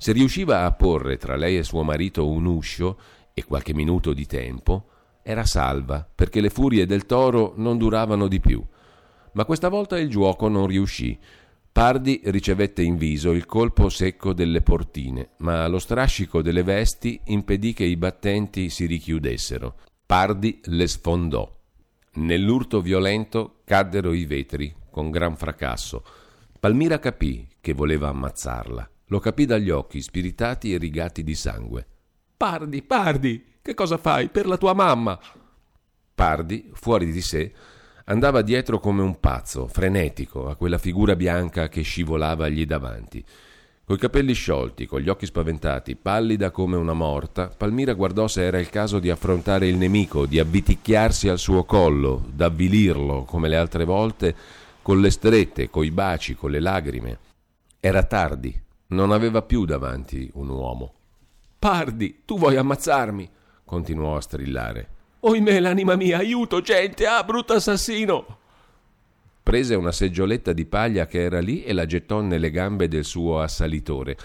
Se 0.02 0.14
riusciva 0.14 0.66
a 0.66 0.72
porre 0.72 1.18
tra 1.18 1.36
lei 1.36 1.58
e 1.60 1.64
suo 1.64 1.84
marito 1.84 2.28
un 2.28 2.46
uscio, 2.48 2.98
e 3.36 3.44
qualche 3.44 3.76
minuto 3.76 4.14
di 4.14 4.26
tempo, 4.26 4.88
era 5.22 5.46
salva, 5.46 6.10
perché 6.16 6.42
le 6.42 6.50
furie 6.50 6.88
del 6.88 7.06
toro 7.06 7.54
non 7.58 7.78
duravano 7.78 8.28
di 8.28 8.40
più. 8.40 8.66
Ma 9.34 9.46
questa 9.46 9.70
volta 9.70 10.00
il 10.00 10.10
giuoco 10.10 10.48
non 10.48 10.66
riuscì. 10.66 11.16
Pardi 11.72 12.20
ricevette 12.24 12.82
in 12.82 12.98
viso 12.98 13.30
il 13.32 13.46
colpo 13.46 13.90
secco 13.90 14.34
delle 14.34 14.62
portine, 14.62 15.34
ma 15.38 15.68
lo 15.68 15.78
strascico 15.78 16.42
delle 16.42 16.64
vesti 16.64 17.22
impedì 17.26 17.74
che 17.74 17.84
i 17.84 17.96
battenti 17.96 18.72
si 18.72 18.88
richiudessero. 18.88 19.76
Pardi 20.04 20.62
le 20.64 20.88
sfondò. 20.88 21.48
Nell'urto 22.14 22.82
violento 22.82 23.60
caddero 23.66 24.14
i 24.14 24.26
vetri, 24.26 24.74
con 24.90 25.12
gran 25.12 25.36
fracasso. 25.36 26.04
Palmira 26.60 26.98
capì 26.98 27.48
che 27.62 27.74
voleva 27.74 28.08
ammazzarla. 28.08 28.90
Lo 29.12 29.20
capì 29.20 29.46
dagli 29.46 29.70
occhi 29.70 30.02
spiritati 30.02 30.74
e 30.74 30.78
rigati 30.78 31.22
di 31.22 31.36
sangue. 31.36 31.86
Pardi, 32.38 32.82
Pardi, 32.82 33.58
che 33.62 33.74
cosa 33.74 33.98
fai 33.98 34.30
per 34.30 34.48
la 34.48 34.56
tua 34.56 34.74
mamma? 34.74 35.20
Pardi, 36.16 36.72
fuori 36.72 37.12
di 37.12 37.20
sé, 37.20 37.52
andava 38.06 38.42
dietro 38.42 38.80
come 38.80 39.02
un 39.02 39.20
pazzo, 39.20 39.68
frenetico, 39.68 40.48
a 40.48 40.56
quella 40.56 40.78
figura 40.78 41.18
bianca 41.18 41.68
che 41.68 41.82
scivolava 41.82 42.48
gli 42.48 42.66
davanti. 42.66 43.22
Coi 43.84 43.98
capelli 43.98 44.32
sciolti, 44.32 44.86
con 44.86 45.02
gli 45.02 45.10
occhi 45.10 45.26
spaventati, 45.26 45.98
pallida 45.98 46.50
come 46.50 46.78
una 46.78 46.94
morta, 46.94 47.50
Palmira 47.50 47.92
guardò 47.92 48.30
se 48.30 48.46
era 48.46 48.60
il 48.60 48.70
caso 48.70 49.00
di 49.00 49.10
affrontare 49.10 49.68
il 49.68 49.76
nemico, 49.76 50.26
di 50.26 50.40
avviticchiarsi 50.40 51.28
al 51.28 51.38
suo 51.38 51.66
collo, 51.66 52.24
d'avvilirlo 52.34 53.24
come 53.24 53.50
le 53.50 53.58
altre 53.58 53.84
volte, 53.84 54.34
con 54.82 55.02
le 55.02 55.10
strette, 55.10 55.70
coi 55.70 55.92
baci, 55.92 56.34
con 56.34 56.50
le 56.50 56.62
lagrime. 56.62 57.20
Era 57.82 58.04
tardi, 58.04 58.70
non 58.92 59.12
aveva 59.12 59.42
più 59.42 59.66
davanti 59.66 60.30
un 60.34 60.50
uomo. 60.50 60.94
Pardi, 61.60 62.22
tu 62.26 62.38
vuoi 62.38 62.56
ammazzarmi? 62.56 63.30
continuò 63.64 64.18
a 64.18 64.22
strillare. 64.22 64.90
Oimè, 65.22 65.60
l'anima 65.62 65.96
mia, 65.96 66.18
aiuto, 66.18 66.60
gente, 66.62 67.06
ah, 67.06 67.24
brutto 67.24 67.54
assassino! 67.54 68.38
Prese 69.44 69.76
una 69.76 69.94
seggioletta 69.94 70.52
di 70.52 70.66
paglia 70.66 71.06
che 71.06 71.22
era 71.22 71.40
lì 71.40 71.64
e 71.64 71.72
la 71.72 71.86
gettò 71.86 72.20
nelle 72.20 72.52
gambe 72.52 72.90
del 72.90 73.06
suo 73.06 73.40
assalitore. 73.40 74.18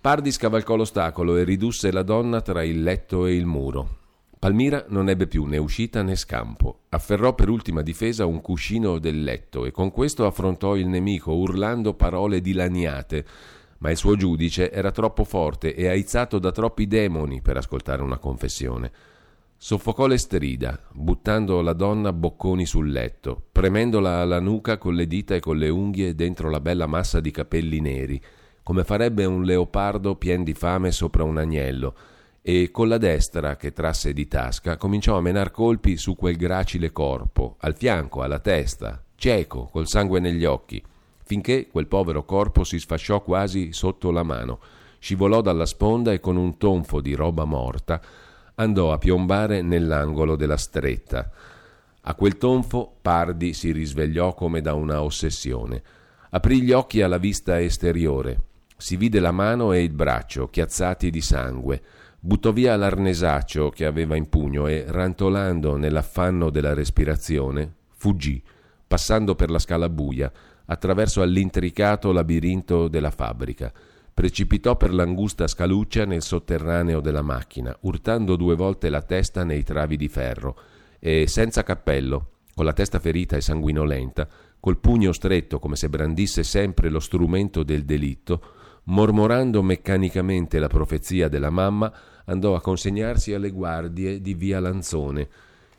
Pardi 0.00 0.30
scavalcò 0.30 0.76
l'ostacolo 0.76 1.36
e 1.36 1.42
ridusse 1.42 1.90
la 1.90 2.02
donna 2.02 2.40
tra 2.40 2.62
il 2.62 2.82
letto 2.82 3.26
e 3.26 3.34
il 3.34 3.46
muro. 3.46 3.96
Palmira 4.38 4.84
non 4.88 5.08
ebbe 5.08 5.26
più 5.26 5.44
né 5.44 5.56
uscita 5.56 6.02
né 6.02 6.14
scampo. 6.14 6.82
Afferrò 6.90 7.34
per 7.34 7.48
ultima 7.48 7.82
difesa 7.82 8.26
un 8.26 8.40
cuscino 8.40 9.00
del 9.00 9.24
letto 9.24 9.64
e 9.64 9.72
con 9.72 9.90
questo 9.90 10.24
affrontò 10.24 10.76
il 10.76 10.86
nemico, 10.86 11.32
urlando 11.32 11.94
parole 11.94 12.40
dilaniate 12.40 13.26
ma 13.78 13.90
il 13.90 13.96
suo 13.96 14.16
giudice 14.16 14.70
era 14.70 14.90
troppo 14.90 15.24
forte 15.24 15.74
e 15.74 15.88
aizzato 15.88 16.38
da 16.38 16.50
troppi 16.50 16.86
demoni 16.86 17.40
per 17.40 17.56
ascoltare 17.56 18.02
una 18.02 18.18
confessione. 18.18 18.90
Soffocò 19.56 20.06
le 20.06 20.18
strida, 20.18 20.80
buttando 20.92 21.60
la 21.60 21.72
donna 21.72 22.12
bocconi 22.12 22.64
sul 22.64 22.90
letto, 22.90 23.42
premendola 23.50 24.18
alla 24.18 24.40
nuca 24.40 24.78
con 24.78 24.94
le 24.94 25.06
dita 25.06 25.34
e 25.34 25.40
con 25.40 25.56
le 25.56 25.68
unghie 25.68 26.14
dentro 26.14 26.48
la 26.48 26.60
bella 26.60 26.86
massa 26.86 27.18
di 27.18 27.30
capelli 27.30 27.80
neri, 27.80 28.22
come 28.62 28.84
farebbe 28.84 29.24
un 29.24 29.42
leopardo 29.42 30.14
pien 30.14 30.44
di 30.44 30.54
fame 30.54 30.92
sopra 30.92 31.24
un 31.24 31.38
agnello, 31.38 31.94
e 32.40 32.70
con 32.70 32.88
la 32.88 32.98
destra, 32.98 33.56
che 33.56 33.72
trasse 33.72 34.12
di 34.12 34.28
tasca, 34.28 34.76
cominciò 34.76 35.16
a 35.16 35.20
menar 35.20 35.50
colpi 35.50 35.96
su 35.96 36.14
quel 36.14 36.36
gracile 36.36 36.92
corpo, 36.92 37.56
al 37.60 37.76
fianco, 37.76 38.22
alla 38.22 38.38
testa, 38.38 39.02
cieco, 39.16 39.64
col 39.64 39.88
sangue 39.88 40.20
negli 40.20 40.44
occhi 40.44 40.82
finché 41.28 41.68
quel 41.68 41.88
povero 41.88 42.24
corpo 42.24 42.64
si 42.64 42.78
sfasciò 42.78 43.22
quasi 43.22 43.74
sotto 43.74 44.10
la 44.10 44.22
mano, 44.22 44.60
scivolò 44.98 45.42
dalla 45.42 45.66
sponda 45.66 46.10
e 46.10 46.20
con 46.20 46.36
un 46.36 46.56
tonfo 46.56 47.02
di 47.02 47.12
roba 47.14 47.44
morta 47.44 48.00
andò 48.54 48.92
a 48.92 48.98
piombare 48.98 49.60
nell'angolo 49.60 50.36
della 50.36 50.56
stretta. 50.56 51.30
A 52.00 52.14
quel 52.14 52.38
tonfo 52.38 52.96
Pardi 53.02 53.52
si 53.52 53.72
risvegliò 53.72 54.32
come 54.32 54.62
da 54.62 54.72
una 54.72 55.02
ossessione. 55.02 55.82
Aprì 56.30 56.62
gli 56.62 56.72
occhi 56.72 57.02
alla 57.02 57.18
vista 57.18 57.60
esteriore. 57.60 58.40
Si 58.76 58.96
vide 58.96 59.20
la 59.20 59.32
mano 59.32 59.74
e 59.74 59.82
il 59.82 59.92
braccio 59.92 60.48
chiazzati 60.48 61.10
di 61.10 61.20
sangue. 61.20 61.82
Buttò 62.18 62.52
via 62.52 62.74
l'arnesaccio 62.74 63.68
che 63.68 63.84
aveva 63.84 64.16
in 64.16 64.30
pugno 64.30 64.66
e, 64.66 64.86
rantolando 64.88 65.76
nell'affanno 65.76 66.50
della 66.50 66.72
respirazione, 66.72 67.74
fuggì, 67.96 68.42
passando 68.88 69.34
per 69.34 69.50
la 69.50 69.58
scala 69.58 69.88
buia, 69.88 70.32
attraverso 70.70 71.22
all'intricato 71.22 72.12
labirinto 72.12 72.88
della 72.88 73.10
fabbrica. 73.10 73.72
Precipitò 74.12 74.76
per 74.76 74.92
l'angusta 74.92 75.46
scaluccia 75.46 76.04
nel 76.04 76.22
sotterraneo 76.22 77.00
della 77.00 77.22
macchina, 77.22 77.76
urtando 77.82 78.36
due 78.36 78.56
volte 78.56 78.90
la 78.90 79.02
testa 79.02 79.44
nei 79.44 79.62
travi 79.62 79.96
di 79.96 80.08
ferro 80.08 80.58
e, 80.98 81.26
senza 81.26 81.62
cappello, 81.62 82.30
con 82.54 82.64
la 82.64 82.72
testa 82.72 82.98
ferita 82.98 83.36
e 83.36 83.40
sanguinolenta, 83.40 84.28
col 84.58 84.78
pugno 84.78 85.12
stretto 85.12 85.58
come 85.58 85.76
se 85.76 85.88
brandisse 85.88 86.42
sempre 86.42 86.88
lo 86.88 86.98
strumento 86.98 87.62
del 87.62 87.84
delitto, 87.84 88.42
mormorando 88.84 89.62
meccanicamente 89.62 90.58
la 90.58 90.66
profezia 90.66 91.28
della 91.28 91.50
mamma, 91.50 91.92
andò 92.24 92.56
a 92.56 92.60
consegnarsi 92.60 93.32
alle 93.32 93.50
guardie 93.50 94.20
di 94.20 94.34
via 94.34 94.60
Lanzone. 94.60 95.28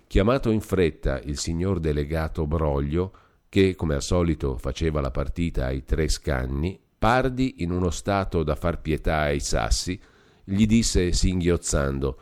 Chiamato 0.08 0.50
in 0.50 0.62
fretta 0.62 1.20
il 1.26 1.38
signor 1.38 1.80
delegato 1.80 2.48
Broglio, 2.48 3.12
che, 3.50 3.76
come 3.76 3.96
al 3.96 4.04
solito, 4.04 4.58
faceva 4.58 5.02
la 5.02 5.12
partita 5.12 5.66
ai 5.66 5.84
tre 5.84 6.08
scanni, 6.08 6.80
Pardi, 7.00 7.64
in 7.64 7.72
uno 7.72 7.90
stato 7.92 8.44
da 8.44 8.56
far 8.56 8.82
pietà 8.82 9.20
ai 9.20 9.40
sassi, 9.40 10.00
gli 10.44 10.66
disse 10.66 11.14
singhiozzando: 11.14 12.22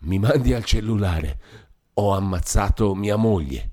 Mi 0.00 0.18
mandi 0.18 0.52
al 0.52 0.64
cellulare, 0.64 1.40
ho 1.94 2.12
ammazzato 2.12 2.94
mia 2.94 3.16
moglie. 3.16 3.72